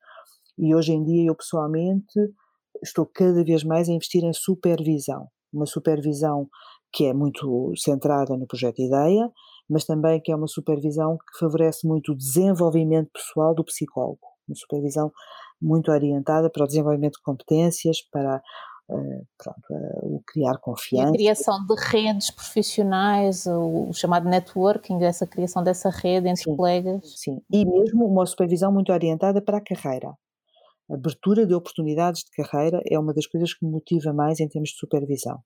E 0.58 0.74
hoje 0.74 0.92
em 0.92 1.04
dia 1.04 1.28
eu 1.28 1.34
pessoalmente 1.34 2.18
estou 2.82 3.04
cada 3.04 3.42
vez 3.42 3.64
mais 3.64 3.88
a 3.88 3.92
investir 3.92 4.22
em 4.22 4.32
supervisão, 4.32 5.28
uma 5.56 5.66
supervisão 5.66 6.48
que 6.92 7.04
é 7.04 7.12
muito 7.12 7.72
centrada 7.76 8.36
no 8.36 8.46
projeto 8.46 8.80
Ideia, 8.80 9.30
mas 9.68 9.84
também 9.84 10.20
que 10.20 10.30
é 10.30 10.36
uma 10.36 10.46
supervisão 10.46 11.16
que 11.18 11.38
favorece 11.38 11.86
muito 11.86 12.12
o 12.12 12.16
desenvolvimento 12.16 13.10
pessoal 13.12 13.54
do 13.54 13.64
psicólogo, 13.64 14.20
uma 14.48 14.54
supervisão 14.54 15.10
muito 15.60 15.90
orientada 15.90 16.50
para 16.50 16.64
o 16.64 16.66
desenvolvimento 16.66 17.14
de 17.14 17.22
competências, 17.22 18.02
para 18.10 18.40
uh, 18.90 19.26
pronto, 19.36 19.60
uh, 19.70 20.16
o 20.16 20.22
criar 20.26 20.58
confiança. 20.58 21.08
E 21.08 21.10
a 21.10 21.12
criação 21.12 21.66
de 21.66 21.74
redes 21.74 22.30
profissionais, 22.30 23.46
o, 23.46 23.88
o, 23.88 23.92
chamado 23.92 24.28
networking, 24.28 25.02
essa 25.02 25.26
criação 25.26 25.62
dessa 25.62 25.90
rede 25.90 26.28
entre 26.28 26.44
sim, 26.44 26.56
colegas. 26.56 27.00
Sim, 27.16 27.40
e 27.50 27.64
mesmo 27.64 28.06
uma 28.06 28.26
supervisão 28.26 28.72
muito 28.72 28.92
orientada 28.92 29.40
para 29.42 29.58
a 29.58 29.62
carreira. 29.62 30.14
Abertura 30.90 31.46
de 31.46 31.54
oportunidades 31.54 32.22
de 32.22 32.30
carreira 32.30 32.80
é 32.90 32.98
uma 32.98 33.12
das 33.12 33.26
coisas 33.26 33.52
que 33.52 33.64
me 33.64 33.72
motiva 33.72 34.12
mais 34.12 34.40
em 34.40 34.48
termos 34.48 34.70
de 34.70 34.76
supervisão 34.76 35.42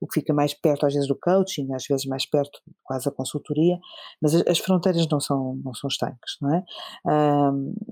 o 0.00 0.06
que 0.06 0.20
fica 0.20 0.32
mais 0.32 0.54
perto 0.54 0.86
às 0.86 0.94
vezes 0.94 1.08
do 1.08 1.16
coaching, 1.16 1.72
às 1.72 1.86
vezes 1.86 2.06
mais 2.06 2.26
perto 2.26 2.60
quase 2.82 3.04
da 3.04 3.10
consultoria, 3.10 3.78
mas 4.20 4.34
as, 4.34 4.46
as 4.46 4.58
fronteiras 4.58 5.06
não 5.08 5.20
são, 5.20 5.56
não 5.64 5.74
são 5.74 5.88
estanques, 5.88 6.36
não 6.40 6.54
é? 6.54 6.64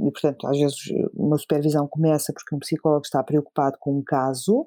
E 0.07 0.11
portanto, 0.11 0.47
às 0.47 0.59
vezes 0.59 0.77
uma 1.15 1.39
supervisão 1.39 1.87
começa 1.87 2.33
porque 2.33 2.55
um 2.55 2.59
psicólogo 2.59 3.05
está 3.05 3.23
preocupado 3.23 3.77
com 3.79 3.99
um 3.99 4.03
caso, 4.03 4.67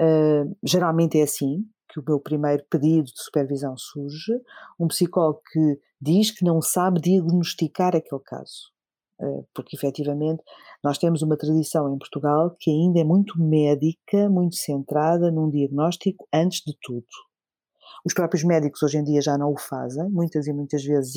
uh, 0.00 0.56
geralmente 0.62 1.18
é 1.18 1.22
assim, 1.22 1.64
que 1.88 1.98
o 1.98 2.04
meu 2.06 2.20
primeiro 2.20 2.64
pedido 2.70 3.06
de 3.06 3.20
supervisão 3.20 3.76
surge, 3.76 4.32
um 4.78 4.86
psicólogo 4.86 5.40
que 5.52 5.80
diz 6.00 6.30
que 6.30 6.44
não 6.44 6.62
sabe 6.62 7.00
diagnosticar 7.00 7.96
aquele 7.96 8.22
caso. 8.22 8.70
Eh, 9.22 9.44
porque 9.54 9.76
efetivamente 9.76 10.42
nós 10.82 10.96
temos 10.96 11.20
uma 11.20 11.36
tradição 11.36 11.92
em 11.94 11.98
Portugal 11.98 12.56
que 12.58 12.70
ainda 12.70 13.00
é 13.00 13.04
muito 13.04 13.34
médica, 13.38 14.30
muito 14.30 14.56
centrada 14.56 15.30
num 15.30 15.50
diagnóstico 15.50 16.26
antes 16.32 16.62
de 16.64 16.74
tudo. 16.80 17.04
Os 18.02 18.14
próprios 18.14 18.42
médicos 18.44 18.82
hoje 18.82 18.96
em 18.96 19.04
dia 19.04 19.20
já 19.20 19.36
não 19.36 19.52
o 19.52 19.58
fazem, 19.58 20.08
muitas 20.08 20.46
e 20.46 20.54
muitas 20.54 20.82
vezes 20.82 21.14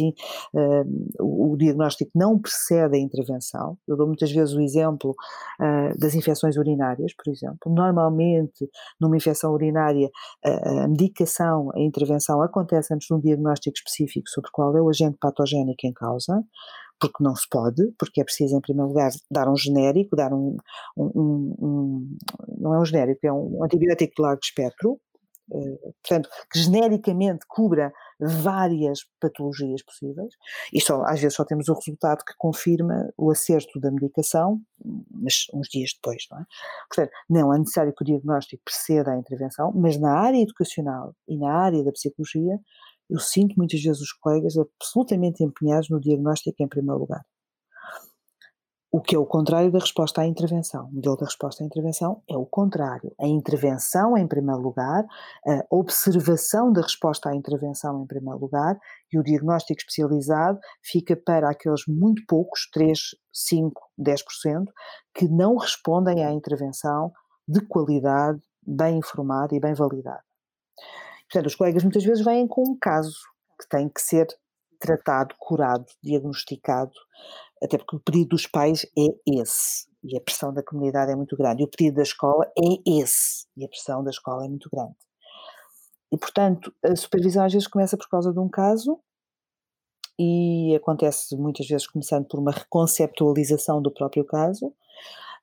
uh, 0.53 1.23
o, 1.23 1.55
diagnóstico 1.55 2.11
não 2.13 2.37
precede 2.37 2.97
a 2.97 2.99
intervenção. 2.99 3.77
Eu 3.87 3.95
dou 3.95 4.05
muitas 4.05 4.29
vezes 4.29 4.53
o 4.53 4.59
exemplo 4.59 5.11
uh, 5.11 5.97
das 5.97 6.13
infecções 6.13 6.57
urinárias, 6.57 7.13
por 7.15 7.31
exemplo. 7.31 7.73
Normalmente, 7.73 8.69
numa 8.99 9.15
infecção 9.15 9.53
urinária, 9.53 10.09
a 10.43 10.87
medicação, 10.89 11.69
a 11.73 11.79
intervenção 11.79 12.41
acontece 12.41 12.93
antes 12.93 13.07
de 13.07 13.13
um 13.13 13.19
diagnóstico 13.19 13.77
específico 13.77 14.27
sobre 14.27 14.49
qual 14.51 14.75
é 14.75 14.81
o 14.81 14.89
agente 14.89 15.17
patogénico 15.21 15.87
em 15.87 15.93
causa 15.93 16.43
porque 17.03 17.21
não 17.21 17.35
se 17.35 17.47
pode, 17.49 17.91
porque 17.99 18.21
é 18.21 18.23
preciso, 18.23 18.55
em 18.55 18.61
primeiro 18.61 18.87
lugar, 18.87 19.11
dar 19.29 19.49
um 19.49 19.57
genérico, 19.57 20.15
dar 20.15 20.31
um, 20.33 20.55
um, 20.95 21.11
um, 21.13 21.55
um 21.59 22.17
não 22.57 22.73
é 22.73 22.79
um 22.79 22.85
genérico, 22.85 23.27
é 23.27 23.33
um 23.33 23.61
antibiótico 23.61 24.13
de 24.15 24.21
largo 24.21 24.39
espectro, 24.41 25.01
eh, 25.51 25.91
portanto, 26.01 26.29
que 26.49 26.59
genericamente 26.59 27.45
cubra 27.45 27.91
várias 28.17 28.99
patologias 29.19 29.83
possíveis, 29.83 30.33
e 30.71 30.79
só, 30.79 31.03
às 31.03 31.19
vezes 31.19 31.35
só 31.35 31.43
temos 31.43 31.67
o 31.67 31.73
resultado 31.73 32.23
que 32.23 32.33
confirma 32.37 33.11
o 33.17 33.29
acerto 33.29 33.77
da 33.81 33.91
medicação, 33.91 34.61
mas 35.11 35.47
uns 35.53 35.67
dias 35.67 35.91
depois, 35.93 36.23
não 36.31 36.39
é? 36.39 36.45
Portanto, 36.87 37.11
não 37.29 37.53
é 37.53 37.59
necessário 37.59 37.93
que 37.93 38.01
o 38.01 38.05
diagnóstico 38.05 38.63
preceda 38.63 39.11
a 39.11 39.17
intervenção, 39.17 39.73
mas 39.75 39.99
na 39.99 40.17
área 40.17 40.41
educacional 40.41 41.13
e 41.27 41.37
na 41.37 41.53
área 41.53 41.83
da 41.83 41.91
psicologia, 41.91 42.57
eu 43.09 43.19
sinto 43.19 43.55
muitas 43.57 43.81
vezes 43.81 44.01
os 44.01 44.11
colegas 44.13 44.55
absolutamente 44.57 45.43
empenhados 45.43 45.89
no 45.89 45.99
diagnóstico 45.99 46.61
em 46.61 46.67
primeiro 46.67 46.99
lugar. 46.99 47.23
O 48.95 49.01
que 49.01 49.15
é 49.15 49.17
o 49.17 49.25
contrário 49.25 49.71
da 49.71 49.79
resposta 49.79 50.21
à 50.21 50.27
intervenção. 50.27 50.85
O 50.85 50.93
modelo 50.93 51.17
da 51.17 51.25
resposta 51.25 51.63
à 51.63 51.65
intervenção 51.65 52.21
é 52.29 52.37
o 52.37 52.45
contrário. 52.45 53.11
A 53.19 53.25
intervenção 53.25 54.15
em 54.15 54.27
primeiro 54.27 54.61
lugar, 54.61 55.03
a 55.47 55.65
observação 55.71 56.71
da 56.71 56.83
resposta 56.83 57.29
à 57.29 57.35
intervenção 57.35 58.03
em 58.03 58.05
primeiro 58.05 58.39
lugar 58.39 58.79
e 59.11 59.17
o 59.17 59.23
diagnóstico 59.23 59.79
especializado 59.79 60.59
fica 60.83 61.15
para 61.15 61.49
aqueles 61.49 61.87
muito 61.87 62.21
poucos, 62.27 62.69
3, 62.71 62.99
5, 63.33 63.81
10%, 63.99 64.65
que 65.11 65.27
não 65.27 65.57
respondem 65.57 66.23
à 66.23 66.31
intervenção 66.31 67.11
de 67.47 67.61
qualidade, 67.65 68.39
bem 68.61 68.99
informada 68.99 69.55
e 69.55 69.59
bem 69.59 69.73
validada. 69.73 70.23
Portanto, 71.33 71.47
os 71.47 71.55
colegas 71.55 71.81
muitas 71.81 72.03
vezes 72.03 72.23
vêm 72.23 72.47
com 72.47 72.61
um 72.61 72.77
caso 72.79 73.17
que 73.59 73.67
tem 73.67 73.89
que 73.89 73.99
ser 73.99 74.27
tratado, 74.79 75.33
curado, 75.39 75.85
diagnosticado, 76.03 76.91
até 77.63 77.75
porque 77.75 77.95
o 77.95 77.99
pedido 77.99 78.29
dos 78.29 78.45
pais 78.45 78.85
é 78.95 79.39
esse, 79.41 79.87
e 80.03 80.15
a 80.15 80.21
pressão 80.21 80.53
da 80.53 80.61
comunidade 80.61 81.11
é 81.11 81.15
muito 81.15 81.35
grande, 81.35 81.63
e 81.63 81.65
o 81.65 81.67
pedido 81.67 81.95
da 81.95 82.03
escola 82.03 82.45
é 82.55 83.01
esse, 83.01 83.47
e 83.57 83.65
a 83.65 83.67
pressão 83.67 84.03
da 84.03 84.11
escola 84.11 84.45
é 84.45 84.47
muito 84.47 84.69
grande. 84.71 84.93
E, 86.11 86.17
portanto, 86.19 86.71
a 86.83 86.95
supervisão 86.95 87.43
às 87.43 87.51
vezes 87.51 87.67
começa 87.67 87.97
por 87.97 88.07
causa 88.07 88.31
de 88.31 88.39
um 88.39 88.47
caso, 88.47 88.99
e 90.19 90.75
acontece 90.75 91.35
muitas 91.35 91.67
vezes 91.67 91.87
começando 91.87 92.27
por 92.27 92.39
uma 92.39 92.51
reconceptualização 92.51 93.81
do 93.81 93.91
próprio 93.91 94.23
caso, 94.23 94.71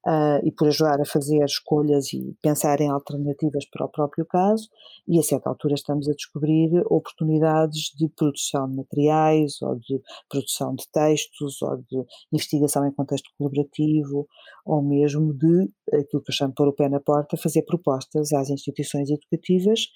uh, 0.07 0.45
e 0.45 0.53
por 0.53 0.69
ajudar 0.69 1.01
a 1.01 1.05
fazer 1.05 1.45
escolhas 1.45 2.13
e 2.13 2.37
pensar 2.43 2.81
em 2.81 2.89
alternativas 2.89 3.65
para 3.71 3.87
o 3.87 3.89
próprio 3.89 4.27
caso, 4.27 4.69
e 5.07 5.19
a 5.19 5.23
certa 5.23 5.49
altura 5.49 5.75
estamos 5.75 6.09
a 6.09 6.13
descobrir 6.13 6.71
oportunidades 6.87 7.93
de 7.97 8.09
produção 8.09 8.69
de 8.69 8.77
materiais, 8.77 9.61
ou 9.63 9.77
de 9.77 10.01
produção 10.29 10.75
de 10.75 10.85
textos, 10.93 11.61
ou 11.63 11.77
de 11.79 12.05
investigação 12.33 12.87
em 12.87 12.93
contexto 12.93 13.31
colaborativo, 13.37 14.27
ou 14.65 14.83
mesmo 14.83 15.33
de, 15.35 15.71
aquilo 15.93 16.23
que 16.23 16.31
eu 16.31 16.35
chamo 16.35 16.55
pôr 16.55 16.69
o 16.69 16.73
pé 16.73 16.89
na 16.89 17.01
porta, 17.01 17.37
fazer 17.37 17.63
propostas 17.63 18.33
às 18.33 18.51
instituições 18.51 19.11
educativas, 19.11 19.87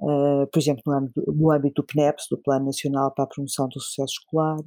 Uh, 0.00 0.44
por 0.50 0.58
exemplo, 0.58 0.82
no 0.84 0.92
âmbito, 0.92 1.22
no 1.32 1.52
âmbito, 1.52 1.82
do 1.82 1.86
PNEPS, 1.86 2.26
do 2.28 2.42
Plano 2.42 2.66
Nacional 2.66 3.14
para 3.14 3.24
a 3.24 3.28
Promoção 3.28 3.68
do 3.68 3.80
Sucesso 3.80 4.14
Escolar, 4.18 4.58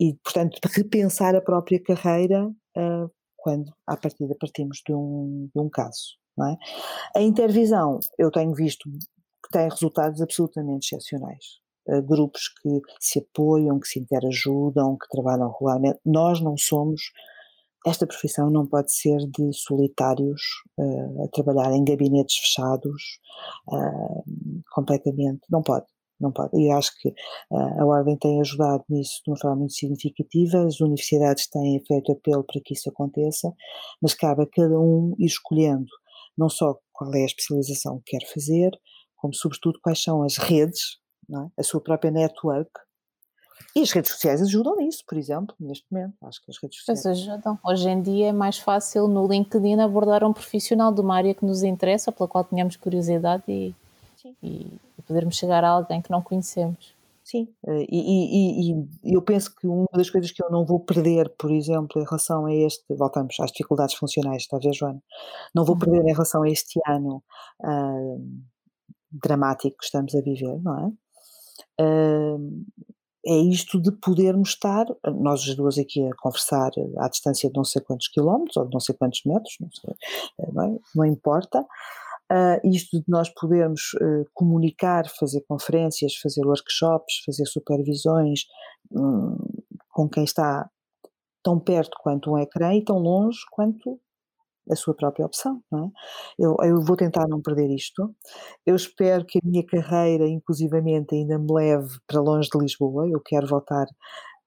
e, 0.00 0.14
portanto, 0.22 0.58
repensar 0.74 1.34
a 1.34 1.40
própria 1.40 1.80
carreira 1.80 2.46
uh, 2.46 3.10
quando, 3.38 3.72
à 3.86 3.96
partida, 3.96 4.34
partimos 4.38 4.82
de 4.84 4.92
um, 4.92 5.48
de 5.54 5.60
um 5.60 5.70
caso. 5.70 6.18
É? 6.40 7.18
A 7.18 7.22
intervisão, 7.22 7.98
eu 8.16 8.30
tenho 8.30 8.54
visto 8.54 8.88
que 8.88 9.50
tem 9.50 9.68
resultados 9.68 10.20
absolutamente 10.20 10.86
excepcionais. 10.86 11.58
Uh, 11.88 12.02
grupos 12.02 12.48
que 12.48 12.80
se 13.00 13.18
apoiam, 13.18 13.80
que 13.80 13.88
se 13.88 13.98
interajudam, 13.98 14.96
que 14.96 15.08
trabalham 15.08 15.50
regularmente. 15.50 15.98
Nós 16.04 16.40
não 16.40 16.56
somos, 16.56 17.00
esta 17.86 18.06
profissão 18.06 18.50
não 18.50 18.66
pode 18.66 18.92
ser 18.92 19.18
de 19.30 19.52
solitários 19.52 20.42
uh, 20.78 21.24
a 21.24 21.28
trabalhar 21.28 21.72
em 21.72 21.82
gabinetes 21.82 22.36
fechados, 22.36 23.18
uh, 23.68 24.24
completamente, 24.70 25.40
não 25.50 25.62
pode 25.62 25.86
não 26.20 26.32
pode. 26.32 26.50
E 26.60 26.70
acho 26.70 26.92
que 27.00 27.08
uh, 27.08 27.80
a 27.80 27.86
Ordem 27.86 28.16
tem 28.16 28.40
ajudado 28.40 28.84
nisso 28.88 29.20
de 29.24 29.30
uma 29.30 29.38
forma 29.38 29.56
muito 29.56 29.74
significativa, 29.74 30.64
as 30.64 30.80
universidades 30.80 31.48
têm 31.48 31.82
feito 31.86 32.12
apelo 32.12 32.44
para 32.44 32.60
que 32.64 32.74
isso 32.74 32.88
aconteça, 32.88 33.52
mas 34.02 34.14
cabe 34.14 34.42
a 34.42 34.46
cada 34.46 34.78
um 34.78 35.14
ir 35.18 35.26
escolhendo 35.26 35.86
não 36.38 36.48
só 36.48 36.78
qual 36.92 37.12
é 37.14 37.22
a 37.22 37.26
especialização 37.26 38.00
que 38.04 38.16
quer 38.16 38.26
fazer, 38.32 38.70
como 39.16 39.34
sobretudo 39.34 39.80
quais 39.82 40.00
são 40.00 40.22
as 40.22 40.36
redes, 40.36 40.98
é? 41.30 41.60
a 41.60 41.62
sua 41.64 41.80
própria 41.80 42.12
network, 42.12 42.70
e 43.74 43.82
as 43.82 43.90
redes 43.90 44.12
sociais 44.12 44.40
ajudam 44.40 44.76
nisso, 44.76 45.04
por 45.06 45.18
exemplo, 45.18 45.54
neste 45.60 45.84
momento. 45.90 46.14
Acho 46.22 46.40
que 46.42 46.50
as 46.50 46.58
redes 46.62 46.78
sociais. 46.78 47.02
Pois 47.02 47.18
ajudam. 47.18 47.58
Hoje 47.64 47.88
em 47.88 48.00
dia 48.00 48.28
é 48.28 48.32
mais 48.32 48.58
fácil 48.58 49.06
no 49.08 49.26
LinkedIn 49.26 49.80
abordar 49.80 50.24
um 50.24 50.32
profissional 50.32 50.92
de 50.92 51.00
uma 51.00 51.16
área 51.16 51.34
que 51.34 51.44
nos 51.44 51.62
interessa, 51.62 52.10
pela 52.10 52.28
qual 52.28 52.44
tenhamos 52.44 52.76
curiosidade 52.76 53.42
e, 53.46 53.74
e, 54.42 54.80
podermos 55.08 55.36
chegar 55.36 55.64
a 55.64 55.70
alguém 55.70 56.00
que 56.00 56.10
não 56.10 56.22
conhecemos. 56.22 56.94
Sim, 57.24 57.48
eh, 57.66 57.86
e, 57.90 58.70
e, 58.70 58.72
e, 58.72 59.14
eu 59.14 59.20
penso 59.20 59.54
que 59.54 59.66
uma 59.66 59.86
das 59.92 60.08
coisas 60.08 60.30
que 60.30 60.42
eu 60.42 60.50
não 60.50 60.64
vou 60.64 60.80
perder, 60.80 61.28
por 61.36 61.50
exemplo, 61.50 62.00
em 62.00 62.04
relação 62.04 62.46
a 62.46 62.54
este, 62.54 62.82
voltamos 62.94 63.36
às 63.40 63.50
dificuldades 63.50 63.96
funcionais, 63.96 64.42
está 64.42 64.56
a 64.56 64.60
ver, 64.60 64.72
Joana? 64.72 65.02
Não 65.54 65.64
vou 65.64 65.74
uhum. 65.74 65.80
perder 65.80 66.08
em 66.08 66.12
relação 66.12 66.42
a 66.42 66.48
este 66.48 66.80
ano 66.86 67.22
uh, 67.60 68.42
dramático 69.10 69.76
que 69.76 69.84
estamos 69.84 70.14
a 70.14 70.20
viver, 70.22 70.58
não 70.62 70.78
é? 71.78 71.82
Uh, 71.82 72.64
é 73.26 73.36
isto 73.36 73.78
de 73.78 73.92
podermos 73.92 74.50
estar, 74.50 74.86
nós 75.20 75.42
as 75.42 75.54
duas 75.54 75.76
aqui 75.76 76.02
a 76.06 76.16
conversar 76.16 76.70
à 76.96 77.08
distância 77.08 77.50
de 77.50 77.56
não 77.56 77.64
sei 77.64 77.82
quantos 77.82 78.08
quilómetros 78.08 78.56
ou 78.56 78.64
de 78.64 78.72
não 78.72 78.80
sei 78.80 78.94
quantos 78.94 79.22
metros, 79.26 79.54
não, 79.60 79.70
sei, 79.70 79.94
eh, 80.40 80.50
não, 80.52 80.64
é? 80.64 80.78
não 80.94 81.04
importa, 81.04 81.66
Uh, 82.30 82.60
isto 82.68 82.98
de 82.98 83.04
nós 83.08 83.28
podermos 83.30 83.94
uh, 83.94 84.24
comunicar, 84.34 85.08
fazer 85.18 85.42
conferências, 85.48 86.14
fazer 86.16 86.44
workshops, 86.44 87.22
fazer 87.24 87.46
supervisões 87.46 88.40
um, 88.92 89.36
com 89.90 90.08
quem 90.08 90.24
está 90.24 90.68
tão 91.42 91.58
perto 91.58 91.96
quanto 92.02 92.30
um 92.30 92.38
ecrã 92.38 92.74
e 92.74 92.84
tão 92.84 92.98
longe 92.98 93.38
quanto 93.50 93.98
a 94.70 94.76
sua 94.76 94.94
própria 94.94 95.24
opção, 95.24 95.62
não 95.70 95.86
é? 95.86 95.88
Eu, 96.38 96.56
eu 96.62 96.84
vou 96.84 96.96
tentar 96.96 97.26
não 97.26 97.40
perder 97.40 97.70
isto. 97.74 98.14
Eu 98.66 98.76
espero 98.76 99.24
que 99.24 99.38
a 99.38 99.46
minha 99.46 99.64
carreira, 99.64 100.28
inclusivamente, 100.28 101.14
ainda 101.14 101.38
me 101.38 101.50
leve 101.50 101.88
para 102.06 102.20
longe 102.20 102.48
de 102.52 102.58
Lisboa. 102.58 103.08
Eu 103.08 103.20
quero 103.24 103.46
voltar 103.46 103.86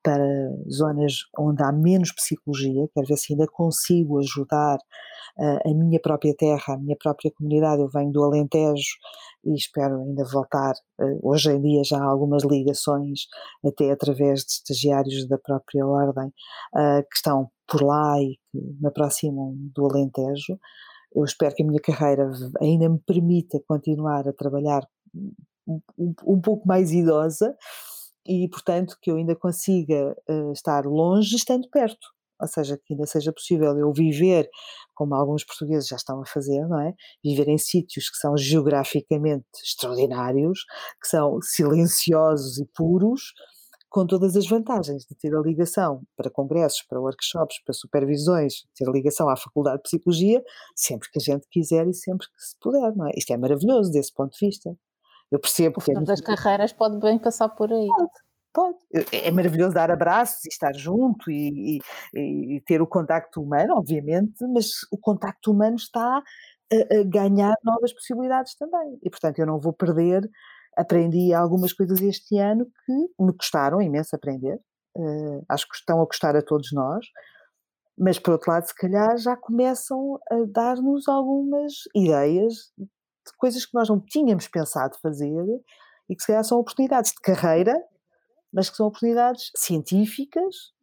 para 0.04 0.26
zonas 0.70 1.14
onde 1.38 1.64
há 1.64 1.72
menos 1.72 2.12
psicologia, 2.12 2.88
quero 2.93 3.08
ver 3.08 3.18
se 3.18 3.34
ainda 3.34 3.45
consigo 3.47 4.20
ajudar 4.20 4.78
uh, 5.38 5.70
a 5.70 5.74
minha 5.74 5.99
própria 5.99 6.34
terra, 6.36 6.74
a 6.74 6.78
minha 6.78 6.95
própria 6.97 7.32
comunidade. 7.32 7.82
Eu 7.82 7.89
venho 7.89 8.12
do 8.12 8.24
Alentejo 8.24 8.95
e 9.45 9.56
espero 9.56 10.02
ainda 10.02 10.24
voltar. 10.26 10.74
Uh, 10.99 11.20
hoje 11.22 11.52
em 11.52 11.62
dia 11.62 11.84
já 11.84 11.99
há 11.99 12.06
algumas 12.06 12.43
ligações, 12.43 13.28
até 13.66 13.91
através 13.91 14.41
de 14.41 14.52
estagiários 14.52 15.28
da 15.28 15.38
própria 15.38 15.86
Ordem, 15.86 16.28
uh, 16.28 17.02
que 17.10 17.16
estão 17.16 17.49
por 17.68 17.84
lá 17.84 18.22
e 18.22 18.38
que 18.52 18.60
me 18.80 18.88
aproximam 18.88 19.54
do 19.76 19.86
Alentejo. 19.86 20.60
Eu 21.14 21.24
espero 21.26 21.54
que 21.54 21.64
a 21.64 21.66
minha 21.66 21.82
carreira 21.82 22.32
ainda 22.62 22.89
me 22.89 22.99
permita 22.99 23.60
continuar 23.68 24.28
a 24.28 24.34
trabalhar 24.34 24.88
um, 25.68 25.82
um, 25.97 26.14
um 26.26 26.41
pouco 26.41 26.68
mais 26.68 26.91
idosa, 26.91 27.56
e, 28.26 28.47
portanto, 28.49 28.97
que 29.01 29.11
eu 29.11 29.17
ainda 29.17 29.36
consiga 29.36 30.15
uh, 30.30 30.51
estar 30.51 30.86
longe 30.86 31.36
estando 31.36 31.69
perto. 31.69 32.07
ou 32.39 32.47
seja, 32.47 32.78
que 32.78 32.93
ainda 32.93 33.05
seja 33.05 33.32
possível 33.32 33.78
eu 33.78 33.91
viver 33.93 34.49
como 34.95 35.15
alguns 35.15 35.43
portugueses 35.43 35.88
já 35.88 35.95
estão 35.95 36.22
a 36.22 36.26
fazer, 36.26 36.67
não 36.67 36.80
é? 36.80 36.93
Viver 37.24 37.47
em 37.49 37.57
sítios 37.57 38.09
que 38.09 38.17
são 38.17 38.36
geograficamente 38.38 39.45
extraordinários, 39.63 40.65
que 41.01 41.07
são 41.07 41.39
silenciosos 41.41 42.59
e 42.59 42.65
puros, 42.76 43.34
com 43.89 44.07
todas 44.07 44.38
as 44.38 44.47
vantagens 44.47 45.05
de 45.05 45.13
ter 45.15 45.36
a 45.36 45.41
ligação 45.41 46.01
para 46.15 46.30
congressos, 46.32 46.82
para 46.84 46.99
workshops, 46.99 47.61
para 47.63 47.74
supervisões, 47.74 48.63
ter 48.74 48.88
a 48.88 48.91
ligação 48.91 49.30
à 49.30 49.36
Faculdade 49.36 49.78
de 49.78 49.84
Psicologia, 49.84 50.41
sempre 50.76 51.09
que 51.11 51.19
a 51.19 51.22
gente 51.22 51.45
quiser 51.51 51.86
e 51.88 51.93
sempre 51.93 52.26
que 52.28 52.41
se 52.41 52.55
puder, 52.59 52.95
não 52.95 53.07
é? 53.07 53.11
Isto 53.17 53.34
é 53.34 53.38
maravilhoso 53.38 53.91
desse 53.91 54.13
ponto 54.13 54.32
de 54.32 54.45
vista. 54.45 54.76
Eu 55.32 55.40
percebo 55.40 55.80
que. 55.80 55.94
Todas 55.94 56.10
é 56.10 56.14
as 56.14 56.22
carreiras 56.22 56.74
pode 56.74 57.00
bem 57.00 57.18
passar 57.18 57.50
por 57.50 57.72
aí. 57.72 57.88
Pode, 57.88 58.12
pode. 58.54 58.78
É, 59.14 59.28
é 59.28 59.32
maravilhoso 59.32 59.74
dar 59.74 59.90
abraços 59.90 60.46
e 60.46 60.50
estar 60.50 60.74
junto 60.74 61.32
e, 61.32 61.80
e, 62.14 62.56
e 62.56 62.62
ter 62.62 62.82
o 62.82 62.88
contacto 62.88 63.42
humano, 63.42 63.78
obviamente, 63.78 64.46
mas 64.48 64.68
o 64.92 64.98
contacto 64.98 65.52
humano 65.52 65.76
está 65.76 66.18
a, 66.18 66.96
a 67.00 67.04
ganhar 67.06 67.56
novas 67.64 67.94
possibilidades 67.94 68.56
também. 68.56 69.00
E, 69.02 69.10
portanto, 69.10 69.40
eu 69.40 69.46
não 69.46 69.60
vou 69.60 69.74
perder 69.74 70.30
aprendi 70.76 71.34
algumas 71.34 71.74
coisas 71.74 72.02
este 72.02 72.38
ano 72.38 72.66
que 72.86 73.24
me 73.24 73.34
custaram 73.34 73.82
imenso 73.82 74.16
aprender, 74.16 74.60
uh, 74.98 75.46
acho 75.50 75.68
que 75.68 75.76
estão 75.76 76.02
a 76.02 76.08
custar 76.08 76.36
a 76.36 76.42
todos 76.42 76.72
nós, 76.72 77.06
mas 77.98 78.18
por 78.18 78.32
outro 78.32 78.52
lado, 78.52 78.66
se 78.66 78.76
calhar 78.76 79.18
já 79.18 79.36
começam 79.36 80.20
a 80.32 80.38
dar-nos 80.48 81.08
algumas 81.08 81.74
ideias 81.96 82.54
de 82.78 82.88
coisas 83.38 83.65
que 83.65 83.74
nós 83.74 83.89
não 83.89 83.99
tínhamos 83.99 84.47
pensado 84.47 84.97
fazer 85.01 85.45
e 86.09 86.15
que 86.15 86.22
se 86.22 86.28
calhar 86.28 86.43
são 86.43 86.59
oportunidades 86.59 87.11
de 87.11 87.22
carreira, 87.22 87.76
mas 88.51 88.69
que 88.69 88.78
são 88.78 88.88
oportunidades 88.88 89.51
científicas. 89.55 90.74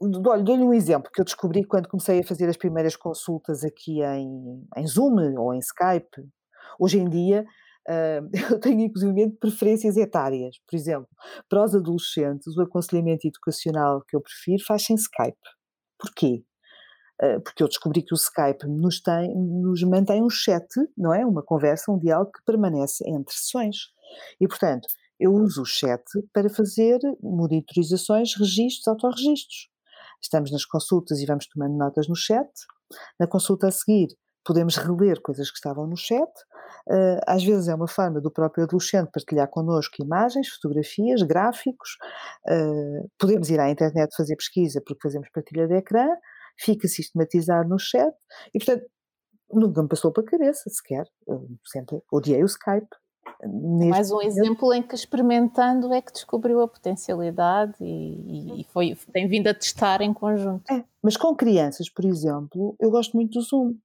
Dou-lhe 0.00 0.62
um 0.62 0.72
exemplo 0.72 1.10
que 1.12 1.20
eu 1.20 1.24
descobri 1.24 1.64
quando 1.64 1.88
comecei 1.88 2.20
a 2.20 2.24
fazer 2.24 2.48
as 2.48 2.56
primeiras 2.56 2.94
consultas 2.94 3.64
aqui 3.64 4.00
em, 4.02 4.64
em 4.76 4.86
Zoom 4.86 5.36
ou 5.38 5.52
em 5.52 5.58
Skype. 5.58 6.28
Hoje 6.78 6.98
em 6.98 7.08
dia, 7.08 7.44
Uh, 7.88 8.28
eu 8.52 8.60
tenho 8.60 8.80
inclusive 8.82 9.30
preferências 9.40 9.96
etárias. 9.96 10.58
Por 10.68 10.76
exemplo, 10.76 11.08
para 11.48 11.64
os 11.64 11.74
adolescentes, 11.74 12.54
o 12.54 12.60
aconselhamento 12.60 13.26
educacional 13.26 14.02
que 14.06 14.14
eu 14.14 14.20
prefiro 14.20 14.62
faz-se 14.66 14.92
em 14.92 14.96
Skype. 14.96 15.38
Porquê? 15.98 16.44
Uh, 17.22 17.40
porque 17.40 17.62
eu 17.62 17.68
descobri 17.68 18.02
que 18.02 18.14
o 18.14 18.16
Skype 18.16 18.66
nos, 18.66 19.00
tem, 19.00 19.34
nos 19.34 19.82
mantém 19.82 20.22
um 20.22 20.30
chat, 20.30 20.66
não 20.96 21.12
é? 21.12 21.26
Uma 21.26 21.42
conversa, 21.42 21.90
um 21.90 21.98
diálogo 21.98 22.30
que 22.32 22.44
permanece 22.44 23.02
entre 23.08 23.34
sessões. 23.34 23.76
E, 24.40 24.46
portanto, 24.46 24.86
eu 25.18 25.32
uso 25.32 25.62
o 25.62 25.66
chat 25.66 26.02
para 26.32 26.48
fazer 26.48 26.98
monitorizações, 27.20 28.34
registros, 28.36 28.86
autorregistros. 28.86 29.68
Estamos 30.22 30.50
nas 30.52 30.64
consultas 30.64 31.18
e 31.20 31.26
vamos 31.26 31.46
tomando 31.48 31.76
notas 31.76 32.08
no 32.08 32.14
chat. 32.14 32.48
Na 33.18 33.26
consulta 33.26 33.68
a 33.68 33.70
seguir, 33.70 34.08
podemos 34.44 34.76
reler 34.76 35.20
coisas 35.20 35.50
que 35.50 35.56
estavam 35.56 35.86
no 35.86 35.96
chat. 35.96 36.30
Uh, 36.86 37.20
às 37.26 37.44
vezes 37.44 37.68
é 37.68 37.74
uma 37.74 37.88
forma 37.88 38.20
do 38.20 38.30
próprio 38.30 38.64
adolescente 38.64 39.10
partilhar 39.12 39.48
connosco 39.48 40.02
imagens, 40.02 40.48
fotografias, 40.48 41.22
gráficos. 41.22 41.96
Uh, 42.48 43.10
podemos 43.18 43.50
ir 43.50 43.60
à 43.60 43.70
internet 43.70 44.14
fazer 44.16 44.36
pesquisa 44.36 44.80
porque 44.86 45.02
fazemos 45.02 45.28
partilha 45.30 45.68
de 45.68 45.74
ecrã, 45.74 46.06
fica 46.58 46.88
sistematizado 46.88 47.68
no 47.68 47.78
chat 47.78 48.14
e, 48.54 48.58
portanto, 48.58 48.86
nunca 49.52 49.82
me 49.82 49.88
passou 49.88 50.12
para 50.12 50.22
a 50.22 50.26
cabeça 50.26 50.68
sequer. 50.68 51.06
Eu 51.26 51.48
sempre 51.64 52.00
odiei 52.12 52.42
o 52.42 52.46
Skype. 52.46 52.88
Mais 53.88 54.10
um 54.10 54.16
momento. 54.16 54.28
exemplo 54.28 54.74
em 54.74 54.82
que 54.82 54.94
experimentando 54.94 55.92
é 55.92 56.02
que 56.02 56.12
descobriu 56.12 56.60
a 56.60 56.68
potencialidade 56.68 57.74
e, 57.80 58.60
e 58.60 58.64
foi, 58.72 58.96
tem 59.12 59.28
vindo 59.28 59.48
a 59.48 59.54
testar 59.54 60.00
em 60.00 60.12
conjunto. 60.12 60.70
É, 60.72 60.84
mas 61.02 61.16
com 61.16 61.36
crianças, 61.36 61.88
por 61.88 62.04
exemplo, 62.04 62.74
eu 62.80 62.90
gosto 62.90 63.16
muito 63.16 63.38
do 63.38 63.42
Zoom. 63.42 63.76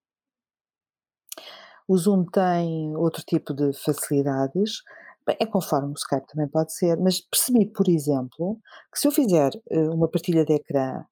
O 1.88 1.98
Zoom 1.98 2.26
tem 2.26 2.96
outro 2.96 3.22
tipo 3.24 3.54
de 3.54 3.74
facilidades, 3.74 4.82
bem, 5.28 5.36
é 5.40 5.46
conforme 5.46 5.90
o 5.90 5.98
Skype 5.98 6.28
também 6.28 6.48
pode 6.48 6.74
ser, 6.74 6.98
mas 6.98 7.20
percebi, 7.20 7.66
por 7.66 7.88
exemplo, 7.90 8.58
que 8.92 9.00
se 9.00 9.08
eu 9.08 9.12
fizer 9.12 9.52
eh, 9.70 9.90
uma 9.90 10.08
partilha 10.08 10.46
de 10.46 10.54
ecrã, 10.54 11.04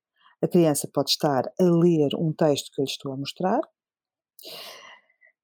a 0.41 0.47
criança 0.47 0.89
pode 0.93 1.11
estar 1.11 1.43
a 1.47 1.63
ler 1.63 2.09
um 2.17 2.33
texto 2.33 2.71
que 2.73 2.81
eu 2.81 2.85
lhe 2.85 2.91
estou 2.91 3.13
a 3.13 3.17
mostrar, 3.17 3.61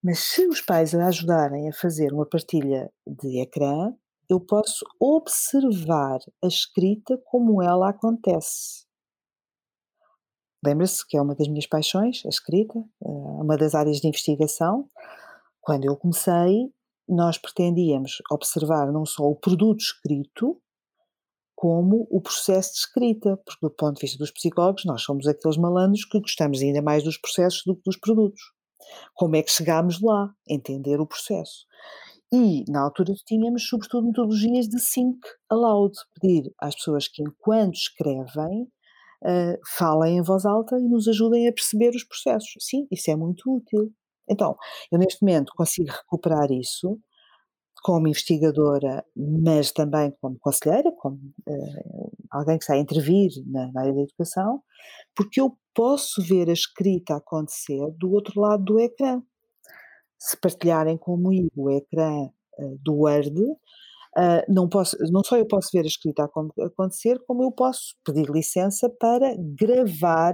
mas 0.04 0.20
se 0.20 0.48
os 0.48 0.62
pais 0.62 0.94
a 0.96 1.08
ajudarem 1.08 1.70
a 1.70 1.74
fazer 1.74 2.14
uma 2.14 2.26
partilha 2.26 2.92
de 3.06 3.42
ecrã, 3.42 3.94
eu 4.30 4.40
posso 4.40 4.86
observar 5.00 6.20
a 6.44 6.48
escrita 6.48 7.18
como 7.26 7.62
ela 7.62 7.90
acontece. 7.90 8.86
Lembra-se 10.66 11.08
que 11.08 11.16
é 11.16 11.22
uma 11.22 11.36
das 11.36 11.48
minhas 11.48 11.68
paixões, 11.68 12.24
a 12.26 12.30
escrita, 12.30 12.78
é 13.04 13.08
uma 13.08 13.56
das 13.58 13.74
áreas 13.74 13.98
de 13.98 14.08
investigação. 14.08 14.90
Quando 15.62 15.86
eu 15.86 15.96
comecei, 15.96 16.74
nós 17.08 17.38
pretendíamos 17.38 18.22
observar 18.32 18.92
não 18.92 19.06
só 19.06 19.24
o 19.24 19.36
produto 19.36 19.80
escrito, 19.80 20.62
como 21.58 22.08
o 22.12 22.22
processo 22.22 22.72
de 22.74 22.78
escrita, 22.78 23.36
porque 23.38 23.66
do 23.66 23.72
ponto 23.72 23.96
de 23.96 24.02
vista 24.02 24.20
dos 24.20 24.30
psicólogos, 24.30 24.86
nós 24.86 25.02
somos 25.02 25.26
aqueles 25.26 25.58
malandros 25.58 26.06
que 26.06 26.20
gostamos 26.20 26.62
ainda 26.62 26.84
mais 26.84 27.04
dos 27.04 27.18
processos 27.18 27.64
do 27.66 27.76
que 27.76 27.82
dos 27.84 27.98
produtos. 27.98 28.40
Como 29.16 29.36
é 29.36 29.42
que 29.42 29.50
chegámos 29.50 30.00
lá? 30.00 30.32
Entender 30.48 31.02
o 31.02 31.08
processo. 31.08 31.66
E, 32.32 32.64
na 32.70 32.84
altura, 32.84 33.12
tínhamos, 33.26 33.68
sobretudo, 33.68 34.06
metodologias 34.06 34.68
de 34.68 34.78
think 34.78 35.18
aloud, 35.50 35.98
pedir 36.22 36.54
às 36.62 36.76
pessoas 36.76 37.08
que, 37.08 37.24
enquanto 37.24 37.74
escrevem, 37.74 38.68
uh, 39.24 39.58
falem 39.76 40.18
em 40.18 40.22
voz 40.22 40.46
alta 40.46 40.78
e 40.78 40.88
nos 40.88 41.08
ajudem 41.08 41.48
a 41.48 41.52
perceber 41.52 41.90
os 41.96 42.04
processos. 42.04 42.54
Sim, 42.60 42.86
isso 42.92 43.10
é 43.10 43.16
muito 43.16 43.52
útil. 43.52 43.92
Então, 44.30 44.56
eu 44.92 45.00
neste 45.00 45.24
momento 45.24 45.54
consigo 45.56 45.90
recuperar 45.90 46.52
isso 46.52 47.00
como 47.84 48.08
investigadora, 48.08 49.04
mas 49.16 49.72
também 49.72 50.12
como 50.22 50.38
conselheira, 50.40 50.92
como 50.98 51.16
uh, 51.16 52.12
alguém 52.32 52.58
que 52.58 52.64
está 52.64 52.74
a 52.74 52.80
intervir 52.80 53.32
na, 53.46 53.72
na, 53.72 53.82
área 53.82 53.94
da 53.94 54.02
educação, 54.02 54.62
porque 55.16 55.40
eu 55.40 55.58
posso 55.74 56.22
ver 56.24 56.50
a 56.50 56.54
escrita 56.54 57.16
acontecer 57.16 57.92
do 57.98 58.12
outro 58.12 58.42
lado 58.42 58.64
do 58.64 58.80
ecrã. 58.80 59.22
Se 60.20 60.36
partilharem 60.38 60.98
comigo 60.98 61.52
o 61.56 61.72
ecrã 61.72 62.26
uh, 62.60 62.78
do 62.84 62.96
Word, 62.96 63.34
Uh, 64.18 64.42
não, 64.52 64.68
posso, 64.68 64.98
não 65.12 65.24
só 65.24 65.38
eu 65.38 65.46
posso 65.46 65.70
ver 65.72 65.84
a 65.84 65.88
escrita 65.88 66.28
acontecer, 66.66 67.20
como 67.28 67.44
eu 67.44 67.52
posso 67.52 67.96
pedir 68.04 68.28
licença 68.32 68.90
para 68.90 69.36
gravar 69.38 70.34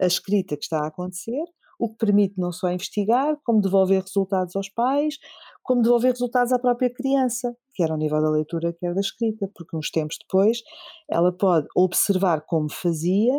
a 0.00 0.06
escrita 0.06 0.56
que 0.56 0.62
está 0.62 0.84
a 0.84 0.86
acontecer, 0.86 1.42
o 1.78 1.88
que 1.88 1.96
permite 1.96 2.38
não 2.38 2.50
só 2.52 2.70
investigar, 2.70 3.36
como 3.44 3.60
devolver 3.60 4.02
resultados 4.02 4.56
aos 4.56 4.68
pais, 4.68 5.16
como 5.62 5.82
devolver 5.82 6.12
resultados 6.12 6.52
à 6.52 6.58
própria 6.58 6.92
criança, 6.92 7.54
quer 7.74 7.90
ao 7.90 7.96
nível 7.96 8.20
da 8.20 8.30
leitura, 8.30 8.72
quer 8.72 8.94
da 8.94 9.00
escrita, 9.00 9.48
porque 9.54 9.76
uns 9.76 9.90
tempos 9.90 10.16
depois 10.18 10.62
ela 11.08 11.32
pode 11.32 11.68
observar 11.76 12.42
como 12.42 12.70
fazia, 12.70 13.34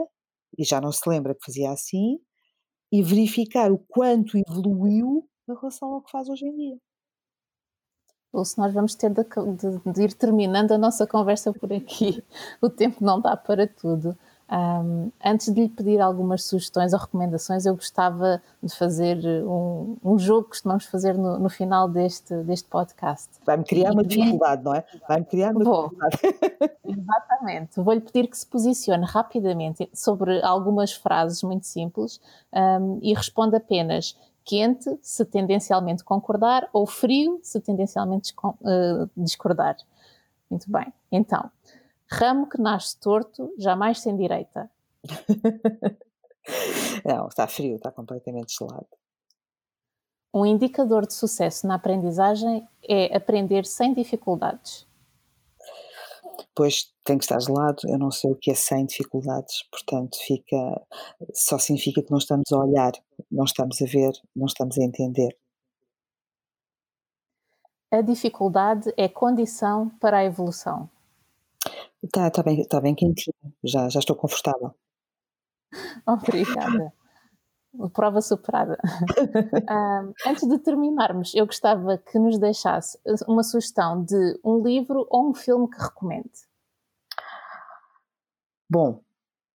e 0.57 0.63
já 0.63 0.79
não 0.79 0.91
se 0.91 1.07
lembra 1.07 1.35
que 1.35 1.45
fazia 1.45 1.71
assim, 1.71 2.19
e 2.91 3.03
verificar 3.03 3.71
o 3.71 3.77
quanto 3.87 4.37
evoluiu 4.37 5.27
em 5.47 5.53
relação 5.53 5.93
ao 5.93 6.01
que 6.01 6.11
faz 6.11 6.29
hoje 6.29 6.45
em 6.45 6.55
dia 6.55 6.77
ou 8.31 8.45
se 8.45 8.57
nós 8.57 8.73
vamos 8.73 8.95
ter 8.95 9.09
de, 9.09 9.23
de, 9.23 9.91
de, 9.91 10.03
ir 10.03 10.13
terminando 10.13 10.71
a 10.71 10.77
nossa 10.77 11.07
conversa 11.07 11.51
por 11.51 11.73
aqui. 11.73 12.23
O 12.61 12.69
tempo 12.69 13.03
não 13.03 13.19
dá 13.19 13.35
para 13.35 13.67
tudo. 13.67 14.17
Um, 14.51 15.11
antes 15.23 15.53
de 15.53 15.61
lhe 15.61 15.69
pedir 15.69 16.01
algumas 16.01 16.43
sugestões 16.43 16.91
ou 16.91 16.99
recomendações, 16.99 17.67
eu 17.67 17.75
gostava 17.75 18.41
de 18.63 18.75
fazer 18.75 19.17
um, 19.45 19.95
um 20.03 20.17
jogo 20.17 20.45
que 20.45 20.49
costumamos 20.49 20.85
fazer 20.85 21.15
no, 21.15 21.37
no, 21.37 21.49
final 21.49 21.87
deste, 21.87 22.33
deste 22.43 22.67
podcast. 22.67 23.29
Vai-me 23.45 23.63
criar 23.63 23.89
e 23.89 23.93
uma 23.93 24.03
dificuldade, 24.03 24.63
não 24.63 24.73
é? 24.73 24.83
Vai-me 25.07 25.25
criar 25.25 25.51
uma 25.51 25.63
Vou. 25.63 25.89
dificuldade. 25.89 26.17
Exatamente. 26.83 27.79
Vou-lhe 27.79 28.01
pedir 28.01 28.27
que 28.27 28.37
se 28.37 28.45
posicione 28.45 29.05
rapidamente 29.05 29.87
sobre 29.93 30.41
algumas 30.43 30.93
frases 30.93 31.43
muito 31.43 31.67
simples 31.67 32.19
um, 32.51 32.99
e 33.03 33.13
responda 33.13 33.57
apenas 33.57 34.17
quente, 34.43 34.97
se 35.03 35.23
tendencialmente 35.25 36.03
concordar, 36.03 36.67
ou 36.73 36.87
frio, 36.87 37.39
se 37.43 37.61
tendencialmente 37.61 38.33
uh, 38.43 39.07
discordar. 39.15 39.77
Muito 40.49 40.71
bem. 40.71 40.91
Então, 41.11 41.51
ramo 42.11 42.47
que 42.47 42.61
nasce 42.61 42.99
torto, 42.99 43.53
jamais 43.57 43.99
sem 43.99 44.15
direita. 44.15 44.69
Não, 47.05 47.27
está 47.27 47.47
frio, 47.47 47.75
está 47.75 47.91
completamente 47.91 48.55
gelado. 48.57 48.87
Um 50.33 50.45
indicador 50.45 51.05
de 51.05 51.13
sucesso 51.13 51.67
na 51.67 51.75
aprendizagem 51.75 52.67
é 52.87 53.15
aprender 53.15 53.65
sem 53.65 53.93
dificuldades 53.93 54.87
depois 56.59 56.93
tem 57.05 57.17
que 57.17 57.23
estar 57.23 57.39
gelado, 57.39 57.81
eu 57.87 57.97
não 57.97 58.11
sei 58.11 58.31
o 58.31 58.35
que 58.35 58.51
é 58.51 58.53
sem 58.53 58.85
dificuldades, 58.85 59.63
portanto 59.71 60.17
fica, 60.19 60.57
só 61.33 61.57
significa 61.57 62.03
que 62.03 62.11
não 62.11 62.17
estamos 62.17 62.51
a 62.51 62.57
olhar, 62.57 62.91
não 63.31 63.45
estamos 63.45 63.81
a 63.81 63.85
ver, 63.85 64.11
não 64.35 64.45
estamos 64.45 64.77
a 64.77 64.83
entender. 64.83 65.37
A 67.91 68.01
dificuldade 68.01 68.93
é 68.97 69.07
condição 69.07 69.89
para 69.99 70.17
a 70.17 70.25
evolução. 70.25 70.89
Está 72.03 72.31
tá 72.31 72.43
bem, 72.43 72.65
tá 72.65 72.79
bem 72.79 72.95
quentinho, 72.95 73.35
já, 73.63 73.89
já 73.89 73.99
estou 73.99 74.15
confortável. 74.15 74.73
Obrigada. 76.07 76.93
Prova 77.93 78.21
superada. 78.21 78.77
um, 79.69 80.13
antes 80.27 80.47
de 80.47 80.57
terminarmos, 80.59 81.35
eu 81.35 81.45
gostava 81.45 81.97
que 81.97 82.17
nos 82.17 82.39
deixasse 82.39 82.97
uma 83.27 83.43
sugestão 83.43 84.03
de 84.03 84.39
um 84.43 84.63
livro 84.63 85.05
ou 85.09 85.29
um 85.29 85.35
filme 85.35 85.69
que 85.69 85.79
recomende. 85.79 86.47
Bom, 88.67 89.01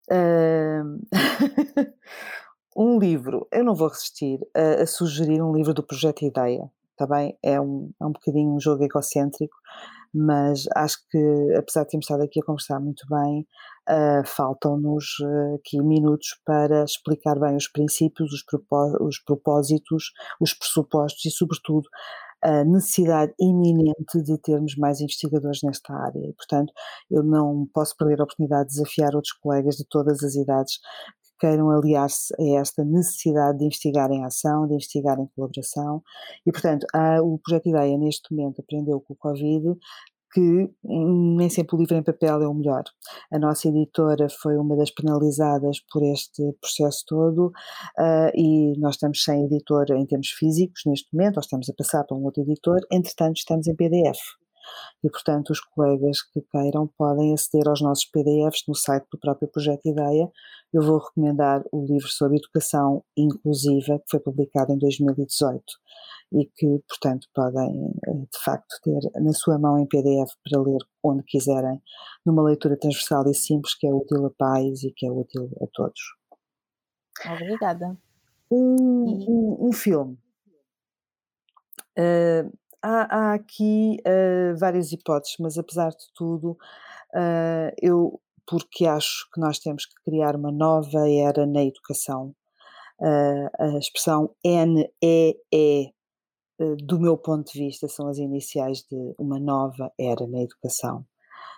um 2.77 2.99
livro, 2.99 3.49
eu 3.51 3.65
não 3.65 3.75
vou 3.75 3.89
resistir 3.89 4.39
a, 4.55 4.83
a, 4.83 4.87
sugerir 4.87 5.43
um 5.43 5.53
livro 5.53 5.73
do 5.73 5.83
Projeto 5.83 6.25
Ideia, 6.25 6.71
está 6.93 7.07
bem? 7.07 7.37
É 7.43 7.61
um, 7.61 7.91
é 8.01 8.07
um 8.07 8.13
bocadinho 8.13 8.55
um 8.55 8.61
jogo 8.61 8.85
egocêntrico, 8.85 9.57
mas 10.15 10.65
acho 10.77 10.99
que, 11.11 11.19
apesar 11.59 11.83
de 11.83 11.91
termos 11.91 12.05
estado 12.05 12.23
aqui 12.23 12.41
a 12.41 12.45
conversar 12.45 12.79
muito 12.79 13.05
bem, 13.09 13.47
uh, 13.91 14.25
faltam-nos 14.25 15.05
uh, 15.21 15.57
aqui 15.57 15.83
minutos 15.83 16.41
para 16.45 16.85
explicar 16.85 17.39
bem 17.41 17.57
os 17.57 17.67
princípios, 17.69 18.33
os, 18.33 18.45
propó 18.45 18.97
os 19.01 19.19
propósitos, 19.19 20.13
os 20.41 20.55
pressupostos 20.55 21.25
e, 21.25 21.31
sobretudo, 21.31 21.89
a 22.43 22.63
necessidade 22.63 23.33
iminente 23.41 24.23
de 24.23 24.39
termos 24.39 24.77
mais 24.77 25.01
investigadores 25.01 25.61
nesta 25.63 25.95
área. 25.95 26.21
E, 26.21 26.33
portanto, 26.35 26.73
eu 27.11 27.23
não 27.23 27.67
posso 27.73 27.97
perder 27.97 28.21
a 28.21 28.25
oportunidade 28.25 28.69
de 28.69 28.75
desafiar 28.75 29.17
outros 29.17 29.33
colegas 29.33 29.77
de 29.77 29.85
todas 29.89 30.23
as 30.23 30.35
idades 30.35 30.79
queiram 31.45 31.71
aliar-se 31.71 32.33
a 32.41 32.59
esta 32.59 32.83
necessidade 32.83 33.59
de 33.59 33.67
investigar 33.67 34.11
em 34.11 34.25
ação, 34.25 34.67
de 34.67 34.73
investigar 34.73 35.21
em 35.21 35.29
colaboração. 35.37 36.03
E, 36.47 36.51
portanto, 36.51 36.87
a, 36.95 37.21
o 37.21 37.39
Projeto 37.39 37.69
Ideia, 37.69 37.99
neste 37.99 38.35
momento, 38.35 38.61
aprendeu 38.63 38.99
com 38.99 39.13
o 39.13 39.17
Covid 39.17 39.79
que 40.33 40.69
nem 40.83 41.49
sempre 41.49 41.77
o 41.77 41.79
livro 41.79 41.95
em 41.95 42.03
papel 42.03 42.43
é 42.43 42.49
o 42.49 42.55
melhor. 42.55 42.83
A 43.33 43.39
nossa 43.39 43.69
editora 43.69 44.27
foi 44.29 44.57
uma 44.57 44.75
das 44.75 44.91
penalizadas 44.91 45.79
por 45.93 46.03
este 46.03 46.43
processo 46.61 47.05
todo 47.07 47.53
uh, 47.97 48.31
e 48.35 48.77
nós 48.81 48.97
estamos 48.97 49.23
sem 49.23 49.45
editor 49.45 49.93
em 49.93 50.05
termos 50.05 50.31
físicos 50.31 50.83
neste 50.87 51.07
momento, 51.15 51.37
nós 51.37 51.45
estamos 51.45 51.71
a 51.71 51.73
passar 51.73 52.03
para 52.03 52.17
um 52.17 52.25
outro 52.25 52.43
editor, 52.43 52.81
entretanto 52.91 53.37
estamos 53.37 53.69
em 53.69 53.77
PDF 53.77 54.19
e, 55.03 55.11
portanto, 55.11 55.51
os 55.51 55.61
colegas 55.61 56.23
que 56.23 56.41
queiram 56.43 56.87
podem 56.99 57.33
aceder 57.33 57.69
aos 57.69 57.81
nossos 57.81 58.05
PDFs 58.07 58.65
no 58.67 58.75
site 58.75 59.07
do 59.11 59.19
próprio 59.19 59.49
Projeto 59.49 59.87
Ideia. 59.87 60.31
Eu 60.73 60.83
vou 60.83 60.99
recomendar 60.99 61.63
o 61.73 61.85
livro 61.85 62.09
sobre 62.09 62.39
educação 62.39 63.05
inclusiva, 63.17 63.99
que 63.99 64.11
foi 64.11 64.21
publicado 64.21 64.73
em 64.73 64.79
2018 64.79 65.63
e 66.33 66.47
que, 66.47 66.83
portanto, 66.89 67.29
podem 67.33 67.93
eh, 68.07 68.13
de 68.13 68.39
facto 68.45 68.81
ter 68.83 69.21
na 69.21 69.33
sua 69.33 69.59
mão 69.59 69.79
em 69.79 69.87
PDF 69.87 70.33
para 70.43 70.61
ler 70.61 70.79
onde 71.03 71.23
quiserem, 71.23 71.81
numa 72.27 72.43
leitura 72.43 72.77
transversal 72.77 73.29
e 73.29 73.35
simples 73.35 73.75
que 73.75 73.87
é 73.87 73.93
útil 73.93 74.27
a 74.27 74.31
pais 74.31 74.83
e 74.83 74.91
que 74.91 75.07
é 75.07 75.11
útil 75.11 75.49
a 75.63 75.67
todos. 75.73 76.01
Obrigada. 77.25 77.97
Um, 78.51 79.05
um, 79.29 79.69
um 79.69 79.73
filme. 79.73 80.19
Uh, 81.97 82.51
há, 82.85 83.31
há 83.31 83.35
aqui 83.35 83.97
uh, 84.07 84.57
várias 84.59 84.93
hipóteses, 84.93 85.37
mas 85.41 85.57
apesar 85.57 85.91
de 85.91 86.07
tudo, 86.15 86.53
uh, 87.15 87.73
eu, 87.81 88.21
porque 88.47 88.87
acho 88.87 89.27
que 89.33 89.41
nós 89.41 89.59
temos 89.59 89.87
que 89.87 89.95
criar 90.05 90.37
uma 90.37 90.53
nova 90.53 91.09
era 91.09 91.47
na 91.47 91.65
educação, 91.65 92.35
uh, 93.01 93.49
a 93.59 93.79
expressão 93.79 94.35
NEE, 94.45 95.95
do 96.87 97.01
meu 97.01 97.19
ponto 97.19 97.53
de 97.53 97.59
vista, 97.59 97.89
são 97.89 98.07
as 98.07 98.19
iniciais 98.19 98.85
de 98.89 99.15
uma 99.19 99.41
nova 99.41 99.91
era 99.99 100.25
na 100.29 100.41
educação. 100.41 101.05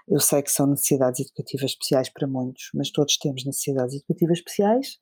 Eu 0.09 0.21
sei 0.21 0.41
que 0.41 0.51
são 0.51 0.69
necessidades 0.69 1.21
educativas 1.21 1.73
especiais 1.73 2.09
para 2.09 2.27
muitos, 2.27 2.71
mas 2.73 2.91
todos 2.91 3.19
temos 3.19 3.45
necessidades 3.45 3.97
educativas 3.97 4.39
especiais 4.39 4.99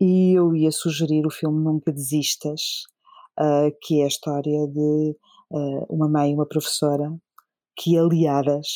e 0.00 0.34
eu 0.34 0.54
ia 0.54 0.70
sugerir 0.70 1.26
o 1.26 1.30
filme 1.30 1.64
Nunca 1.64 1.90
Desistas, 1.90 2.84
uh, 3.40 3.74
que 3.82 4.02
é 4.02 4.04
a 4.04 4.08
história 4.08 4.68
de 4.68 5.16
uma 5.88 6.08
mãe 6.08 6.32
e 6.32 6.34
uma 6.34 6.46
professora 6.46 7.14
que, 7.76 7.96
aliadas, 7.98 8.66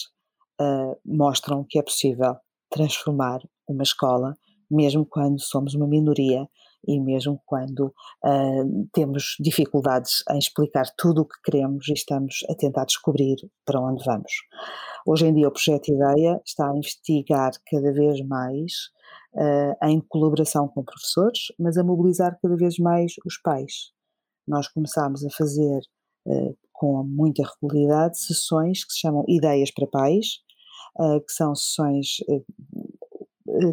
uh, 0.60 0.96
mostram 1.04 1.64
que 1.68 1.78
é 1.78 1.82
possível 1.82 2.36
transformar 2.70 3.40
uma 3.66 3.82
escola, 3.82 4.34
mesmo 4.70 5.06
quando 5.06 5.40
somos 5.40 5.74
uma 5.74 5.86
minoria 5.86 6.46
e 6.86 7.00
mesmo 7.00 7.40
quando 7.44 7.86
uh, 8.24 8.88
temos 8.92 9.36
dificuldades 9.40 10.22
em 10.30 10.38
explicar 10.38 10.84
tudo 10.96 11.22
o 11.22 11.26
que 11.26 11.40
queremos 11.44 11.88
e 11.88 11.92
estamos 11.92 12.38
a 12.48 12.54
tentar 12.54 12.84
descobrir 12.84 13.36
para 13.64 13.80
onde 13.80 14.04
vamos. 14.04 14.32
Hoje 15.06 15.26
em 15.26 15.34
dia 15.34 15.48
o 15.48 15.52
Projeto 15.52 15.88
Ideia 15.88 16.40
está 16.44 16.70
a 16.70 16.76
investigar 16.76 17.52
cada 17.70 17.92
vez 17.92 18.24
mais 18.26 18.72
uh, 19.34 19.86
em 19.86 20.00
colaboração 20.08 20.68
com 20.68 20.84
professores, 20.84 21.52
mas 21.58 21.76
a 21.76 21.84
mobilizar 21.84 22.38
cada 22.40 22.56
vez 22.56 22.78
mais 22.78 23.14
os 23.26 23.38
pais. 23.38 23.92
Nós 24.46 24.68
começamos 24.68 25.24
a 25.24 25.30
fazer 25.30 25.80
uh, 26.26 26.56
com 26.78 27.02
muita 27.02 27.42
regularidade 27.42 28.18
sessões 28.18 28.84
que 28.84 28.92
se 28.92 29.00
chamam 29.00 29.24
Ideias 29.28 29.70
para 29.70 29.86
Pais, 29.86 30.38
uh, 30.98 31.20
que 31.20 31.32
são 31.32 31.54
sessões 31.54 32.18
uh, 32.28 32.44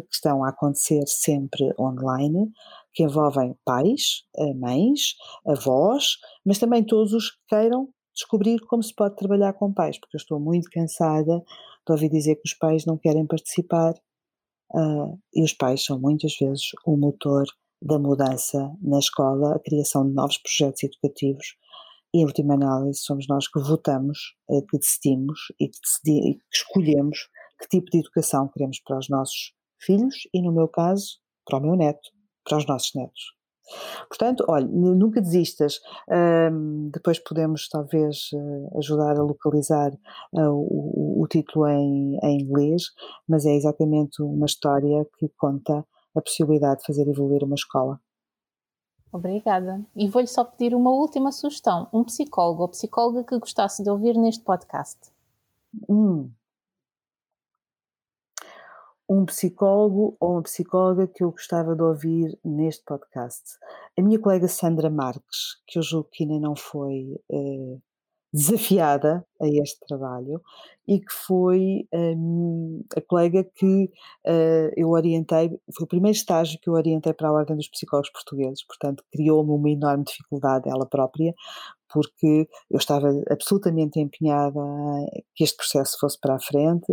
que 0.00 0.14
estão 0.14 0.42
a 0.42 0.48
acontecer 0.48 1.02
sempre 1.06 1.72
online, 1.78 2.50
que 2.92 3.04
envolvem 3.04 3.54
pais, 3.64 4.22
mães, 4.56 5.14
avós, 5.46 6.16
mas 6.44 6.58
também 6.58 6.82
todos 6.82 7.12
os 7.12 7.30
que 7.30 7.38
queiram 7.48 7.88
descobrir 8.16 8.58
como 8.60 8.82
se 8.82 8.94
pode 8.94 9.16
trabalhar 9.16 9.52
com 9.52 9.72
pais, 9.72 9.98
porque 10.00 10.16
eu 10.16 10.20
estou 10.20 10.40
muito 10.40 10.70
cansada 10.70 11.38
de 11.86 11.92
ouvir 11.92 12.08
dizer 12.08 12.36
que 12.36 12.46
os 12.46 12.54
pais 12.54 12.86
não 12.86 12.96
querem 12.96 13.26
participar 13.26 13.94
uh, 14.74 15.18
e 15.34 15.44
os 15.44 15.52
pais 15.52 15.84
são 15.84 16.00
muitas 16.00 16.34
vezes 16.40 16.70
o 16.84 16.96
motor 16.96 17.44
da 17.80 17.98
mudança 17.98 18.74
na 18.80 18.98
escola, 18.98 19.54
a 19.54 19.58
criação 19.60 20.08
de 20.08 20.14
novos 20.14 20.38
projetos 20.38 20.82
educativos 20.82 21.54
e, 22.16 22.20
em 22.20 22.24
última 22.24 22.54
análise, 22.54 23.00
somos 23.00 23.26
nós 23.28 23.46
que 23.46 23.60
votamos, 23.60 24.34
eh, 24.50 24.62
que 24.70 24.78
decidimos 24.78 25.38
e 25.60 25.68
que, 25.68 25.78
decidi, 25.82 26.38
que 26.38 26.56
escolhemos 26.56 27.28
que 27.60 27.68
tipo 27.68 27.90
de 27.90 27.98
educação 27.98 28.48
queremos 28.48 28.80
para 28.80 28.98
os 28.98 29.08
nossos 29.08 29.52
filhos 29.78 30.14
e, 30.32 30.40
no 30.40 30.52
meu 30.52 30.66
caso, 30.66 31.18
para 31.44 31.58
o 31.58 31.60
meu 31.60 31.76
neto, 31.76 32.08
para 32.44 32.56
os 32.56 32.66
nossos 32.66 32.94
netos. 32.94 33.36
Portanto, 34.08 34.44
olha, 34.48 34.66
nunca 34.66 35.20
desistas. 35.20 35.80
Depois 36.92 37.18
podemos 37.18 37.68
talvez 37.68 38.30
eh, 38.32 38.78
ajudar 38.78 39.18
a 39.18 39.22
localizar 39.22 39.92
uh, 40.32 40.50
o, 40.50 41.22
o, 41.22 41.26
título 41.26 41.66
em, 41.66 42.16
em, 42.22 42.40
inglês, 42.42 42.84
mas 43.28 43.44
é 43.44 43.54
exatamente 43.54 44.22
uma 44.22 44.46
história 44.46 45.04
que 45.18 45.28
conta 45.36 45.84
a 46.16 46.22
possibilidade 46.22 46.80
de 46.80 46.86
fazer 46.86 47.08
evoluir 47.08 47.42
uma 47.42 47.56
escola. 47.56 48.00
Obrigada. 49.12 49.84
E 49.94 50.08
vou-lhe 50.08 50.26
só 50.26 50.44
pedir 50.44 50.74
uma 50.74 50.90
última 50.90 51.32
sugestão: 51.32 51.88
um 51.92 52.04
psicólogo 52.04 52.62
ou 52.62 52.68
psicóloga 52.68 53.24
que 53.24 53.38
gostasse 53.38 53.82
de 53.82 53.90
ouvir 53.90 54.16
neste 54.16 54.42
podcast. 54.44 54.98
Hum. 55.88 56.30
Um 59.08 59.24
psicólogo 59.24 60.16
ou 60.18 60.32
uma 60.32 60.42
psicóloga 60.42 61.06
que 61.06 61.22
eu 61.22 61.30
gostava 61.30 61.76
de 61.76 61.82
ouvir 61.82 62.36
neste 62.44 62.84
podcast. 62.84 63.56
A 63.96 64.02
minha 64.02 64.18
colega 64.18 64.48
Sandra 64.48 64.90
Marques, 64.90 65.62
que 65.66 65.78
eu 65.78 65.82
julgo 65.82 66.08
que 66.10 66.24
ainda 66.24 66.40
não 66.40 66.56
foi 66.56 67.16
eh, 67.30 67.78
desafiada 68.32 69.24
a 69.40 69.46
este 69.46 69.78
trabalho 69.86 70.40
e 70.86 71.00
que 71.00 71.12
foi 71.26 71.86
um, 71.92 72.84
a 72.96 73.00
colega 73.00 73.44
que 73.44 73.84
uh, 74.26 74.70
eu 74.76 74.90
orientei, 74.90 75.48
foi 75.74 75.84
o 75.84 75.88
primeiro 75.88 76.16
estágio 76.16 76.58
que 76.60 76.68
eu 76.68 76.74
orientei 76.74 77.12
para 77.12 77.28
a 77.28 77.32
Ordem 77.32 77.56
dos 77.56 77.68
Psicólogos 77.68 78.10
Portugueses, 78.10 78.64
portanto 78.64 79.04
criou-me 79.12 79.50
uma 79.50 79.70
enorme 79.70 80.04
dificuldade 80.04 80.68
ela 80.68 80.86
própria, 80.86 81.34
porque 81.92 82.48
eu 82.70 82.78
estava 82.78 83.08
absolutamente 83.30 83.98
empenhada 83.98 84.60
que 85.34 85.44
este 85.44 85.56
processo 85.56 85.96
fosse 85.98 86.18
para 86.20 86.36
a 86.36 86.40
frente, 86.40 86.86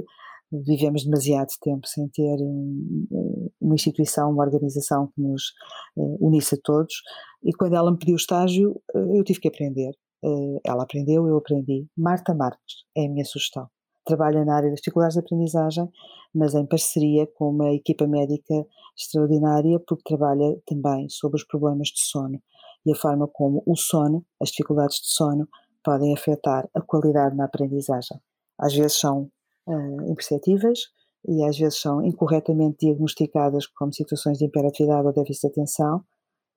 vivemos 0.52 1.04
demasiado 1.04 1.50
tempo 1.62 1.88
sem 1.88 2.08
ter 2.10 2.38
um, 2.42 3.50
uma 3.60 3.76
instituição, 3.76 4.32
uma 4.32 4.44
organização 4.44 5.08
que 5.08 5.22
nos 5.22 5.52
uh, 5.98 6.26
unisse 6.26 6.56
a 6.56 6.58
todos, 6.64 6.96
e 7.44 7.52
quando 7.54 7.76
ela 7.76 7.92
me 7.92 7.98
pediu 7.98 8.14
o 8.14 8.18
estágio, 8.18 8.72
uh, 8.96 9.18
eu 9.18 9.24
tive 9.24 9.40
que 9.40 9.48
aprender. 9.48 9.94
Eh, 10.24 10.62
ela 10.66 10.84
aprendeu, 10.84 11.28
eu 11.28 11.38
aprendi. 11.38 11.88
Marta 11.98 12.34
Marques 12.34 12.86
é 12.96 13.06
a 13.06 13.10
minha 13.10 13.26
sugestão. 13.26 13.68
Trabalha 14.06 14.44
na 14.46 14.56
área 14.56 14.70
das 14.70 14.80
dificuldades 14.80 15.16
de 15.16 15.22
aprendizagem, 15.22 15.90
mas 16.34 16.54
em 16.56 16.66
parceria 16.66 17.28
com 17.36 17.50
uma 17.50 17.72
equipa 17.74 18.08
médica 18.08 18.54
extraordinária, 18.98 19.80
porque 19.88 20.04
trabalha 20.04 20.58
também 20.66 21.08
sobre 21.10 21.38
os 21.38 21.46
problemas 21.46 21.88
de 21.90 22.02
sono 22.02 22.42
e 22.86 22.92
a 22.92 22.96
forma 22.96 23.28
como 23.28 23.64
o 23.66 23.76
sono, 23.76 24.26
as 24.42 24.50
dificuldades 24.50 24.98
de 24.98 25.08
sono, 25.08 25.48
podem 25.84 26.14
afetar 26.14 26.68
a 26.74 26.82
qualidade 26.82 27.36
na 27.36 27.46
aprendizagem. 27.46 28.20
Às 28.60 28.74
vezes 28.74 29.00
são 29.00 29.30
uh, 29.68 30.12
imperceptíveis 30.12 30.80
e 31.28 31.44
às 31.44 31.58
vezes 31.58 31.80
são 31.80 32.04
incorretamente 32.04 32.86
diagnosticadas 32.86 33.68
como 33.68 33.94
situações 33.94 34.38
de 34.38 34.46
hiperatividade 34.46 35.08
ou 35.08 35.14
déficit 35.14 35.48
de 35.48 35.48
atenção, 35.48 36.04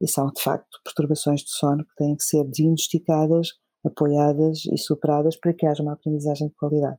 e 0.00 0.08
são, 0.08 0.26
de 0.30 0.42
facto, 0.42 0.78
perturbações 0.84 1.40
de 1.40 1.50
sono 1.50 1.84
que 1.84 1.94
têm 1.96 2.16
que 2.16 2.24
ser 2.24 2.44
diagnosticadas, 2.44 3.48
apoiadas 3.84 4.64
e 4.66 4.76
superadas 4.76 5.36
para 5.36 5.52
que 5.52 5.66
haja 5.66 5.82
uma 5.82 5.92
aprendizagem 5.92 6.48
de 6.48 6.54
qualidade. 6.54 6.98